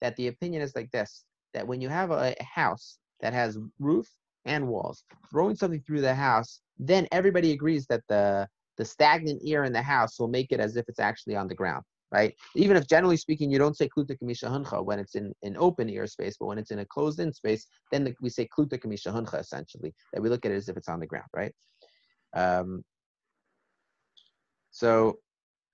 That 0.00 0.16
the 0.16 0.28
opinion 0.28 0.62
is 0.62 0.74
like 0.74 0.90
this: 0.90 1.24
that 1.54 1.66
when 1.66 1.80
you 1.80 1.88
have 1.88 2.10
a, 2.10 2.34
a 2.38 2.44
house 2.44 2.98
that 3.20 3.32
has 3.32 3.58
roof 3.78 4.06
and 4.46 4.66
walls, 4.66 5.04
throwing 5.30 5.56
something 5.56 5.82
through 5.86 6.00
the 6.00 6.14
house, 6.14 6.60
then 6.78 7.06
everybody 7.12 7.52
agrees 7.52 7.86
that 7.86 8.02
the 8.08 8.48
the 8.76 8.84
stagnant 8.84 9.42
air 9.44 9.64
in 9.64 9.74
the 9.74 9.82
house 9.82 10.18
will 10.18 10.28
make 10.28 10.52
it 10.52 10.58
as 10.58 10.76
if 10.76 10.88
it's 10.88 11.00
actually 11.00 11.36
on 11.36 11.46
the 11.46 11.54
ground, 11.54 11.84
right? 12.10 12.34
Even 12.56 12.78
if 12.78 12.88
generally 12.88 13.18
speaking, 13.18 13.50
you 13.50 13.58
don't 13.58 13.76
say 13.76 13.86
kluta 13.88 14.16
kamisha 14.18 14.48
huncha 14.48 14.82
when 14.82 14.98
it's 14.98 15.16
in 15.16 15.34
an 15.42 15.54
open 15.58 15.90
air 15.90 16.06
space, 16.06 16.36
but 16.40 16.46
when 16.46 16.56
it's 16.56 16.70
in 16.70 16.78
a 16.78 16.86
closed 16.86 17.20
in 17.20 17.30
space, 17.30 17.66
then 17.92 18.04
the, 18.04 18.14
we 18.22 18.30
say 18.30 18.48
kluta 18.48 18.78
kamisha 18.78 19.12
huncha 19.12 19.38
essentially, 19.38 19.92
that 20.14 20.22
we 20.22 20.30
look 20.30 20.46
at 20.46 20.52
it 20.52 20.54
as 20.54 20.70
if 20.70 20.78
it's 20.78 20.88
on 20.88 20.98
the 20.98 21.06
ground, 21.06 21.26
right? 21.36 21.52
Um, 22.34 22.82
so 24.70 25.18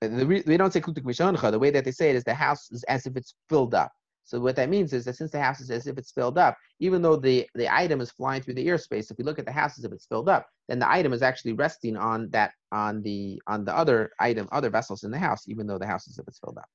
the, 0.01 0.43
we 0.47 0.57
don't 0.57 0.73
say 0.73 0.81
kluta 0.81 1.03
kamisha 1.03 1.35
huncha. 1.35 1.51
The 1.51 1.59
way 1.59 1.71
that 1.71 1.85
they 1.85 1.91
say 1.91 2.11
it 2.11 2.17
is 2.17 2.25
the 2.25 2.35
house 2.35 2.71
is 2.71 2.83
as 2.85 3.07
if 3.07 3.17
it's 3.17 3.35
filled 3.49 3.75
up. 3.75 3.93
So 4.25 4.41
what 4.41 4.57
that 4.57 4.69
means 4.69 4.93
is 4.93 5.05
that 5.05 5.15
since 5.15 5.31
the 5.31 5.41
house 5.41 5.61
is 5.61 5.71
as 5.71 5.87
if 5.87 5.97
it's 5.99 6.11
filled 6.11 6.37
up, 6.37 6.57
even 6.81 7.01
though 7.01 7.15
the, 7.15 7.49
the 7.55 7.73
item 7.73 8.01
is 8.01 8.11
flying 8.11 8.43
through 8.43 8.55
the 8.55 8.67
airspace, 8.67 9.09
if 9.09 9.19
we 9.19 9.25
look 9.25 9.39
at 9.39 9.47
the 9.47 9.53
house 9.53 9.79
as 9.79 9.85
if 9.85 9.93
it's 9.93 10.07
filled 10.07 10.29
up, 10.29 10.49
then 10.69 10.81
the 10.81 10.91
item 10.91 11.13
is 11.13 11.23
actually 11.23 11.53
resting 11.53 11.97
on 11.97 12.29
that 12.31 12.51
on 12.73 13.03
the 13.03 13.41
on 13.47 13.65
the 13.65 13.75
other 13.75 14.11
item, 14.19 14.49
other 14.51 14.69
vessels 14.69 15.05
in 15.05 15.13
the 15.13 15.19
house, 15.19 15.49
even 15.49 15.67
though 15.67 15.79
the 15.79 15.87
house 15.87 16.09
is 16.09 16.19
if 16.19 16.27
it's 16.27 16.41
filled 16.41 16.59
up. 16.59 16.69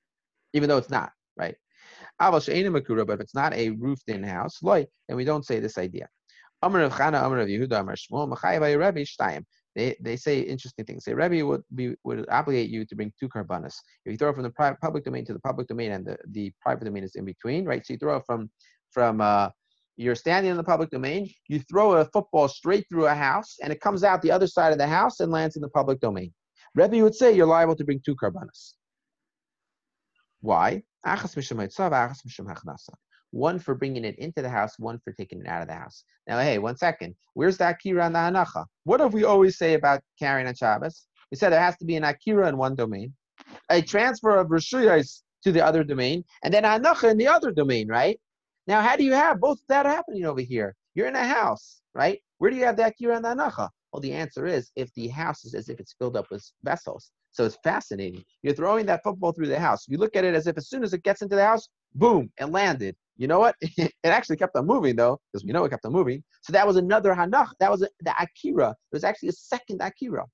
Even 0.53 0.69
though 0.69 0.77
it's 0.77 0.89
not, 0.89 1.11
right? 1.35 1.55
But 2.19 2.47
if 2.47 3.19
it's 3.19 3.35
not 3.35 3.53
a 3.53 3.71
roofed 3.71 4.07
in 4.07 4.23
house, 4.23 4.63
loy, 4.63 4.87
and 5.09 5.17
we 5.17 5.25
don't 5.25 5.45
say 5.45 5.59
this 5.59 5.77
idea. 5.77 6.07
They, 9.75 9.95
they 10.01 10.17
say 10.17 10.41
interesting 10.41 10.85
things. 10.85 11.05
Say 11.05 11.13
Rebbe 11.13 11.45
would 11.45 11.63
be 11.73 11.95
would 12.03 12.27
obligate 12.29 12.69
you 12.69 12.85
to 12.85 12.95
bring 12.95 13.13
two 13.19 13.29
karbanas. 13.29 13.75
If 14.05 14.11
you 14.11 14.17
throw 14.17 14.29
it 14.29 14.33
from 14.33 14.43
the 14.43 14.49
private, 14.49 14.81
public 14.81 15.05
domain 15.05 15.25
to 15.25 15.33
the 15.33 15.39
public 15.39 15.67
domain, 15.67 15.91
and 15.93 16.05
the, 16.05 16.17
the 16.31 16.51
private 16.61 16.85
domain 16.85 17.03
is 17.03 17.15
in 17.15 17.25
between, 17.25 17.65
right? 17.65 17.85
So 17.85 17.93
you 17.93 17.99
throw 17.99 18.17
it 18.17 18.23
from 18.25 18.49
from 18.91 19.21
uh, 19.21 19.49
you're 19.95 20.15
standing 20.15 20.51
in 20.51 20.57
the 20.57 20.63
public 20.63 20.89
domain. 20.89 21.29
You 21.47 21.59
throw 21.59 21.93
a 21.93 22.05
football 22.05 22.47
straight 22.47 22.85
through 22.89 23.07
a 23.07 23.15
house, 23.15 23.55
and 23.63 23.71
it 23.71 23.79
comes 23.79 24.03
out 24.03 24.21
the 24.21 24.31
other 24.31 24.47
side 24.47 24.73
of 24.73 24.77
the 24.77 24.87
house 24.87 25.19
and 25.19 25.31
lands 25.31 25.55
in 25.55 25.61
the 25.61 25.69
public 25.69 25.99
domain. 25.99 26.33
Rebbe 26.75 27.01
would 27.03 27.15
say 27.15 27.31
you're 27.31 27.45
liable 27.45 27.75
to 27.75 27.83
bring 27.83 28.01
two 28.05 28.15
karbanas. 28.15 28.73
Why? 30.41 30.83
One 33.31 33.59
for 33.59 33.75
bringing 33.75 34.05
it 34.05 34.17
into 34.19 34.41
the 34.41 34.49
house, 34.49 34.77
one 34.77 34.99
for 34.99 35.13
taking 35.13 35.39
it 35.41 35.47
out 35.47 35.61
of 35.61 35.67
the 35.67 35.73
house. 35.73 36.03
Now, 36.27 36.39
hey, 36.39 36.59
one 36.59 36.77
second. 36.77 37.15
Where's 37.33 37.57
the 37.57 37.69
akira 37.69 38.05
and 38.05 38.15
the? 38.15 38.65
What 38.83 38.97
do 38.97 39.07
we 39.07 39.23
always 39.23 39.57
say 39.57 39.73
about 39.73 40.01
carrying 40.19 40.47
on 40.47 40.55
Shabbos? 40.55 41.07
We 41.31 41.37
said 41.37 41.51
there 41.51 41.61
has 41.61 41.77
to 41.77 41.85
be 41.85 41.95
an 41.95 42.03
akira 42.03 42.47
in 42.49 42.57
one 42.57 42.75
domain, 42.75 43.13
a 43.69 43.81
transfer 43.81 44.37
of 44.37 44.47
rishuyos 44.47 45.21
to 45.43 45.51
the 45.51 45.65
other 45.65 45.83
domain, 45.83 46.23
and 46.43 46.53
then 46.53 46.63
hanacha 46.63 47.09
in 47.09 47.17
the 47.17 47.27
other 47.27 47.51
domain, 47.51 47.87
right? 47.87 48.19
Now, 48.67 48.81
how 48.81 48.95
do 48.95 49.03
you 49.03 49.13
have 49.13 49.39
both 49.39 49.59
that 49.69 49.85
happening 49.85 50.25
over 50.25 50.41
here? 50.41 50.75
You're 50.93 51.07
in 51.07 51.15
a 51.15 51.25
house, 51.25 51.81
right? 51.95 52.19
Where 52.37 52.51
do 52.51 52.57
you 52.57 52.65
have 52.65 52.77
the 52.77 52.87
akira 52.87 53.15
and 53.15 53.25
the 53.25 53.29
hanacha? 53.29 53.69
Well, 53.91 54.01
the 54.01 54.13
answer 54.13 54.45
is 54.45 54.71
if 54.75 54.93
the 54.93 55.07
house 55.07 55.43
is 55.45 55.53
as 55.53 55.69
if 55.69 55.79
it's 55.79 55.93
filled 55.93 56.15
up 56.15 56.29
with 56.31 56.49
vessels. 56.63 57.11
So 57.31 57.45
it's 57.45 57.57
fascinating. 57.63 58.23
You're 58.43 58.53
throwing 58.53 58.85
that 58.87 59.03
football 59.03 59.31
through 59.31 59.47
the 59.47 59.59
house. 59.59 59.85
You 59.87 59.97
look 59.97 60.15
at 60.15 60.25
it 60.25 60.35
as 60.35 60.47
if 60.47 60.57
as 60.57 60.69
soon 60.69 60.83
as 60.83 60.93
it 60.93 61.03
gets 61.03 61.21
into 61.21 61.35
the 61.35 61.45
house, 61.45 61.67
boom, 61.93 62.31
it 62.39 62.45
landed. 62.45 62.95
You 63.17 63.27
know 63.27 63.39
what? 63.39 63.55
it 63.61 63.93
actually 64.03 64.37
kept 64.37 64.55
on 64.55 64.65
moving 64.65 64.95
though, 64.95 65.19
because 65.31 65.45
we 65.45 65.51
know 65.51 65.63
it 65.65 65.69
kept 65.69 65.85
on 65.85 65.91
moving. 65.91 66.23
So 66.41 66.53
that 66.53 66.65
was 66.65 66.77
another 66.77 67.13
hanach. 67.13 67.49
That 67.59 67.71
was 67.71 67.83
a, 67.83 67.89
the 67.99 68.13
akira. 68.19 68.71
It 68.71 68.95
was 68.95 69.03
actually 69.03 69.29
a 69.29 69.33
second 69.33 69.81
akira. 69.81 70.25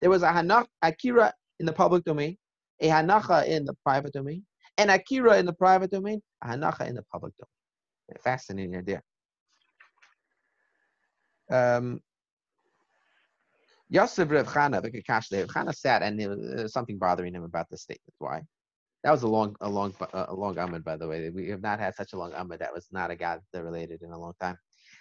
There 0.00 0.10
was 0.10 0.22
a 0.22 0.28
hanach 0.28 0.66
akira 0.82 1.32
in 1.58 1.66
the 1.66 1.72
public 1.72 2.04
domain, 2.04 2.36
a 2.80 2.88
hanacha 2.88 3.46
in 3.46 3.64
the 3.64 3.74
private 3.84 4.12
domain, 4.12 4.44
an 4.76 4.90
akira 4.90 5.38
in 5.38 5.46
the 5.46 5.52
private 5.52 5.90
domain, 5.90 6.22
a 6.42 6.48
hanacha 6.48 6.88
in 6.88 6.94
the 6.94 7.02
public 7.10 7.34
domain. 7.36 8.20
Fascinating 8.22 8.76
idea. 8.76 9.02
Um, 11.50 12.00
Yosef 13.90 14.30
Reb 14.30 14.46
Chana, 14.46 14.82
Reb 14.82 15.48
Chana 15.48 15.74
sat 15.74 16.02
and 16.02 16.20
there 16.20 16.28
was 16.28 16.72
something 16.72 16.98
bothering 16.98 17.34
him 17.34 17.44
about 17.44 17.68
this 17.70 17.82
statement. 17.82 18.14
Why? 18.18 18.42
That 19.04 19.12
was 19.12 19.22
a 19.22 19.28
long, 19.28 19.54
a 19.60 19.68
long, 19.68 19.94
a 20.12 20.34
long 20.34 20.56
Amud, 20.56 20.82
by 20.82 20.96
the 20.96 21.06
way. 21.06 21.30
We 21.30 21.48
have 21.50 21.62
not 21.62 21.78
had 21.78 21.94
such 21.94 22.12
a 22.14 22.18
long 22.18 22.32
Amud. 22.32 22.58
That 22.58 22.74
was 22.74 22.88
not 22.90 23.10
a 23.10 23.16
God 23.16 23.40
related 23.54 24.02
in 24.02 24.10
a 24.10 24.18
long 24.18 24.32
time. 24.40 24.56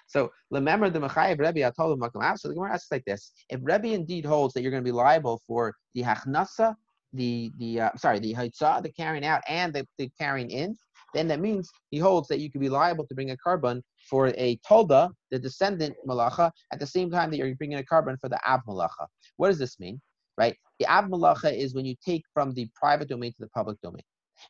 So 0.06 0.32
remember 0.52 0.90
the 0.90 1.00
Mechayev 1.00 1.40
Rebbe, 1.40 1.68
I 1.68 1.72
told 1.72 1.94
him 1.94 2.00
Makam 2.00 2.24
out. 2.24 2.40
So 2.40 2.48
the 2.48 2.54
Gemara 2.54 2.74
asks 2.74 2.92
like 2.92 3.04
this: 3.06 3.32
If 3.50 3.60
Rebbe 3.64 3.88
indeed 3.94 4.26
holds 4.26 4.54
that 4.54 4.62
you're 4.62 4.72
going 4.72 4.84
to 4.84 4.88
be 4.88 4.94
liable 4.94 5.42
for 5.48 5.74
the 5.96 6.04
hachnasa, 6.04 6.76
the 7.14 7.52
the 7.58 7.82
uh, 7.82 7.90
sorry, 7.98 8.20
the 8.20 8.34
haitzah, 8.34 8.84
the 8.84 8.92
carrying 8.92 9.26
out, 9.26 9.42
and 9.48 9.74
the, 9.74 9.86
the 9.98 10.10
carrying 10.18 10.52
in, 10.52 10.76
then 11.14 11.28
that 11.28 11.40
means 11.40 11.70
he 11.90 11.98
holds 11.98 12.28
that 12.28 12.40
you 12.40 12.52
could 12.52 12.62
be 12.62 12.70
liable 12.70 13.06
to 13.08 13.16
bring 13.16 13.32
a 13.32 13.38
korban 13.38 13.82
for 14.10 14.28
a 14.38 14.58
tolda, 14.70 15.10
the 15.32 15.40
descendant 15.40 15.96
malacha, 16.08 16.52
at 16.72 16.80
the 16.80 16.88
same 16.88 17.10
time 17.10 17.30
that 17.32 17.38
you're 17.38 17.56
bringing 17.56 17.80
a 17.80 17.84
korban 17.84 18.18
for 18.20 18.30
the 18.30 18.40
av 18.50 18.62
malacha. 18.68 19.08
What 19.38 19.48
does 19.50 19.60
this 19.60 19.80
mean? 19.80 20.00
Right? 20.38 20.56
The 20.80 20.86
av 20.88 21.06
malacha 21.06 21.56
is 21.56 21.74
when 21.74 21.86
you 21.86 21.96
take 22.06 22.24
from 22.34 22.54
the 22.54 22.70
private 22.76 23.10
domain 23.10 23.32
to 23.34 23.40
the 23.40 23.50
public 23.50 23.80
domain. 23.82 24.04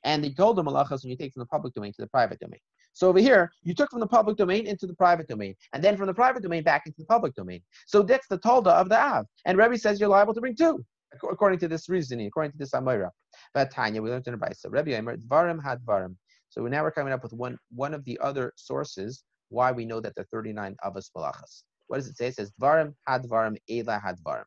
And 0.03 0.23
the 0.23 0.33
tolda 0.33 0.65
malacha 0.65 0.93
is 0.93 1.03
when 1.03 1.11
you 1.11 1.17
take 1.17 1.33
from 1.33 1.41
the 1.41 1.47
public 1.47 1.73
domain 1.73 1.93
to 1.93 2.01
the 2.01 2.07
private 2.07 2.39
domain. 2.39 2.59
So 2.93 3.09
over 3.09 3.19
here, 3.19 3.51
you 3.61 3.75
took 3.75 3.91
from 3.91 3.99
the 3.99 4.07
public 4.07 4.37
domain 4.37 4.65
into 4.65 4.87
the 4.87 4.95
private 4.95 5.27
domain, 5.27 5.55
and 5.73 5.83
then 5.83 5.97
from 5.97 6.07
the 6.07 6.13
private 6.13 6.41
domain 6.41 6.63
back 6.63 6.87
into 6.87 6.99
the 6.99 7.05
public 7.05 7.35
domain. 7.35 7.61
So 7.85 8.01
that's 8.01 8.27
the 8.27 8.39
tolda 8.39 8.71
of 8.71 8.89
the 8.89 8.99
av. 8.99 9.27
And 9.45 9.57
Rebbe 9.57 9.77
says 9.77 9.99
you're 9.99 10.09
liable 10.09 10.33
to 10.33 10.41
bring 10.41 10.55
two, 10.55 10.83
according 11.13 11.59
to 11.59 11.67
this 11.67 11.89
reasoning, 11.89 12.27
according 12.27 12.53
to 12.53 12.57
this 12.57 12.71
amira. 12.71 13.11
But 13.53 13.71
Tanya, 13.71 14.01
we 14.01 14.09
learned 14.09 14.27
in 14.27 14.37
the 14.37 14.55
So 14.55 14.69
Rebbe 14.69 14.95
Aimer, 14.95 15.17
dvarim 15.17 15.63
had 15.63 15.79
dvarim. 15.85 16.15
So 16.49 16.61
now 16.63 16.81
we're 16.81 16.91
coming 16.91 17.13
up 17.13 17.21
with 17.21 17.33
one 17.33 17.57
one 17.75 17.93
of 17.93 18.03
the 18.05 18.17
other 18.19 18.53
sources 18.55 19.23
why 19.49 19.71
we 19.71 19.85
know 19.85 20.01
that 20.01 20.15
there 20.15 20.23
are 20.23 20.27
39 20.31 20.75
avos 20.83 21.11
malachas. 21.15 21.63
What 21.87 21.97
does 21.97 22.07
it 22.07 22.17
say? 22.17 22.27
It 22.27 22.35
says 22.35 22.51
dvarim 22.59 22.93
had 23.07 23.23
dvarim, 23.23 23.57
ela 23.69 23.99
had 23.99 24.17
dvarim. 24.19 24.45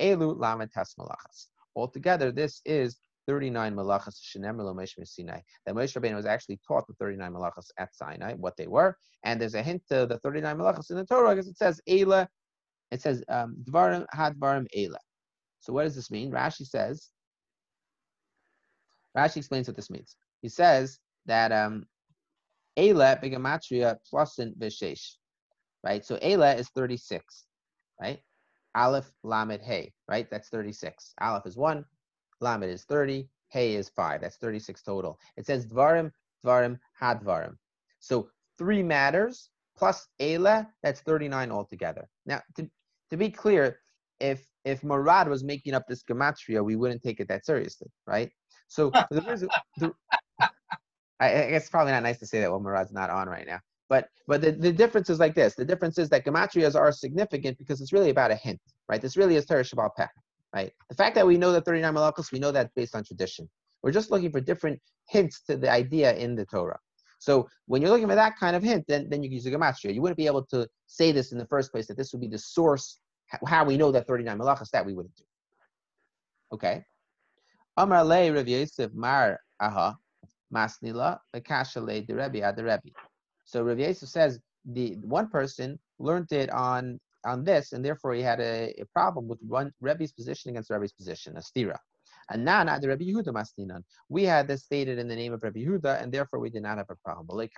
Elu 0.00 0.36
lamet 0.36 0.70
malachas. 0.98 1.46
Altogether, 1.74 2.32
this 2.32 2.60
is 2.64 2.96
39 3.26 3.74
malachas 3.74 4.18
shenem 4.20 4.56
Moshe 4.56 5.06
Sinai. 5.06 5.40
That 5.64 5.74
Moshe 5.74 6.00
Rabbeinu 6.00 6.14
was 6.16 6.26
actually 6.26 6.60
taught 6.66 6.86
the 6.86 6.94
39 6.94 7.32
malachas 7.32 7.70
at 7.78 7.94
Sinai, 7.94 8.34
what 8.34 8.56
they 8.56 8.66
were, 8.66 8.96
and 9.24 9.40
there's 9.40 9.54
a 9.54 9.62
hint 9.62 9.82
to 9.90 10.06
the 10.06 10.18
39 10.18 10.56
malachas 10.56 10.90
in 10.90 10.96
the 10.96 11.04
Torah 11.04 11.30
because 11.34 11.48
it 11.48 11.56
says 11.56 11.80
Ela, 11.88 12.28
it 12.90 13.02
says 13.02 13.22
um, 13.28 13.56
Dvarim 13.64 14.06
Hadvarim 14.14 14.66
Ela. 14.74 14.98
So 15.60 15.72
what 15.72 15.82
does 15.84 15.96
this 15.96 16.10
mean? 16.10 16.30
Rashi 16.30 16.66
says. 16.66 17.10
Rashi 19.16 19.38
explains 19.38 19.66
what 19.66 19.76
this 19.76 19.90
means. 19.90 20.14
He 20.42 20.48
says 20.48 20.98
that 21.26 21.50
um, 21.50 21.86
Ela 22.76 23.18
begamatria 23.22 23.96
plusin 24.12 24.56
vishesh, 24.56 25.14
right? 25.82 26.04
So 26.04 26.18
Ela 26.22 26.54
is 26.54 26.68
36, 26.68 27.44
right? 28.00 28.20
Aleph, 28.76 29.10
Lamed, 29.24 29.62
Hey, 29.62 29.92
right? 30.08 30.28
That's 30.30 30.48
36. 30.48 31.14
Aleph 31.20 31.46
is 31.46 31.56
1, 31.56 31.84
Lamed 32.40 32.64
is 32.64 32.84
30, 32.84 33.28
Hey 33.48 33.74
is 33.74 33.88
5. 33.88 34.20
That's 34.20 34.36
36 34.36 34.82
total. 34.82 35.18
It 35.36 35.46
says 35.46 35.66
Dvarim, 35.66 36.10
Dvarim, 36.44 36.78
Hadvarim. 37.00 37.54
So 38.00 38.28
three 38.58 38.82
matters 38.82 39.50
plus 39.76 40.08
Ela, 40.20 40.68
that's 40.82 41.00
39 41.00 41.50
altogether. 41.50 42.08
Now, 42.24 42.42
to, 42.56 42.68
to 43.10 43.16
be 43.16 43.30
clear, 43.30 43.78
if 44.20 44.46
if 44.64 44.82
Murad 44.82 45.28
was 45.28 45.44
making 45.44 45.74
up 45.74 45.84
this 45.86 46.02
gematria, 46.02 46.64
we 46.64 46.74
wouldn't 46.74 47.02
take 47.02 47.20
it 47.20 47.28
that 47.28 47.44
seriously, 47.46 47.88
right? 48.06 48.30
So 48.68 48.90
the 49.10 49.22
reason, 49.22 49.48
the, 49.76 49.92
I, 51.20 51.28
I 51.28 51.50
guess 51.50 51.62
it's 51.62 51.70
probably 51.70 51.92
not 51.92 52.02
nice 52.02 52.18
to 52.18 52.26
say 52.26 52.40
that 52.40 52.50
when 52.50 52.62
Murad's 52.62 52.92
not 52.92 53.10
on 53.10 53.28
right 53.28 53.46
now. 53.46 53.60
But 53.88 54.08
but 54.26 54.40
the, 54.40 54.52
the 54.52 54.72
difference 54.72 55.10
is 55.10 55.20
like 55.20 55.34
this. 55.34 55.54
The 55.54 55.64
difference 55.64 55.98
is 55.98 56.08
that 56.10 56.24
gematrias 56.24 56.74
are 56.74 56.90
significant 56.90 57.58
because 57.58 57.80
it's 57.80 57.92
really 57.92 58.10
about 58.10 58.30
a 58.30 58.34
hint, 58.34 58.60
right? 58.88 59.00
This 59.00 59.16
really 59.16 59.36
is 59.36 59.46
Teresh 59.46 59.72
Shabbat 59.72 59.90
Peh, 59.96 60.06
right? 60.54 60.72
The 60.88 60.96
fact 60.96 61.14
that 61.14 61.26
we 61.26 61.36
know 61.36 61.52
the 61.52 61.60
39 61.60 61.94
malachos, 61.94 62.32
we 62.32 62.38
know 62.38 62.50
that 62.52 62.74
based 62.74 62.96
on 62.96 63.04
tradition. 63.04 63.48
We're 63.82 63.92
just 63.92 64.10
looking 64.10 64.32
for 64.32 64.40
different 64.40 64.80
hints 65.08 65.42
to 65.42 65.56
the 65.56 65.70
idea 65.70 66.16
in 66.16 66.34
the 66.34 66.44
Torah. 66.44 66.78
So 67.18 67.48
when 67.66 67.80
you're 67.80 67.90
looking 67.90 68.08
for 68.08 68.14
that 68.14 68.36
kind 68.38 68.56
of 68.56 68.62
hint, 68.62 68.84
then, 68.88 69.08
then 69.08 69.22
you 69.22 69.30
use 69.30 69.46
a 69.46 69.50
gematria. 69.50 69.94
You 69.94 70.02
wouldn't 70.02 70.18
be 70.18 70.26
able 70.26 70.44
to 70.46 70.68
say 70.86 71.12
this 71.12 71.32
in 71.32 71.38
the 71.38 71.46
first 71.46 71.72
place, 71.72 71.86
that 71.86 71.96
this 71.96 72.12
would 72.12 72.20
be 72.20 72.28
the 72.28 72.38
source, 72.38 72.98
how 73.46 73.64
we 73.64 73.76
know 73.76 73.90
that 73.92 74.06
39 74.06 74.38
malachos, 74.38 74.70
that 74.70 74.84
we 74.84 74.94
wouldn't 74.94 75.16
do. 75.16 75.24
Okay. 76.52 76.84
Amar 77.76 78.04
le 78.04 78.32
Rav 78.32 78.48
Yosef 78.48 78.92
Mar 78.92 79.38
Aha 79.60 79.94
Masnila 80.54 81.18
Lekasha 81.34 81.82
le 81.82 82.02
the 82.02 82.14
Rebbe. 82.14 82.90
So 83.46 83.62
Rav 83.62 83.78
Yosef 83.78 84.08
says 84.08 84.38
the 84.64 84.96
one 85.00 85.28
person 85.28 85.78
learned 85.98 86.32
it 86.32 86.50
on 86.50 87.00
on 87.24 87.42
this, 87.42 87.72
and 87.72 87.84
therefore 87.84 88.14
he 88.14 88.22
had 88.22 88.40
a, 88.40 88.72
a 88.78 88.84
problem 88.92 89.26
with 89.26 89.40
one 89.42 89.72
Rebbe's 89.80 90.12
position 90.12 90.50
against 90.50 90.70
Rebbe's 90.70 90.92
position, 90.92 91.36
a. 91.36 91.78
And 92.30 92.44
not 92.44 92.80
the 92.80 92.88
Rebbe 92.88 93.04
Yehuda 93.04 93.32
masninan. 93.32 93.82
We 94.08 94.24
had 94.24 94.46
this 94.48 94.62
stated 94.62 94.98
in 94.98 95.08
the 95.08 95.16
name 95.16 95.32
of 95.32 95.42
Rebbe 95.42 95.58
Yehuda, 95.58 96.02
and 96.02 96.12
therefore 96.12 96.40
we 96.40 96.50
did 96.50 96.62
not 96.62 96.78
have 96.78 96.90
a 96.90 96.96
problem. 96.96 97.48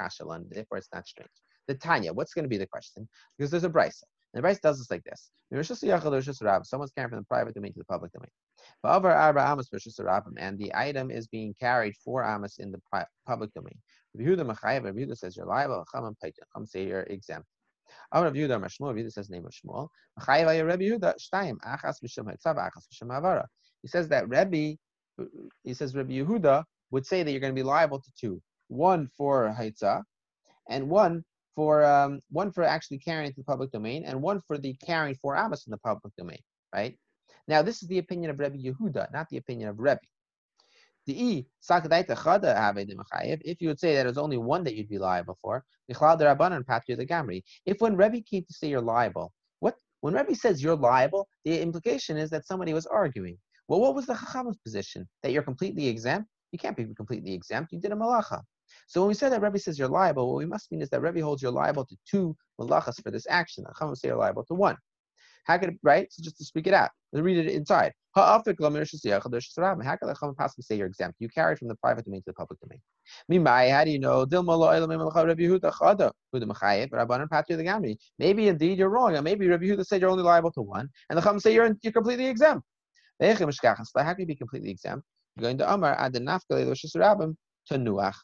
Therefore 0.51 0.79
it's 0.79 0.89
not 0.93 1.07
strange. 1.07 1.31
The 1.67 1.75
Tanya, 1.75 2.13
what's 2.13 2.33
going 2.33 2.45
to 2.45 2.49
be 2.49 2.59
the 2.59 2.67
question? 2.67 3.09
Because 3.37 3.51
there's 3.51 3.65
a 3.65 3.71
brisa. 3.71 4.05
And 4.35 4.45
the 4.45 4.49
brisa 4.49 4.61
does 4.61 4.79
this 4.79 4.91
like 4.91 5.05
this: 5.05 5.31
Someone's 6.69 6.93
carrying 6.93 7.11
from 7.11 7.19
the 7.19 7.25
private 7.25 7.55
domain 7.55 7.73
to 7.73 7.79
the 7.79 7.85
public 7.85 8.13
domain. 8.13 8.31
And 8.85 10.59
the 10.59 10.73
item 10.75 11.11
is 11.11 11.27
being 11.29 11.55
carried 11.55 11.97
four 12.05 12.25
amas 12.25 12.59
in 12.59 12.71
the 12.71 12.81
public 13.27 13.53
domain. 13.55 13.79
Yehuda 14.17 15.17
says 15.17 15.37
you're 15.37 15.47
liable. 15.47 15.87
Chacham 15.93 16.67
say 16.67 16.87
you're 16.87 17.03
exempt. 17.03 17.47
He 18.13 18.19
says 23.89 24.09
that 24.09 24.29
Rabbi, 24.29 24.75
he 25.65 25.75
says 25.75 25.95
Rabbi 25.95 26.13
Yehuda 26.13 26.65
would 26.91 27.07
say 27.07 27.23
that 27.23 27.31
you're 27.31 27.41
going 27.41 27.55
to 27.55 27.59
be 27.59 27.63
liable 27.63 28.01
to 28.01 28.13
two. 28.19 28.43
One 28.69 29.09
for 29.17 29.55
Haitzah, 29.59 30.03
and 30.69 30.91
one 30.91 31.25
for 31.59 31.85
um, 31.85 32.21
one 32.31 32.53
for 32.53 32.63
actually 32.63 32.99
carrying 32.99 33.29
it 33.29 33.35
to 33.35 33.41
the 33.41 33.45
public 33.53 33.73
domain, 33.73 34.05
and 34.05 34.23
one 34.23 34.41
for 34.47 34.59
the 34.59 34.75
carrying 34.75 35.17
four 35.17 35.37
amas 35.37 35.67
in 35.67 35.73
the 35.73 35.79
public 35.79 36.15
domain. 36.17 36.39
Right. 36.73 36.97
Now, 37.49 37.63
this 37.63 37.83
is 37.83 37.89
the 37.89 37.99
opinion 37.99 38.31
of 38.31 38.39
Rabbi 38.39 38.59
Yehuda, 38.59 39.13
not 39.13 39.27
the 39.29 39.39
opinion 39.39 39.69
of 39.69 39.81
E 41.11 41.47
Dimachayev. 42.91 43.41
If 43.45 43.61
you 43.61 43.67
would 43.71 43.81
say 43.81 43.97
that 43.97 44.05
there's 44.05 44.19
only 44.19 44.37
one 44.39 44.63
that 44.63 44.77
you'd 44.77 44.89
be 44.89 44.99
liable 44.99 45.37
for, 45.43 45.65
if 45.89 46.01
when 47.81 47.97
Rebbe 47.97 48.21
came 48.21 48.45
to 48.45 48.55
say 48.55 48.69
you're 48.69 48.81
liable, 48.81 49.33
what 49.59 49.75
when 50.03 50.15
Rebbe 50.15 50.37
says 50.37 50.63
you're 50.63 50.77
liable, 50.77 51.27
the 51.45 51.61
implication 51.61 52.17
is 52.17 52.31
that 52.31 52.47
somebody 52.47 52.73
was 52.73 52.87
arguing. 52.87 53.37
Well, 53.67 53.81
what 53.81 53.97
was 53.97 54.07
the 54.07 54.15
Chacham's 54.15 54.59
position? 54.59 55.09
That 55.25 55.33
you're 55.33 55.43
completely 55.43 55.89
exempt? 55.89 56.29
You 56.53 56.59
can't 56.61 56.77
be 56.77 56.85
completely 56.95 57.35
exempt. 57.35 57.73
You 57.73 57.81
did 57.81 57.91
a 57.91 57.97
malacha. 57.97 58.43
So 58.87 59.01
when 59.01 59.09
we 59.09 59.15
say 59.15 59.29
that 59.29 59.43
Rebbe 59.43 59.59
says 59.59 59.79
you're 59.79 59.89
liable, 59.89 60.29
what 60.29 60.39
we 60.39 60.47
must 60.47 60.71
mean 60.71 60.83
is 60.83 60.91
that 60.91 61.03
Rebbe 61.03 61.23
holds 61.23 61.43
you're 61.43 61.53
liable 61.53 61.85
to 61.87 61.97
two 62.09 62.37
malachas 62.61 63.03
for 63.03 63.11
this 63.11 63.27
action. 63.29 63.65
The 63.65 63.75
Chacham 63.79 63.95
say 63.95 64.09
you're 64.09 64.17
liable 64.17 64.45
to 64.45 64.55
one. 64.55 64.77
How 65.45 65.57
could 65.59 65.71
it, 65.71 65.79
right? 65.83 66.07
So 66.11 66.23
just 66.23 66.37
to 66.39 66.45
speak 66.45 66.67
it 66.67 66.75
out, 66.75 66.91
let's 67.13 67.25
read 67.25 67.39
it 67.39 67.51
inside. 67.51 67.93
How 68.15 68.39
could 68.41 68.57
the 68.57 70.15
Chacham 70.15 70.35
possibly 70.35 70.63
say 70.63 70.77
you're 70.77 70.87
exempt? 70.87 71.17
You 71.21 71.29
carry 71.29 71.57
from 71.57 71.69
the 71.69 71.77
private 71.77 72.05
domain 72.05 72.21
to 72.21 72.25
the 72.27 72.35
public 72.35 72.59
domain. 72.61 72.81
How 73.71 73.85
do 73.85 73.91
you 73.91 73.99
know? 73.99 74.27
Maybe 78.19 78.49
indeed 78.49 78.79
you're 78.79 78.89
wrong, 78.91 79.15
and 79.15 79.25
maybe 79.25 79.49
Rabbi 79.49 79.65
Yehuda 79.65 79.87
said 79.87 80.01
you're 80.01 80.11
only 80.11 80.25
liable 80.25 80.53
to 80.53 80.61
one, 80.61 80.89
and 81.09 81.17
the 81.17 81.23
Chacham 81.23 81.41
say 81.41 81.55
you're 81.55 81.75
you're 81.83 81.93
completely 81.93 82.27
exempt. 82.27 82.67
How 83.21 83.35
can 83.35 84.17
you 84.19 84.27
be 84.27 84.35
completely 84.35 84.71
exempt? 84.71 85.05
You're 85.37 85.43
going 85.43 85.59
to 85.59 85.73
Amar 85.73 85.95
ad 85.99 86.15
to 86.15 86.21
Nuach. 87.79 88.15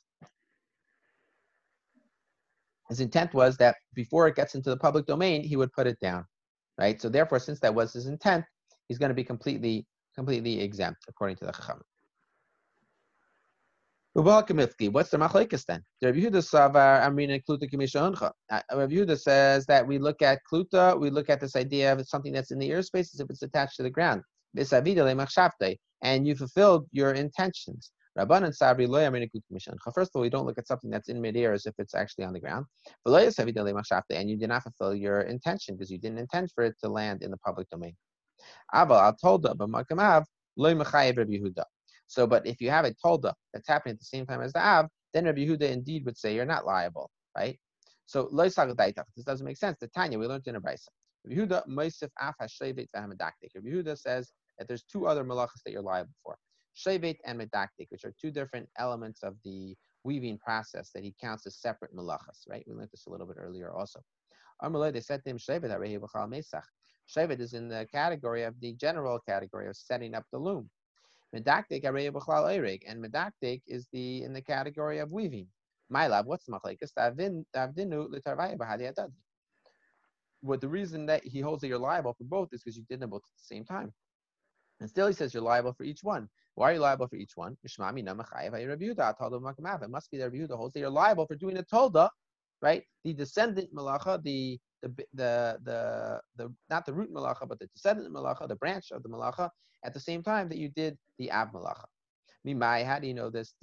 His 2.94 3.00
intent 3.00 3.34
was 3.34 3.56
that 3.56 3.76
before 3.94 4.28
it 4.28 4.36
gets 4.36 4.54
into 4.54 4.70
the 4.70 4.76
public 4.76 5.06
domain, 5.06 5.42
he 5.42 5.56
would 5.56 5.72
put 5.72 5.86
it 5.86 5.98
down 6.00 6.24
right? 6.78 7.00
So 7.00 7.08
therefore, 7.08 7.38
since 7.38 7.60
that 7.60 7.74
was 7.74 7.92
his 7.92 8.06
intent, 8.06 8.44
he's 8.88 8.98
going 8.98 9.10
to 9.10 9.14
be 9.14 9.24
completely 9.24 9.86
completely 10.14 10.60
exempt 10.60 11.04
according 11.08 11.36
to 11.36 11.44
the 11.46 11.52
Chacham. 11.52 11.80
What's 14.14 15.10
the 15.10 15.18
machlekes 15.18 15.66
then? 15.66 15.82
The 16.00 16.12
Rabbi 16.12 16.20
Yehuda 16.20 16.42
savar. 16.44 17.02
Uh, 18.50 18.60
Rabbi 18.72 18.94
Yehuda 18.94 19.20
says 19.20 19.66
that 19.66 19.84
we 19.84 19.98
look 19.98 20.22
at 20.22 20.38
kluta, 20.50 21.00
we 21.00 21.10
look 21.10 21.28
at 21.28 21.40
this 21.40 21.56
idea 21.56 21.92
of 21.92 22.06
something 22.06 22.32
that's 22.32 22.52
in 22.52 22.60
the 22.60 22.70
airspace 22.70 23.12
as 23.12 23.18
if 23.18 23.28
it's 23.28 23.42
attached 23.42 23.76
to 23.78 23.82
the 23.82 23.90
ground. 23.90 24.22
And 26.02 26.28
you 26.28 26.36
fulfilled 26.36 26.86
your 26.92 27.12
intentions. 27.12 27.90
Rabbanan 28.16 28.56
Sabri 28.56 28.86
lo 28.86 29.00
First 29.92 30.10
of 30.10 30.16
all, 30.16 30.22
we 30.22 30.30
don't 30.30 30.46
look 30.46 30.58
at 30.58 30.68
something 30.68 30.88
that's 30.88 31.08
in 31.08 31.20
midair 31.20 31.52
as 31.52 31.66
if 31.66 31.74
it's 31.78 31.94
actually 31.94 32.24
on 32.24 32.32
the 32.32 32.38
ground. 32.40 32.66
And 33.06 34.30
you 34.30 34.36
did 34.36 34.48
not 34.48 34.62
fulfill 34.62 34.94
your 34.94 35.22
intention 35.22 35.74
because 35.74 35.90
you 35.90 35.98
didn't 35.98 36.18
intend 36.18 36.52
for 36.54 36.62
it 36.64 36.76
to 36.82 36.88
land 36.88 37.22
in 37.22 37.32
the 37.32 37.36
public 37.38 37.68
domain. 37.70 37.96
So, 42.06 42.26
but 42.26 42.46
if 42.46 42.60
you 42.60 42.70
have 42.70 42.84
a 42.84 42.94
tolda 43.04 43.32
that's 43.52 43.68
happening 43.68 43.94
at 43.94 43.98
the 43.98 44.04
same 44.04 44.26
time 44.26 44.42
as 44.42 44.52
the 44.52 44.64
av, 44.64 44.86
then 45.12 45.24
Rabbi 45.24 45.40
Yehuda 45.40 45.62
indeed 45.62 46.04
would 46.04 46.16
say 46.16 46.34
you're 46.34 46.44
not 46.44 46.64
liable, 46.66 47.10
right? 47.36 47.58
So, 48.06 48.28
this 48.32 48.54
doesn't 48.54 49.44
make 49.44 49.56
sense. 49.56 49.76
The 49.80 49.88
Tanya, 49.88 50.18
we 50.18 50.26
learned 50.26 50.46
in 50.46 50.56
a 50.56 50.60
brisa. 50.60 50.86
Rabbi 51.26 51.48
Yehuda 53.66 53.98
says 53.98 54.32
that 54.58 54.68
there's 54.68 54.84
two 54.84 55.06
other 55.06 55.24
malachas 55.24 55.62
that 55.64 55.72
you're 55.72 55.82
liable 55.82 56.12
for. 56.22 56.36
Shevet 56.76 57.18
and 57.24 57.40
Medaktik, 57.40 57.90
which 57.90 58.04
are 58.04 58.14
two 58.20 58.30
different 58.30 58.68
elements 58.78 59.22
of 59.22 59.36
the 59.44 59.76
weaving 60.02 60.38
process 60.38 60.90
that 60.94 61.02
he 61.02 61.14
counts 61.20 61.46
as 61.46 61.56
separate 61.56 61.94
malachas, 61.94 62.48
right? 62.48 62.64
We 62.66 62.74
learned 62.74 62.90
this 62.90 63.06
a 63.06 63.10
little 63.10 63.26
bit 63.26 63.36
earlier 63.38 63.72
also. 63.72 64.00
Amalei, 64.62 64.92
they 64.92 65.00
said 65.00 65.22
to 65.24 65.30
him, 65.30 65.38
Shevet 65.38 65.70
Mesach. 65.70 66.62
Shevet 67.08 67.40
is 67.40 67.54
in 67.54 67.68
the 67.68 67.86
category 67.92 68.44
of 68.44 68.58
the 68.60 68.72
general 68.74 69.18
category 69.18 69.68
of 69.68 69.76
setting 69.76 70.14
up 70.14 70.24
the 70.32 70.38
loom. 70.38 70.70
Medaktik 71.34 71.84
and 71.84 73.04
Medaktik 73.04 73.62
is 73.66 73.88
the 73.92 74.22
in 74.22 74.32
the 74.32 74.40
category 74.40 74.98
of 74.98 75.10
weaving. 75.10 75.48
My 75.90 76.06
lab, 76.06 76.26
what's 76.26 76.48
machlekes? 76.48 76.92
What 80.40 80.60
the 80.60 80.68
reason 80.68 81.06
that 81.06 81.24
he 81.24 81.40
holds 81.40 81.60
that 81.62 81.68
you're 81.68 81.78
liable 81.78 82.14
for 82.14 82.24
both 82.24 82.48
is 82.52 82.62
because 82.62 82.76
you 82.76 82.84
did 82.88 83.00
them 83.00 83.10
both 83.10 83.22
at 83.22 83.38
the 83.38 83.54
same 83.54 83.64
time. 83.64 83.92
And 84.80 84.88
still 84.88 85.06
he 85.06 85.12
says 85.12 85.32
you're 85.32 85.42
liable 85.42 85.72
for 85.72 85.84
each 85.84 86.02
one. 86.02 86.28
Why 86.54 86.70
are 86.70 86.74
you 86.74 86.80
liable 86.80 87.08
for 87.08 87.16
each 87.16 87.36
one? 87.36 87.56
It 87.64 87.70
must 87.78 87.94
be 87.94 88.02
the 88.02 88.14
Rabbi 90.24 90.36
Yehuda 90.36 90.56
holds 90.56 90.74
that 90.74 90.80
you're 90.80 90.90
liable 90.90 91.26
for 91.26 91.34
doing 91.34 91.58
a 91.58 91.62
tolda, 91.64 92.08
right? 92.62 92.84
The 93.02 93.12
descendant 93.12 93.74
malacha, 93.74 94.22
the 94.22 94.60
the 94.82 94.94
the 95.14 95.58
the, 95.64 96.20
the 96.36 96.54
not 96.70 96.86
the 96.86 96.92
root 96.94 97.12
malacha, 97.12 97.48
but 97.48 97.58
the 97.58 97.66
descendant 97.66 98.14
malacha, 98.14 98.46
the 98.46 98.56
branch 98.56 98.92
of 98.92 99.02
the 99.02 99.08
malacha, 99.08 99.50
at 99.84 99.94
the 99.94 100.00
same 100.00 100.22
time 100.22 100.48
that 100.48 100.58
you 100.58 100.68
did 100.68 100.96
the 101.18 101.30
ab 101.30 101.52
malacha. 101.52 101.86
How 102.86 102.98
do 102.98 103.06
you 103.06 103.14
know 103.14 103.30
this? 103.30 103.54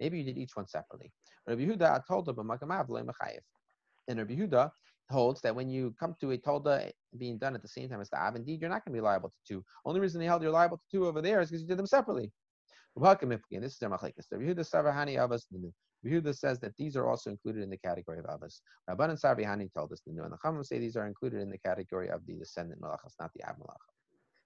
Maybe 0.00 0.18
you 0.18 0.24
did 0.24 0.38
each 0.38 0.56
one 0.56 0.66
separately. 0.66 1.12
Told 1.46 2.28
And 4.08 4.18
Rabbi 4.18 4.34
Yehuda 4.34 4.70
holds 5.10 5.40
that 5.40 5.54
when 5.54 5.68
you 5.68 5.94
come 5.98 6.14
to 6.20 6.32
a 6.32 6.38
tolda 6.38 6.90
being 7.16 7.38
done 7.38 7.54
at 7.54 7.62
the 7.62 7.68
same 7.68 7.88
time 7.88 8.00
as 8.00 8.10
the 8.10 8.20
av, 8.20 8.36
indeed, 8.36 8.60
you're 8.60 8.70
not 8.70 8.84
going 8.84 8.94
to 8.94 9.00
be 9.00 9.04
liable 9.04 9.30
to 9.30 9.36
two. 9.46 9.64
Only 9.84 10.00
reason 10.00 10.20
they 10.20 10.26
held 10.26 10.42
you're 10.42 10.50
liable 10.50 10.78
to 10.78 10.84
two 10.90 11.06
over 11.06 11.22
there 11.22 11.40
is 11.40 11.50
because 11.50 11.62
you 11.62 11.68
did 11.68 11.78
them 11.78 11.86
separately. 11.86 12.30
This 12.96 13.72
is 13.72 13.78
their 13.78 13.90
machlekes. 13.90 14.26
Yehuda 16.06 16.36
says 16.36 16.60
that 16.60 16.76
these 16.76 16.96
are 16.96 17.08
also 17.08 17.30
included 17.30 17.62
in 17.62 17.70
the 17.70 17.76
category 17.76 18.20
of 18.20 18.26
avos. 18.26 18.60
Rabban 18.88 19.10
and 19.10 19.18
Sarvihani 19.18 19.72
told 19.74 19.92
us 19.92 20.00
the 20.06 20.12
new, 20.12 20.22
and 20.22 20.32
the 20.32 20.36
Chachamim 20.36 20.64
say 20.64 20.78
these 20.78 20.96
are 20.96 21.08
included 21.08 21.40
in 21.40 21.50
the 21.50 21.58
category 21.58 22.08
of 22.08 22.24
the 22.24 22.34
descendant 22.34 22.80
malachas, 22.80 23.14
not 23.18 23.32
the 23.34 23.42
av 23.42 23.56
malacha. 23.56 23.90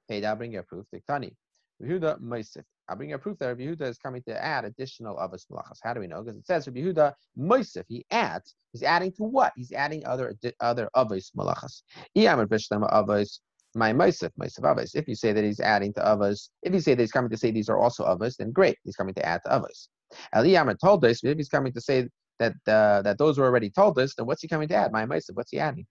Hey, 0.09 0.21
now 0.21 0.35
bring 0.35 0.53
your 0.53 0.63
proof. 0.63 0.87
Tani. 1.07 1.37
Yehuda 1.83 2.21
Moisif. 2.21 2.63
I'll 2.89 2.97
bring 2.97 3.13
a 3.13 3.19
proof 3.19 3.39
that 3.39 3.47
Rabbi 3.47 3.63
Yehuda 3.63 3.83
is 3.83 3.99
coming 3.99 4.23
to 4.25 4.45
add 4.45 4.65
additional 4.65 5.17
avos 5.17 5.47
malachas. 5.51 5.79
How 5.83 5.95
do 5.95 6.01
we 6.01 6.07
know? 6.07 6.23
Because 6.23 6.37
it 6.37 6.47
says 6.47 6.67
Rabbi 6.67 6.81
Yehuda 6.81 7.13
Moisif. 7.39 7.85
He 7.89 8.05
adds. 8.11 8.55
He's 8.73 8.83
adding 8.83 9.13
to 9.13 9.23
what? 9.23 9.53
He's 9.57 9.73
adding 9.73 10.05
other 10.05 10.35
other 10.61 10.89
avos 10.97 11.31
malachas. 11.37 11.83
avos 12.17 13.39
my 13.75 13.93
Moisif, 13.93 14.31
Moisif 14.39 14.61
avos. 14.61 14.95
If 14.95 15.09
you 15.09 15.15
say 15.15 15.33
that 15.33 15.45
he's 15.45 15.61
adding 15.61 15.93
to 15.95 16.01
avos, 16.01 16.51
if 16.63 16.73
you 16.75 16.81
say 16.81 16.95
that 16.95 17.03
he's 17.03 17.13
coming 17.13 17.31
to 17.31 17.37
say 17.37 17.51
these 17.51 17.69
are 17.69 17.79
also 17.79 18.05
avos, 18.05 18.37
then 18.37 18.53
great. 18.53 18.77
He's 18.85 18.97
coming 18.97 19.15
to 19.15 19.25
add 19.25 19.41
to 19.47 19.53
avos. 19.53 19.89
Eliyamar 20.35 20.77
told 20.79 21.05
us. 21.05 21.25
If 21.25 21.37
he's 21.37 21.49
coming 21.49 21.73
to 21.73 21.81
say 21.81 22.09
that 22.39 22.53
uh, 22.67 23.03
that 23.03 23.19
those 23.19 23.39
were 23.39 23.47
already 23.47 23.71
told 23.71 23.99
us, 23.99 24.15
then 24.15 24.27
what's 24.27 24.43
he 24.43 24.49
coming 24.49 24.69
to 24.69 24.75
add? 24.75 24.93
My 24.93 25.07
Moisif. 25.07 25.35
What's 25.35 25.51
he 25.51 25.59
adding? 25.59 25.87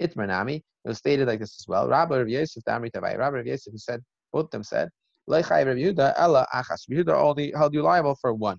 Itmanami. 0.00 0.56
It 0.56 0.88
was 0.88 0.98
stated 0.98 1.26
like 1.26 1.40
this 1.40 1.60
as 1.60 1.66
well. 1.68 1.88
Rabbi 1.88 2.18
Rav 2.18 2.28
Yosef, 2.28 2.62
Damri 2.64 2.90
Tavai. 2.90 3.18
Rabbi 3.18 3.36
Rav 3.38 3.46
Yosef, 3.46 3.74
said 3.76 4.02
both 4.32 4.44
of 4.46 4.50
them 4.50 4.62
said 4.62 4.88
Leichai 5.28 5.66
Rav 5.66 5.76
Yehuda 5.76 6.14
Ella 6.16 6.46
Achas. 6.54 6.86
Rav 6.88 6.98
Yehuda 7.04 7.14
only 7.14 7.52
held 7.52 7.74
you 7.74 7.82
liable 7.82 8.14
for 8.14 8.32
one. 8.32 8.58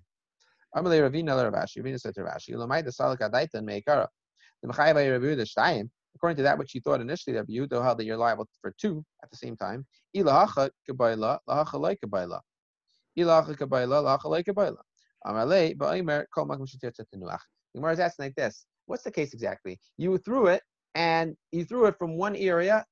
Amalei 0.76 1.10
Ravina 1.10 1.36
Rav 1.42 1.54
Ashi. 1.54 1.82
Ravina 1.82 2.00
said 2.00 2.14
to 2.16 2.24
Rav 2.24 2.36
Ashi, 2.36 2.54
Lamai 2.56 2.84
the 2.84 2.92
Salik 2.92 3.20
Adaita 3.20 3.56
and 3.56 3.68
Meikara. 3.68 4.08
The 4.62 4.70
Mechai 4.70 4.94
Rav 4.94 5.22
Yehuda 5.22 5.48
Shtayim. 5.48 5.90
According 6.16 6.38
to 6.38 6.44
that, 6.44 6.58
which 6.58 6.74
you 6.74 6.82
thought 6.82 7.00
initially 7.00 7.36
that 7.36 7.48
Yehuda 7.48 7.84
held 7.84 8.00
that 8.00 8.06
you're 8.06 8.18
liable 8.18 8.48
for 8.62 8.74
two 8.80 9.06
at 9.24 9.30
the 9.30 9.38
same 9.38 9.56
time. 9.56 9.86
Ilahacha 10.16 10.70
kabayla 10.90 11.40
lahacha 11.48 11.80
lei 11.80 11.96
kabayla. 11.96 12.42
Ilahacha 13.18 13.56
kabayla 13.56 14.04
lahacha 14.04 14.26
lei 14.26 14.44
kabayla. 14.44 14.78
Amalei 15.26 15.78
ba'omer 15.78 16.26
kol 16.34 16.48
makom 16.48 16.68
shetir 16.68 16.92
tenuach. 17.14 17.40
Gemara 17.76 17.94
is 17.94 18.00
asking 18.00 18.26
like 18.26 18.36
this: 18.36 18.66
What's 18.88 19.04
the 19.04 19.12
case 19.12 19.34
exactly? 19.34 19.80
You 19.98 20.18
threw 20.18 20.48
it, 20.48 20.64
and 20.96 21.36
you 21.52 21.64
threw 21.64 21.86
it 21.86 21.96
from 21.98 22.18
one 22.18 22.36
area 22.36 22.84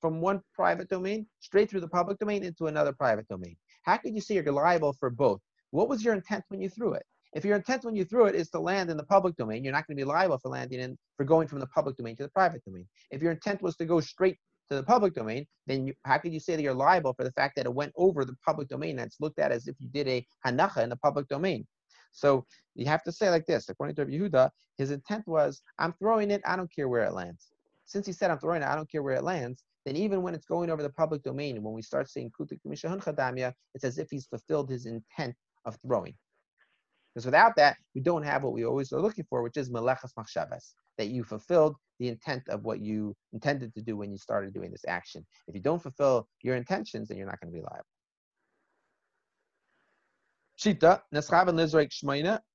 from 0.00 0.20
one 0.20 0.40
private 0.54 0.88
domain 0.88 1.26
straight 1.40 1.70
through 1.70 1.80
the 1.80 1.88
public 1.88 2.18
domain 2.18 2.44
into 2.44 2.66
another 2.66 2.92
private 2.92 3.28
domain. 3.28 3.56
How 3.82 3.96
could 3.96 4.14
you 4.14 4.20
say 4.20 4.34
you're 4.34 4.52
liable 4.52 4.92
for 4.92 5.10
both? 5.10 5.40
What 5.70 5.88
was 5.88 6.04
your 6.04 6.14
intent 6.14 6.44
when 6.48 6.60
you 6.60 6.68
threw 6.68 6.94
it? 6.94 7.04
If 7.34 7.44
your 7.44 7.56
intent 7.56 7.84
when 7.84 7.96
you 7.96 8.04
threw 8.04 8.26
it 8.26 8.36
is 8.36 8.48
to 8.50 8.60
land 8.60 8.90
in 8.90 8.96
the 8.96 9.04
public 9.04 9.36
domain, 9.36 9.64
you're 9.64 9.72
not 9.72 9.86
going 9.86 9.96
to 9.96 10.00
be 10.00 10.08
liable 10.08 10.38
for 10.38 10.50
landing 10.50 10.80
in 10.80 10.96
for 11.16 11.24
going 11.24 11.48
from 11.48 11.58
the 11.58 11.66
public 11.66 11.96
domain 11.96 12.14
to 12.16 12.22
the 12.22 12.28
private 12.28 12.64
domain. 12.64 12.86
If 13.10 13.22
your 13.22 13.32
intent 13.32 13.60
was 13.60 13.76
to 13.76 13.84
go 13.84 13.98
straight 14.00 14.38
to 14.70 14.76
the 14.76 14.82
public 14.84 15.14
domain, 15.14 15.46
then 15.66 15.88
you, 15.88 15.94
how 16.04 16.18
could 16.18 16.32
you 16.32 16.40
say 16.40 16.54
that 16.54 16.62
you're 16.62 16.72
liable 16.72 17.12
for 17.12 17.24
the 17.24 17.32
fact 17.32 17.56
that 17.56 17.66
it 17.66 17.74
went 17.74 17.92
over 17.96 18.24
the 18.24 18.36
public 18.46 18.68
domain 18.68 18.96
that's 18.96 19.20
looked 19.20 19.40
at 19.40 19.50
as 19.50 19.66
if 19.66 19.74
you 19.80 19.88
did 19.88 20.06
a 20.06 20.24
hanacha 20.46 20.82
in 20.82 20.88
the 20.88 20.96
public 20.96 21.26
domain? 21.28 21.66
So 22.12 22.46
you 22.76 22.86
have 22.86 23.02
to 23.02 23.12
say 23.12 23.28
like 23.28 23.46
this. 23.46 23.68
According 23.68 23.96
to 23.96 24.06
Yehuda, 24.06 24.50
his 24.78 24.92
intent 24.92 25.26
was, 25.26 25.60
I'm 25.80 25.92
throwing 25.94 26.30
it, 26.30 26.40
I 26.46 26.54
don't 26.54 26.72
care 26.72 26.88
where 26.88 27.04
it 27.04 27.12
lands 27.12 27.53
since 27.84 28.06
he 28.06 28.12
said 28.12 28.30
I'm 28.30 28.38
throwing 28.38 28.62
it, 28.62 28.68
I 28.68 28.76
don't 28.76 28.90
care 28.90 29.02
where 29.02 29.14
it 29.14 29.24
lands, 29.24 29.64
then 29.84 29.96
even 29.96 30.22
when 30.22 30.34
it's 30.34 30.46
going 30.46 30.70
over 30.70 30.82
the 30.82 30.90
public 30.90 31.22
domain, 31.22 31.62
when 31.62 31.74
we 31.74 31.82
start 31.82 32.08
saying 32.08 32.32
kutik 32.38 32.60
chadamya, 32.64 33.52
it's 33.74 33.84
as 33.84 33.98
if 33.98 34.10
he's 34.10 34.26
fulfilled 34.26 34.70
his 34.70 34.86
intent 34.86 35.34
of 35.64 35.76
throwing. 35.86 36.14
Because 37.14 37.26
without 37.26 37.54
that, 37.56 37.76
we 37.94 38.00
don't 38.00 38.24
have 38.24 38.42
what 38.42 38.52
we 38.52 38.64
always 38.64 38.92
are 38.92 39.00
looking 39.00 39.24
for, 39.28 39.42
which 39.42 39.56
is 39.56 39.70
melechas 39.70 40.12
machshavas, 40.18 40.72
that 40.98 41.08
you 41.08 41.22
fulfilled 41.22 41.76
the 42.00 42.08
intent 42.08 42.42
of 42.48 42.64
what 42.64 42.80
you 42.80 43.14
intended 43.32 43.72
to 43.74 43.82
do 43.82 43.96
when 43.96 44.10
you 44.10 44.18
started 44.18 44.52
doing 44.52 44.72
this 44.72 44.84
action. 44.88 45.24
If 45.46 45.54
you 45.54 45.60
don't 45.60 45.82
fulfill 45.82 46.28
your 46.42 46.56
intentions, 46.56 47.08
then 47.08 47.18
you're 47.18 47.26
not 47.26 47.40
going 47.40 47.52
to 47.52 47.56
be 47.56 47.62
liable. 47.62 47.84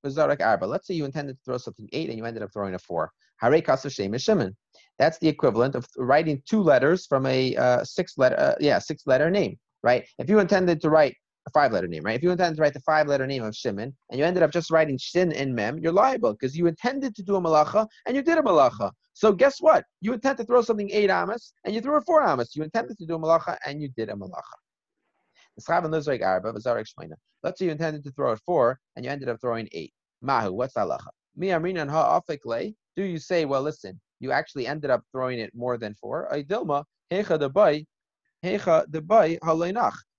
Vizarek 0.05 0.41
Arba. 0.41 0.65
Let's 0.65 0.87
say 0.87 0.93
you 0.93 1.05
intended 1.05 1.37
to 1.37 1.43
throw 1.45 1.57
something 1.57 1.89
eight 1.93 2.09
and 2.09 2.17
you 2.17 2.25
ended 2.25 2.43
up 2.43 2.51
throwing 2.51 2.73
a 2.75 2.79
four. 2.79 3.11
Hare 3.37 3.61
Kasav 3.61 3.91
Shem 3.91 4.17
Shimon. 4.17 4.55
That's 4.97 5.17
the 5.19 5.27
equivalent 5.27 5.75
of 5.75 5.87
writing 5.97 6.41
two 6.45 6.61
letters 6.61 7.05
from 7.05 7.25
a 7.25 7.55
uh, 7.55 7.83
six 7.83 8.17
letter, 8.17 8.37
uh, 8.37 8.55
yeah, 8.59 8.79
six 8.79 9.03
letter 9.05 9.29
name. 9.29 9.57
right? 9.83 10.05
If 10.17 10.29
you 10.29 10.39
intended 10.39 10.81
to 10.81 10.89
write 10.89 11.15
a 11.47 11.51
five-letter 11.51 11.87
name, 11.87 12.03
right? 12.03 12.15
If 12.15 12.23
you 12.23 12.31
intended 12.31 12.57
to 12.57 12.61
write 12.61 12.73
the 12.73 12.81
five-letter 12.81 13.25
name 13.25 13.43
of 13.43 13.55
Shimon 13.55 13.95
and 14.09 14.19
you 14.19 14.25
ended 14.25 14.43
up 14.43 14.51
just 14.51 14.71
writing 14.71 14.97
Shin 14.97 15.31
in 15.31 15.55
Mem, 15.55 15.79
you're 15.79 15.93
liable 15.93 16.33
because 16.33 16.55
you 16.57 16.67
intended 16.67 17.15
to 17.15 17.23
do 17.23 17.35
a 17.35 17.41
malacha 17.41 17.87
and 18.05 18.15
you 18.15 18.21
did 18.21 18.37
a 18.37 18.41
malacha. 18.41 18.91
So 19.13 19.31
guess 19.33 19.59
what? 19.59 19.83
You 20.01 20.13
intend 20.13 20.37
to 20.37 20.43
throw 20.43 20.61
something 20.61 20.89
eight 20.91 21.09
amas 21.09 21.53
and 21.65 21.73
you 21.73 21.81
threw 21.81 21.97
a 21.97 22.01
four 22.01 22.21
amas. 22.23 22.55
You 22.55 22.63
intended 22.63 22.97
to 22.97 23.05
do 23.05 23.15
a 23.15 23.19
malacha 23.19 23.57
and 23.65 23.81
you 23.81 23.89
did 23.95 24.09
a 24.09 24.13
malacha. 24.13 24.57
Let's 27.43 27.59
say 27.59 27.65
you 27.65 27.71
intended 27.71 28.03
to 28.03 28.11
throw 28.11 28.31
it 28.31 28.39
four 28.45 28.79
and 28.95 29.05
you 29.05 29.11
ended 29.11 29.29
up 29.29 29.39
throwing 29.41 29.67
eight. 29.71 29.93
Mahu, 30.21 30.51
what's 30.53 30.73
halacha? 30.73 31.09
Do 32.95 33.03
you 33.03 33.19
say, 33.19 33.45
well, 33.45 33.61
listen, 33.61 33.99
you 34.19 34.31
actually 34.31 34.67
ended 34.67 34.89
up 34.89 35.03
throwing 35.11 35.39
it 35.39 35.51
more 35.55 35.77
than 35.77 35.93
four? 35.95 36.27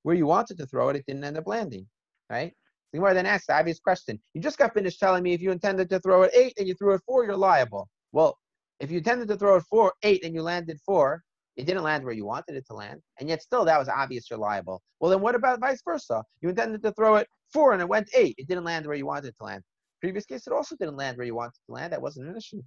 Where 0.03 0.17
you 0.17 0.27
wanted 0.27 0.57
to 0.59 0.67
throw 0.67 0.89
it, 0.89 0.97
it 0.97 1.05
didn't 1.07 1.25
end 1.25 1.37
up 1.37 1.47
landing, 1.47 1.87
right? 2.31 2.55
The 2.93 2.99
Gemara 2.99 3.15
then 3.15 3.27
asks 3.27 3.47
the 3.47 3.55
obvious 3.55 3.79
question. 3.79 4.19
You 4.35 4.41
just 4.41 4.59
got 4.59 4.75
finished 4.75 4.99
telling 4.99 5.23
me 5.23 5.33
if 5.33 5.43
you 5.43 5.53
intended 5.53 5.91
to 5.91 6.01
throw 6.01 6.23
it 6.23 6.33
eight 6.35 6.55
and 6.59 6.67
you 6.67 6.75
threw 6.75 6.95
it 6.95 7.03
four, 7.07 7.25
you're 7.25 7.37
liable. 7.37 7.89
Well, 8.13 8.39
if 8.81 8.91
you 8.91 8.99
intended 8.99 9.29
to 9.29 9.37
throw 9.37 9.57
it 9.57 9.65
four, 9.65 9.93
eight, 10.03 10.25
and 10.25 10.35
you 10.35 10.43
landed 10.43 10.81
four, 10.85 11.23
it 11.61 11.67
didn't 11.67 11.83
land 11.83 12.05
where 12.05 12.15
you 12.15 12.25
wanted 12.25 12.57
it 12.57 12.67
to 12.69 12.75
land, 12.75 13.03
and 13.19 13.29
yet 13.29 13.43
still 13.43 13.67
that 13.67 13.79
was 13.79 13.89
obvious 13.89 14.31
you're 14.31 14.39
liable. 14.39 14.81
Well, 14.99 15.11
then 15.11 15.21
what 15.21 15.35
about 15.35 15.61
vice 15.61 15.83
versa? 15.85 16.25
You 16.41 16.49
intended 16.49 16.83
to 16.83 16.93
throw 16.93 17.17
it 17.17 17.29
four 17.53 17.73
and 17.73 17.83
it 17.83 17.89
went 17.89 18.09
eight. 18.17 18.35
It 18.39 18.49
didn't 18.49 18.65
land 18.65 18.87
where 18.87 18.97
you 18.97 19.05
wanted 19.05 19.29
it 19.29 19.37
to 19.39 19.45
land. 19.45 19.63
Previous 20.01 20.25
case, 20.25 20.47
it 20.47 20.55
also 20.55 20.75
didn't 20.77 20.97
land 20.97 21.19
where 21.19 21.27
you 21.27 21.35
wanted 21.35 21.59
to 21.67 21.73
land. 21.73 21.93
That 21.93 22.01
wasn't 22.01 22.29
an 22.29 22.37
issue. 22.37 22.63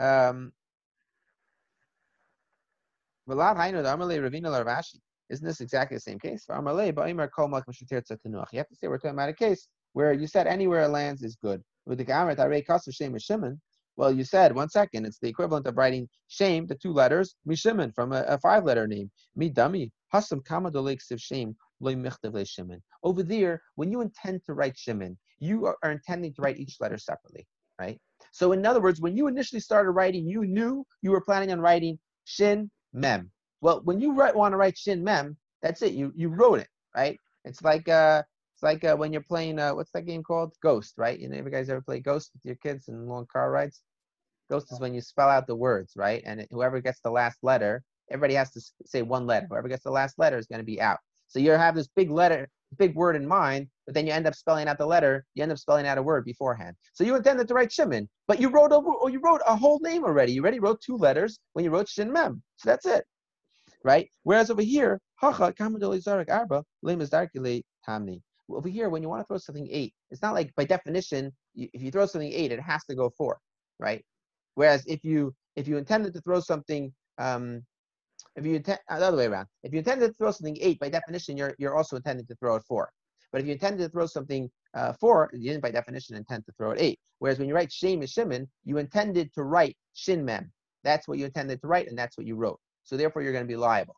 Um, 0.00 0.52
isn't 3.28 3.44
this 5.46 5.60
exactly 5.60 5.96
the 5.96 6.00
same 6.00 6.18
case? 6.18 6.44
You 6.48 6.54
have 6.56 6.64
to 6.64 6.84
say 8.74 8.88
we're 8.88 8.98
talking 8.98 9.10
about 9.10 9.28
a 9.28 9.32
case 9.32 9.68
where 9.92 10.12
you 10.12 10.26
said 10.26 10.48
anywhere 10.48 10.82
it 10.82 10.88
lands 10.88 11.22
is 11.22 11.36
good. 11.36 11.62
With 11.86 11.98
the 11.98 12.04
well, 14.02 14.10
you 14.10 14.24
said 14.24 14.52
one 14.52 14.68
second. 14.68 15.06
It's 15.06 15.20
the 15.20 15.28
equivalent 15.28 15.64
of 15.68 15.76
writing 15.76 16.08
shame, 16.26 16.66
the 16.66 16.74
two 16.74 16.92
letters, 16.92 17.36
mishimin 17.48 17.94
from 17.94 18.12
a, 18.12 18.22
a 18.22 18.36
five-letter 18.36 18.88
name. 18.88 19.08
Mi 19.36 19.48
dummy 19.48 19.92
hasam 20.12 20.42
kamadolik 20.42 20.98
shame 21.18 21.54
loy 21.78 21.94
michdevan. 21.94 22.80
over 23.04 23.22
there, 23.22 23.62
when 23.76 23.92
you 23.92 24.00
intend 24.00 24.40
to 24.46 24.54
write 24.54 24.76
Shimon, 24.76 25.16
you 25.38 25.66
are, 25.66 25.76
are 25.84 25.92
intending 25.92 26.34
to 26.34 26.42
write 26.42 26.58
each 26.58 26.78
letter 26.80 26.98
separately, 26.98 27.46
right? 27.80 28.00
So 28.32 28.50
in 28.50 28.66
other 28.66 28.80
words, 28.80 29.00
when 29.00 29.16
you 29.16 29.28
initially 29.28 29.60
started 29.60 29.92
writing, 29.92 30.26
you 30.26 30.46
knew 30.46 30.84
you 31.02 31.12
were 31.12 31.20
planning 31.20 31.52
on 31.52 31.60
writing 31.60 31.96
Shin 32.24 32.72
Mem. 32.92 33.30
Well, 33.60 33.82
when 33.84 34.00
you 34.00 34.14
write, 34.14 34.34
want 34.34 34.52
to 34.52 34.56
write 34.56 34.76
Shin 34.76 35.04
Mem, 35.04 35.36
that's 35.62 35.80
it. 35.82 35.92
You 35.92 36.12
you 36.16 36.28
wrote 36.28 36.58
it, 36.58 36.70
right? 36.96 37.16
It's 37.44 37.62
like 37.62 37.88
uh, 37.88 38.24
it's 38.54 38.64
like 38.64 38.84
uh, 38.84 38.96
when 38.96 39.12
you're 39.12 39.22
playing 39.22 39.60
uh, 39.60 39.76
what's 39.76 39.92
that 39.92 40.06
game 40.06 40.24
called? 40.24 40.54
Ghost, 40.60 40.94
right? 40.96 41.20
You 41.20 41.28
know, 41.28 41.36
you 41.36 41.50
guys 41.50 41.70
ever 41.70 41.80
play 41.80 42.00
Ghost 42.00 42.30
with 42.34 42.44
your 42.44 42.56
kids 42.56 42.88
in 42.88 43.06
long 43.06 43.26
car 43.32 43.52
rides? 43.52 43.80
Ghost 44.50 44.72
is 44.72 44.80
when 44.80 44.94
you 44.94 45.00
spell 45.00 45.28
out 45.28 45.46
the 45.46 45.56
words, 45.56 45.92
right? 45.96 46.22
And 46.26 46.46
whoever 46.50 46.80
gets 46.80 47.00
the 47.00 47.10
last 47.10 47.38
letter, 47.42 47.82
everybody 48.10 48.34
has 48.34 48.50
to 48.52 48.60
say 48.84 49.02
one 49.02 49.26
letter. 49.26 49.46
Whoever 49.48 49.68
gets 49.68 49.84
the 49.84 49.90
last 49.90 50.18
letter 50.18 50.38
is 50.38 50.46
going 50.46 50.60
to 50.60 50.64
be 50.64 50.80
out. 50.80 50.98
So 51.28 51.38
you 51.38 51.52
have 51.52 51.74
this 51.74 51.88
big 51.88 52.10
letter, 52.10 52.48
big 52.78 52.94
word 52.94 53.16
in 53.16 53.26
mind, 53.26 53.68
but 53.86 53.94
then 53.94 54.06
you 54.06 54.12
end 54.12 54.26
up 54.26 54.34
spelling 54.34 54.68
out 54.68 54.76
the 54.76 54.86
letter. 54.86 55.24
You 55.34 55.42
end 55.42 55.52
up 55.52 55.58
spelling 55.58 55.86
out 55.86 55.96
a 55.96 56.02
word 56.02 56.24
beforehand. 56.24 56.76
So 56.92 57.04
you 57.04 57.16
intended 57.16 57.48
to 57.48 57.54
write 57.54 57.72
Shimon, 57.72 58.08
but 58.28 58.38
you 58.40 58.50
wrote 58.50 58.72
a, 58.72 58.76
or 58.76 59.08
you 59.08 59.20
wrote 59.20 59.40
a 59.46 59.56
whole 59.56 59.80
name 59.80 60.04
already. 60.04 60.32
You 60.32 60.42
already 60.42 60.60
wrote 60.60 60.80
two 60.82 60.96
letters 60.96 61.38
when 61.54 61.64
you 61.64 61.70
wrote 61.70 61.88
Shin 61.88 62.12
Mem. 62.12 62.42
So 62.56 62.68
that's 62.68 62.84
it, 62.84 63.04
right? 63.84 64.08
Whereas 64.24 64.50
over 64.50 64.62
here, 64.62 65.00
Hacha 65.16 65.52
Kamadoli 65.52 66.06
Arba 66.30 66.64
Tamni. 67.88 68.22
Over 68.50 68.68
here, 68.68 68.90
when 68.90 69.02
you 69.02 69.08
want 69.08 69.22
to 69.22 69.26
throw 69.26 69.38
something 69.38 69.68
eight, 69.70 69.94
it's 70.10 70.20
not 70.20 70.34
like 70.34 70.54
by 70.54 70.64
definition, 70.64 71.32
if 71.54 71.80
you 71.80 71.90
throw 71.90 72.04
something 72.04 72.30
eight, 72.30 72.52
it 72.52 72.60
has 72.60 72.84
to 72.84 72.94
go 72.94 73.10
four, 73.16 73.38
right? 73.78 74.04
Whereas 74.54 74.84
if 74.86 75.04
you 75.04 75.34
if 75.56 75.68
you 75.68 75.76
intended 75.76 76.14
to 76.14 76.20
throw 76.20 76.40
something 76.40 76.92
um, 77.18 77.62
if 78.36 78.46
you 78.46 78.54
intend 78.56 78.78
uh, 78.88 78.98
the 78.98 79.06
other 79.06 79.16
way 79.16 79.26
around, 79.26 79.46
if 79.62 79.72
you 79.72 79.78
intended 79.78 80.08
to 80.08 80.14
throw 80.14 80.30
something 80.30 80.56
eight, 80.60 80.78
by 80.78 80.88
definition, 80.88 81.36
you're 81.36 81.54
you're 81.58 81.76
also 81.76 81.96
intending 81.96 82.26
to 82.26 82.34
throw 82.36 82.56
it 82.56 82.62
four. 82.66 82.90
But 83.30 83.40
if 83.40 83.46
you 83.46 83.52
intended 83.52 83.82
to 83.84 83.88
throw 83.88 84.06
something 84.06 84.50
uh, 84.74 84.92
four, 84.94 85.30
you 85.32 85.50
didn't 85.50 85.62
by 85.62 85.70
definition 85.70 86.16
intend 86.16 86.44
to 86.46 86.52
throw 86.52 86.72
it 86.72 86.80
eight. 86.80 86.98
Whereas 87.18 87.38
when 87.38 87.48
you 87.48 87.54
write 87.54 87.72
Shem 87.72 88.04
Shimon, 88.06 88.48
you 88.64 88.78
intended 88.78 89.32
to 89.34 89.42
write 89.42 89.76
Shin 89.94 90.24
Mem. 90.24 90.52
That's 90.84 91.08
what 91.08 91.18
you 91.18 91.24
intended 91.24 91.60
to 91.60 91.66
write, 91.66 91.88
and 91.88 91.96
that's 91.96 92.18
what 92.18 92.26
you 92.26 92.36
wrote. 92.36 92.58
So 92.84 92.96
therefore, 92.96 93.22
you're 93.22 93.32
going 93.32 93.44
to 93.44 93.48
be 93.48 93.56
liable. 93.56 93.96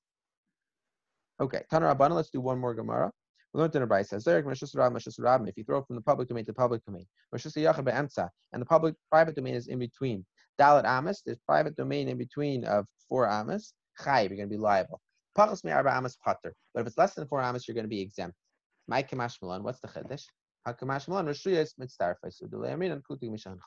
Okay, 1.40 1.62
Tanar 1.72 1.90
Abana, 1.90 2.14
let's 2.14 2.30
do 2.30 2.40
one 2.40 2.58
more 2.58 2.74
Gemara. 2.74 3.10
We 3.52 3.60
learned 3.60 3.76
in 3.76 3.82
a 3.82 3.86
Brisa. 3.86 4.14
If 5.48 5.56
you 5.56 5.64
throw 5.64 5.78
it 5.78 5.86
from 5.86 5.96
the 5.96 6.02
public 6.02 6.28
domain 6.28 6.44
to 6.44 6.52
the 6.52 6.54
public 6.54 6.84
domain, 6.84 7.06
and 7.32 8.62
the 8.62 8.66
public 8.66 8.94
private 9.10 9.36
domain 9.36 9.54
is 9.54 9.68
in 9.68 9.78
between. 9.78 10.24
Dalit 10.60 10.84
Amas, 10.84 11.22
there's 11.24 11.38
private 11.46 11.76
domain 11.76 12.08
in 12.08 12.18
between 12.18 12.64
of 12.64 12.86
four 13.08 13.28
Amas 13.28 13.72
chayiv, 14.00 14.28
you're 14.28 14.36
going 14.36 14.48
to 14.48 14.54
be 14.54 14.56
liable. 14.56 15.00
Pachas 15.36 15.64
arba 15.70 15.90
amas 15.90 16.16
pater. 16.24 16.54
But 16.72 16.80
if 16.80 16.86
it's 16.86 16.98
less 16.98 17.14
than 17.14 17.26
four 17.26 17.42
amas, 17.42 17.66
you're 17.66 17.74
going 17.74 17.84
to 17.84 17.88
be 17.88 18.00
exempt. 18.00 18.36
My 18.86 19.02
kamash 19.02 19.36
what's 19.62 19.80
the 19.80 19.88
chiddush? 19.88 20.24
Hakamash 20.66 21.08
malon, 21.08 21.26
rishuyas 21.26 21.72
mitzdarfai, 21.80 22.30
so 22.30 22.46
and 22.46 23.04
kutig 23.04 23.30
mishancha. 23.30 23.58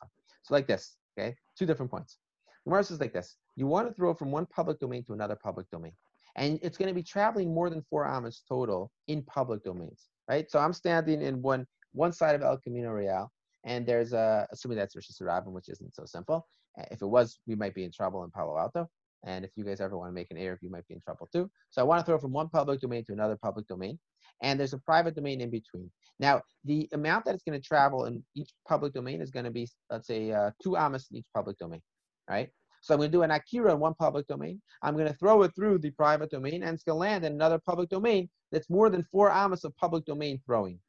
So 0.43 0.53
like 0.53 0.67
this, 0.67 0.95
okay? 1.17 1.35
Two 1.57 1.65
different 1.65 1.91
points. 1.91 2.17
The 2.65 2.69
Gemara 2.69 2.83
says 2.83 2.99
like 2.99 3.13
this. 3.13 3.35
You 3.55 3.67
want 3.67 3.87
to 3.87 3.93
throw 3.93 4.13
from 4.13 4.31
one 4.31 4.45
public 4.45 4.79
domain 4.79 5.03
to 5.05 5.13
another 5.13 5.37
public 5.41 5.69
domain. 5.69 5.93
And 6.35 6.59
it's 6.61 6.77
going 6.77 6.89
to 6.89 6.93
be 6.93 7.03
traveling 7.03 7.53
more 7.53 7.69
than 7.69 7.81
four 7.89 8.05
amas 8.05 8.43
total 8.47 8.91
in 9.07 9.23
public 9.23 9.63
domains, 9.63 10.07
right? 10.29 10.49
So 10.49 10.59
I'm 10.59 10.73
standing 10.73 11.21
in 11.21 11.41
one 11.41 11.65
one 11.93 12.13
side 12.13 12.35
of 12.35 12.43
El 12.43 12.57
Camino 12.57 12.91
Real, 12.91 13.31
and 13.63 13.85
there's 13.85 14.13
a, 14.13 14.47
assuming 14.51 14.77
that's 14.77 14.95
Reshus 14.95 15.19
Harabim, 15.21 15.51
which 15.51 15.67
isn't 15.69 15.95
so 15.95 16.05
simple. 16.05 16.45
If 16.91 17.01
it 17.01 17.07
was, 17.07 17.39
we 17.47 17.55
might 17.55 17.73
be 17.73 17.83
in 17.83 17.91
trouble 17.91 18.23
in 18.23 18.31
Palo 18.31 18.57
Alto. 18.57 18.87
And 19.23 19.43
if 19.43 19.51
you 19.55 19.63
guys 19.63 19.81
ever 19.81 19.97
want 19.97 20.09
to 20.09 20.13
make 20.13 20.31
an 20.31 20.37
Eruv, 20.37 20.57
you 20.61 20.69
might 20.69 20.87
be 20.87 20.93
in 20.93 21.01
trouble 21.01 21.27
too. 21.31 21.49
So 21.69 21.81
I 21.81 21.85
want 21.85 21.99
to 21.99 22.05
throw 22.05 22.19
from 22.19 22.31
one 22.31 22.49
public 22.49 22.79
domain 22.79 23.03
to 23.05 23.13
another 23.13 23.35
public 23.35 23.67
domain. 23.67 23.99
And 24.41 24.59
there's 24.59 24.73
a 24.73 24.77
private 24.79 25.15
domain 25.15 25.41
in 25.41 25.49
between. 25.49 25.89
Now, 26.19 26.41
the 26.63 26.87
amount 26.93 27.25
that 27.25 27.33
it's 27.33 27.43
going 27.43 27.59
to 27.59 27.67
travel 27.67 28.05
in 28.05 28.23
each 28.35 28.51
public 28.67 28.93
domain 28.93 29.21
is 29.21 29.31
going 29.31 29.45
to 29.45 29.51
be, 29.51 29.67
let's 29.89 30.07
say, 30.07 30.31
uh, 30.31 30.51
two 30.61 30.77
amas 30.77 31.07
in 31.11 31.17
each 31.17 31.25
public 31.33 31.57
domain, 31.57 31.81
right? 32.29 32.49
So 32.81 32.93
I'm 32.93 32.99
going 32.99 33.11
to 33.11 33.17
do 33.17 33.23
an 33.23 33.31
akira 33.31 33.73
in 33.73 33.79
one 33.79 33.95
public 33.95 34.27
domain. 34.27 34.61
I'm 34.83 34.95
going 34.95 35.07
to 35.07 35.13
throw 35.13 35.41
it 35.43 35.51
through 35.55 35.79
the 35.79 35.91
private 35.91 36.29
domain, 36.29 36.63
and 36.63 36.73
it's 36.73 36.83
going 36.83 36.95
to 36.95 36.99
land 36.99 37.25
in 37.25 37.33
another 37.33 37.59
public 37.59 37.89
domain 37.89 38.29
that's 38.51 38.69
more 38.69 38.89
than 38.89 39.03
four 39.11 39.31
amas 39.31 39.63
of 39.63 39.75
public 39.77 40.05
domain 40.05 40.39
throwing. 40.45 40.79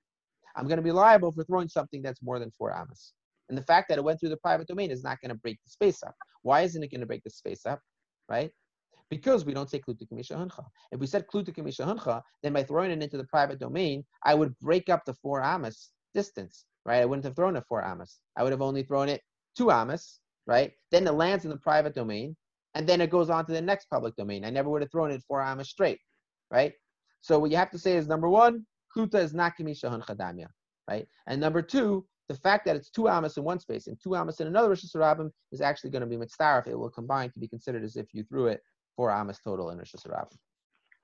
I'm 0.55 0.67
going 0.67 0.77
to 0.77 0.83
be 0.83 0.93
liable 0.93 1.33
for 1.33 1.45
throwing 1.45 1.69
something 1.69 2.03
that's 2.03 2.23
more 2.23 2.39
than 2.39 2.51
four 2.51 2.73
amas. 2.73 3.13
And 3.49 3.57
the 3.57 3.63
fact 3.63 3.89
that 3.89 3.99
it 3.99 4.05
went 4.05 4.21
through 4.21 4.29
the 4.31 4.37
private 4.37 4.69
domain 4.69 4.91
is 4.91 5.03
not 5.03 5.21
going 5.21 5.31
to 5.31 5.35
break 5.35 5.59
the 5.65 5.71
space 5.71 6.03
up. 6.03 6.15
Why 6.43 6.63
isn't 6.63 6.83
it 6.83 6.91
going 6.91 7.01
to 7.01 7.07
break 7.07 7.25
the 7.25 7.31
space 7.31 7.65
up? 7.67 7.81
right? 8.29 8.51
Because 9.11 9.45
we 9.45 9.55
don't 9.55 9.71
say 9.71 9.81
kluta 9.81 10.07
huncha. 10.11 10.65
If 10.93 11.01
we 11.01 11.07
said 11.07 11.27
kluta 11.33 11.53
huncha, 11.53 12.23
then 12.43 12.53
by 12.53 12.63
throwing 12.63 12.91
it 12.91 13.03
into 13.03 13.17
the 13.17 13.25
private 13.25 13.59
domain, 13.59 14.05
I 14.25 14.35
would 14.35 14.59
break 14.61 14.89
up 14.89 15.03
the 15.07 15.15
four 15.15 15.43
amas 15.43 15.91
distance, 16.15 16.67
right? 16.85 17.01
I 17.01 17.05
wouldn't 17.07 17.25
have 17.25 17.37
thrown 17.37 17.57
it 17.57 17.65
four 17.69 17.85
amas. 17.85 18.21
I 18.37 18.43
would 18.43 18.53
have 18.53 18.63
only 18.63 18.83
thrown 18.83 19.09
it 19.09 19.23
two 19.57 19.71
amas, 19.71 20.21
right? 20.47 20.73
Then 20.91 21.07
it 21.07 21.15
lands 21.15 21.45
in 21.45 21.51
the 21.51 21.57
private 21.57 21.95
domain, 21.95 22.37
and 22.75 22.87
then 22.87 23.01
it 23.01 23.11
goes 23.11 23.31
on 23.31 23.47
to 23.47 23.53
the 23.53 23.63
next 23.63 23.87
public 23.87 24.15
domain. 24.17 24.45
I 24.45 24.51
never 24.51 24.69
would 24.69 24.83
have 24.83 24.93
thrown 24.93 25.11
it 25.11 25.23
four 25.27 25.43
amas 25.43 25.71
straight, 25.71 26.01
right? 26.51 26.73
So 27.23 27.39
what 27.39 27.51
you 27.51 27.57
have 27.57 27.71
to 27.71 27.79
say 27.79 27.97
is 27.97 28.07
number 28.07 28.29
one, 28.29 28.67
kluta 28.95 29.23
is 29.23 29.33
not 29.33 29.55
kamisha 29.59 29.85
huncha 29.85 30.17
damya, 30.17 30.47
right? 30.89 31.07
And 31.27 31.41
number 31.41 31.63
two, 31.63 32.07
the 32.29 32.35
fact 32.35 32.65
that 32.67 32.77
it's 32.77 32.91
two 32.91 33.09
amas 33.09 33.37
in 33.37 33.45
one 33.45 33.59
space 33.59 33.87
and 33.87 33.99
two 34.03 34.15
amas 34.15 34.41
in 34.41 34.47
another 34.47 34.69
Reshus 34.69 34.95
Harabim 34.95 35.31
is 35.53 35.61
actually 35.61 35.91
going 35.91 36.03
to 36.03 36.07
be 36.07 36.17
mitzvah. 36.17 36.65
It 36.67 36.79
will 36.79 36.91
combine 36.91 37.31
to 37.31 37.39
be 37.39 37.49
considered 37.49 37.85
as 37.85 37.97
if 37.97 38.07
you 38.13 38.23
threw 38.25 38.47
it 38.47 38.63
four 38.97 39.11
amas 39.11 39.39
total 39.43 39.71
in 39.71 39.79
Reshus 39.79 40.07
Harabim. 40.07 40.37